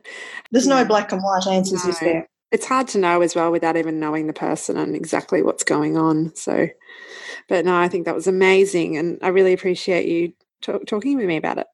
There's 0.50 0.66
yeah. 0.66 0.82
no 0.82 0.84
black 0.84 1.12
and 1.12 1.22
white 1.22 1.46
answers 1.46 1.84
no. 1.84 1.90
is 1.90 2.00
there? 2.00 2.28
It's 2.50 2.66
hard 2.66 2.88
to 2.88 2.98
know 2.98 3.20
as 3.20 3.34
well 3.34 3.52
without 3.52 3.76
even 3.76 4.00
knowing 4.00 4.26
the 4.26 4.32
person 4.32 4.78
and 4.78 4.96
exactly 4.96 5.42
what's 5.42 5.64
going 5.64 5.96
on 5.96 6.34
so. 6.34 6.68
But 7.48 7.64
no 7.64 7.76
i 7.76 7.88
think 7.88 8.04
that 8.04 8.14
was 8.14 8.26
amazing 8.26 8.96
and 8.96 9.18
i 9.22 9.28
really 9.28 9.52
appreciate 9.52 10.06
you 10.06 10.32
talk, 10.62 10.86
talking 10.86 11.16
with 11.16 11.26
me 11.26 11.36
about 11.36 11.58
it. 11.58 11.66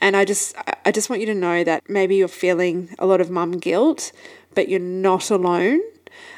And 0.00 0.16
I 0.16 0.24
just 0.24 0.54
I 0.84 0.92
just 0.92 1.10
want 1.10 1.20
you 1.20 1.26
to 1.26 1.34
know 1.34 1.62
that 1.64 1.88
maybe 1.88 2.16
you're 2.16 2.28
feeling 2.28 2.94
a 2.98 3.06
lot 3.06 3.20
of 3.20 3.30
mum 3.30 3.52
guilt, 3.52 4.12
but 4.54 4.68
you're 4.68 4.80
not 4.80 5.30
alone. 5.30 5.80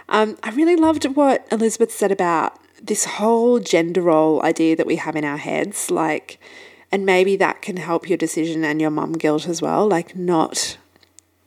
Um, 0.09 0.37
I 0.43 0.51
really 0.51 0.77
loved 0.77 1.05
what 1.17 1.47
Elisabeth 1.51 1.93
said 1.93 2.13
about 2.13 2.59
this 2.83 3.05
whole 3.05 3.61
gender 3.61 4.03
role 4.03 4.43
idea 4.43 4.77
that 4.77 4.87
we 4.87 4.97
have 4.97 5.17
in 5.17 5.25
our 5.25 5.37
heads, 5.37 5.91
like, 5.91 6.41
and 6.91 7.07
maybe 7.07 7.37
that 7.37 7.63
can 7.63 7.77
help 7.77 8.09
your 8.09 8.19
decision 8.19 8.65
and 8.65 8.81
your 8.81 8.91
mum 8.91 9.13
guilt 9.13 9.49
as 9.49 9.63
well, 9.63 9.87
like 9.87 10.17
not 10.17 10.77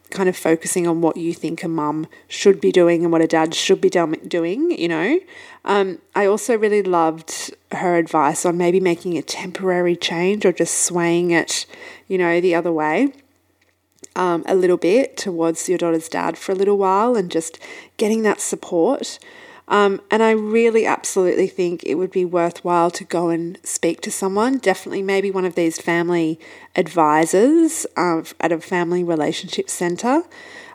kind 0.09 0.30
of 0.30 0.38
focusing 0.38 0.88
on 0.88 1.01
what 1.01 1.18
you 1.18 1.34
think 1.34 1.61
a 1.63 1.68
mum 1.68 2.07
should 2.28 2.61
be 2.61 2.72
doing 2.72 3.03
and 3.03 3.11
what 3.11 3.22
a 3.22 3.28
dad 3.28 3.53
should 3.53 3.82
be 3.82 3.89
doing, 3.89 4.72
you 4.72 4.88
know. 4.88 5.20
Um, 5.66 5.99
I 6.16 6.26
also 6.26 6.57
really 6.57 6.82
loved 6.82 7.53
her 7.76 7.97
advice 7.97 8.45
on 8.45 8.57
maybe 8.57 8.80
making 8.80 9.17
a 9.17 9.21
temporary 9.21 9.95
change 9.95 10.45
or 10.45 10.51
just 10.51 10.86
swaying 10.86 11.32
it, 11.32 11.65
you 12.07 12.17
know, 12.17 12.39
the 12.41 12.55
other 12.55 12.71
way. 12.71 13.13
Um, 14.15 14.43
a 14.47 14.55
little 14.55 14.78
bit 14.78 15.17
towards 15.17 15.67
your 15.67 15.78
daughter's 15.78 16.07
dad 16.07 16.38
for 16.38 16.53
a 16.53 16.55
little 16.55 16.78
while 16.78 17.15
and 17.15 17.30
just 17.30 17.59
getting 17.97 18.21
that 18.23 18.39
support. 18.39 19.19
Um, 19.67 20.01
and 20.11 20.21
I 20.21 20.32
really 20.32 20.86
absolutely 20.86 21.47
think 21.47 21.84
it 21.84 21.95
would 21.95 22.11
be 22.11 22.23
worthwhile 22.23 22.91
to 22.91 23.03
go 23.03 23.30
and 23.30 23.57
speak 23.63 23.99
to 24.01 24.11
someone, 24.11 24.59
definitely 24.59 25.01
maybe 25.01 25.32
one 25.32 25.45
of 25.45 25.55
these 25.55 25.82
family 25.82 26.39
advisors 26.76 27.88
uh, 27.97 28.21
at 28.39 28.51
a 28.51 28.59
family 28.59 29.03
relationship 29.03 29.69
centre, 29.69 30.23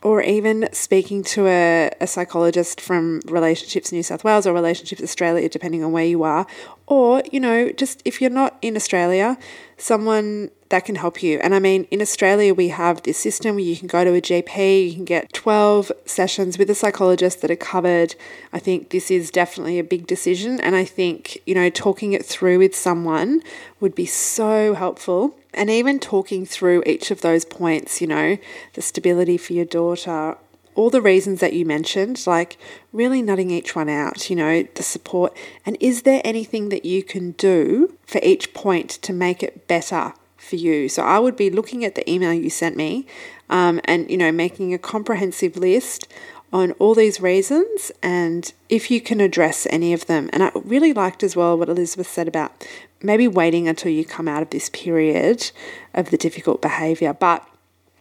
or 0.02 0.22
even 0.22 0.68
speaking 0.72 1.22
to 1.22 1.46
a, 1.46 1.90
a 2.00 2.06
psychologist 2.06 2.80
from 2.80 3.20
Relationships 3.26 3.92
New 3.92 4.02
South 4.02 4.24
Wales 4.24 4.46
or 4.46 4.52
Relationships 4.52 5.02
Australia, 5.02 5.48
depending 5.48 5.84
on 5.84 5.92
where 5.92 6.04
you 6.04 6.22
are. 6.22 6.46
Or, 6.86 7.22
you 7.30 7.38
know, 7.38 7.70
just 7.70 8.02
if 8.04 8.20
you're 8.20 8.30
not 8.30 8.56
in 8.62 8.76
Australia, 8.76 9.38
someone 9.76 10.50
that 10.70 10.84
can 10.84 10.94
help 10.94 11.22
you. 11.22 11.38
And 11.40 11.54
I 11.54 11.58
mean, 11.58 11.84
in 11.90 12.00
Australia, 12.00 12.54
we 12.54 12.68
have 12.68 13.02
this 13.02 13.18
system 13.18 13.56
where 13.56 13.64
you 13.64 13.76
can 13.76 13.88
go 13.88 14.04
to 14.04 14.14
a 14.14 14.20
GP, 14.20 14.88
you 14.88 14.94
can 14.94 15.04
get 15.04 15.32
12 15.32 15.92
sessions 16.06 16.58
with 16.58 16.70
a 16.70 16.74
psychologist 16.74 17.42
that 17.42 17.50
are 17.50 17.56
covered. 17.56 18.14
I 18.52 18.58
think 18.58 18.90
this 18.90 19.10
is 19.10 19.30
definitely 19.30 19.78
a 19.78 19.84
big 19.84 20.06
decision. 20.06 20.60
And 20.60 20.76
I 20.76 20.84
think, 20.84 21.38
you 21.44 21.54
know, 21.54 21.68
talking 21.70 22.12
it 22.12 22.24
through 22.24 22.58
with 22.58 22.74
someone 22.74 23.42
would 23.80 23.94
be 23.94 24.06
so 24.06 24.74
helpful. 24.74 25.36
And 25.52 25.70
even 25.70 25.98
talking 25.98 26.46
through 26.46 26.82
each 26.86 27.10
of 27.10 27.20
those 27.20 27.44
points, 27.44 28.00
you 28.00 28.06
know, 28.06 28.38
the 28.74 28.82
stability 28.82 29.36
for 29.36 29.52
your 29.52 29.64
daughter, 29.64 30.36
all 30.74 30.90
the 30.90 31.02
reasons 31.02 31.40
that 31.40 31.52
you 31.52 31.66
mentioned, 31.66 32.24
like 32.26 32.56
really 32.92 33.22
nutting 33.22 33.50
each 33.50 33.74
one 33.74 33.88
out, 33.88 34.30
you 34.30 34.36
know, 34.36 34.62
the 34.74 34.82
support. 34.82 35.36
And 35.66 35.76
is 35.80 36.02
there 36.02 36.22
anything 36.24 36.68
that 36.68 36.84
you 36.84 37.02
can 37.02 37.32
do 37.32 37.96
for 38.06 38.20
each 38.22 38.54
point 38.54 38.90
to 38.90 39.12
make 39.12 39.42
it 39.42 39.66
better 39.66 40.14
for 40.40 40.56
you. 40.56 40.88
So 40.88 41.02
I 41.02 41.18
would 41.18 41.36
be 41.36 41.50
looking 41.50 41.84
at 41.84 41.94
the 41.94 42.10
email 42.10 42.32
you 42.32 42.50
sent 42.50 42.76
me 42.76 43.06
um, 43.48 43.80
and, 43.84 44.10
you 44.10 44.16
know, 44.16 44.32
making 44.32 44.74
a 44.74 44.78
comprehensive 44.78 45.56
list 45.56 46.08
on 46.52 46.72
all 46.72 46.94
these 46.94 47.20
reasons 47.20 47.92
and 48.02 48.52
if 48.68 48.90
you 48.90 49.00
can 49.00 49.20
address 49.20 49.66
any 49.70 49.92
of 49.92 50.06
them. 50.06 50.28
And 50.32 50.42
I 50.42 50.50
really 50.54 50.92
liked 50.92 51.22
as 51.22 51.36
well 51.36 51.56
what 51.56 51.68
Elisabeth 51.68 52.08
said 52.08 52.28
about 52.28 52.66
maybe 53.02 53.28
waiting 53.28 53.68
until 53.68 53.92
you 53.92 54.04
come 54.04 54.28
out 54.28 54.42
of 54.42 54.50
this 54.50 54.68
period 54.70 55.50
of 55.94 56.10
the 56.10 56.16
difficult 56.16 56.60
behavior. 56.60 57.12
But 57.12 57.46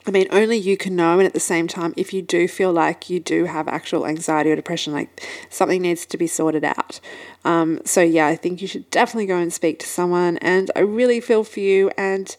I 0.08 0.12
mean, 0.12 0.28
only 0.32 0.58
you 0.58 0.76
can 0.76 0.96
know. 0.96 1.20
And 1.20 1.28
at 1.28 1.34
the 1.34 1.40
same 1.40 1.68
time, 1.68 1.94
if 1.96 2.14
you 2.14 2.24
do 2.24 2.48
feel 2.48 2.72
like 2.72 3.10
you 3.12 3.20
do 3.20 3.46
have 3.46 3.68
actual 3.68 4.08
anxiety 4.08 4.50
or 4.50 4.56
depression, 4.56 4.92
like 4.92 5.24
something 5.50 5.82
needs 5.82 6.06
to 6.08 6.18
be 6.18 6.26
sorted 6.26 6.64
out. 6.64 7.00
Um, 7.46 7.80
so, 7.86 8.02
yeah, 8.02 8.26
I 8.26 8.36
think 8.36 8.62
you 8.62 8.68
should 8.68 8.90
definitely 8.90 9.28
go 9.28 9.38
and 9.38 9.54
speak 9.54 9.78
to 9.80 9.86
someone. 9.86 10.38
And 10.38 10.72
I 10.76 10.80
really 10.80 11.20
feel 11.20 11.44
for 11.44 11.60
you. 11.60 11.92
And 11.98 12.36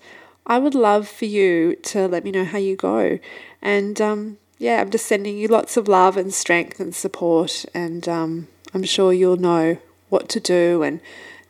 I 0.46 0.58
would 0.58 0.74
love 0.74 1.06
for 1.06 1.26
you 1.26 1.76
to 1.76 2.08
let 2.08 2.24
me 2.24 2.32
know 2.32 2.44
how 2.44 2.58
you 2.58 2.74
go. 2.74 3.20
And 3.62 4.00
um, 4.00 4.38
yeah, 4.60 4.82
I'm 4.82 4.90
just 4.90 5.06
sending 5.06 5.38
you 5.38 5.48
lots 5.48 5.78
of 5.78 5.88
love 5.88 6.18
and 6.18 6.34
strength 6.34 6.80
and 6.80 6.94
support. 6.94 7.64
And 7.72 8.06
um, 8.06 8.48
I'm 8.74 8.82
sure 8.82 9.10
you'll 9.10 9.38
know 9.38 9.78
what 10.10 10.28
to 10.28 10.38
do. 10.38 10.82
And, 10.82 11.00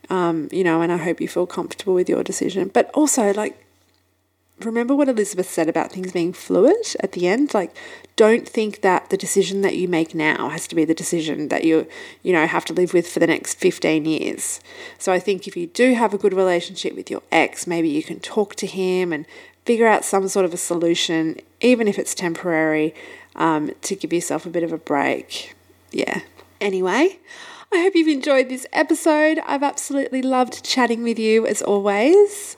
um, 0.08 0.48
you 0.52 0.62
know, 0.62 0.80
and 0.80 0.92
I 0.92 0.96
hope 0.96 1.20
you 1.20 1.26
feel 1.26 1.46
comfortable 1.46 1.92
with 1.92 2.08
your 2.08 2.22
decision. 2.22 2.70
But 2.72 2.88
also, 2.94 3.34
like, 3.34 3.66
remember 4.64 4.94
what 4.94 5.08
Elisabeth 5.08 5.48
said 5.48 5.68
about 5.68 5.92
things 5.92 6.12
being 6.12 6.32
fluid 6.32 6.94
at 7.00 7.12
the 7.12 7.26
end? 7.26 7.54
Like, 7.54 7.76
don't 8.16 8.48
think 8.48 8.82
that 8.82 9.10
the 9.10 9.16
decision 9.16 9.62
that 9.62 9.76
you 9.76 9.88
make 9.88 10.14
now 10.14 10.48
has 10.50 10.66
to 10.68 10.74
be 10.74 10.84
the 10.84 10.94
decision 10.94 11.48
that 11.48 11.64
you, 11.64 11.86
you 12.22 12.32
know, 12.32 12.46
have 12.46 12.64
to 12.66 12.72
live 12.72 12.92
with 12.92 13.08
for 13.08 13.18
the 13.18 13.26
next 13.26 13.54
15 13.54 14.04
years. 14.04 14.60
So 14.98 15.12
I 15.12 15.18
think 15.18 15.48
if 15.48 15.56
you 15.56 15.66
do 15.66 15.94
have 15.94 16.12
a 16.12 16.18
good 16.18 16.34
relationship 16.34 16.94
with 16.94 17.10
your 17.10 17.22
ex, 17.32 17.66
maybe 17.66 17.88
you 17.88 18.02
can 18.02 18.20
talk 18.20 18.54
to 18.56 18.66
him 18.66 19.12
and 19.12 19.26
figure 19.64 19.86
out 19.86 20.04
some 20.04 20.28
sort 20.28 20.44
of 20.44 20.54
a 20.54 20.58
solution, 20.58 21.38
even 21.60 21.88
if 21.88 21.98
it's 21.98 22.14
temporary, 22.14 22.94
um, 23.36 23.70
to 23.82 23.94
give 23.94 24.12
yourself 24.12 24.46
a 24.46 24.50
bit 24.50 24.62
of 24.62 24.72
a 24.72 24.78
break. 24.78 25.54
Yeah. 25.92 26.20
Anyway, 26.60 27.18
I 27.72 27.78
hope 27.78 27.94
you've 27.94 28.08
enjoyed 28.08 28.48
this 28.48 28.66
episode. 28.72 29.38
I've 29.46 29.62
absolutely 29.62 30.22
loved 30.22 30.64
chatting 30.64 31.02
with 31.02 31.18
you 31.18 31.46
as 31.46 31.62
always. 31.62 32.56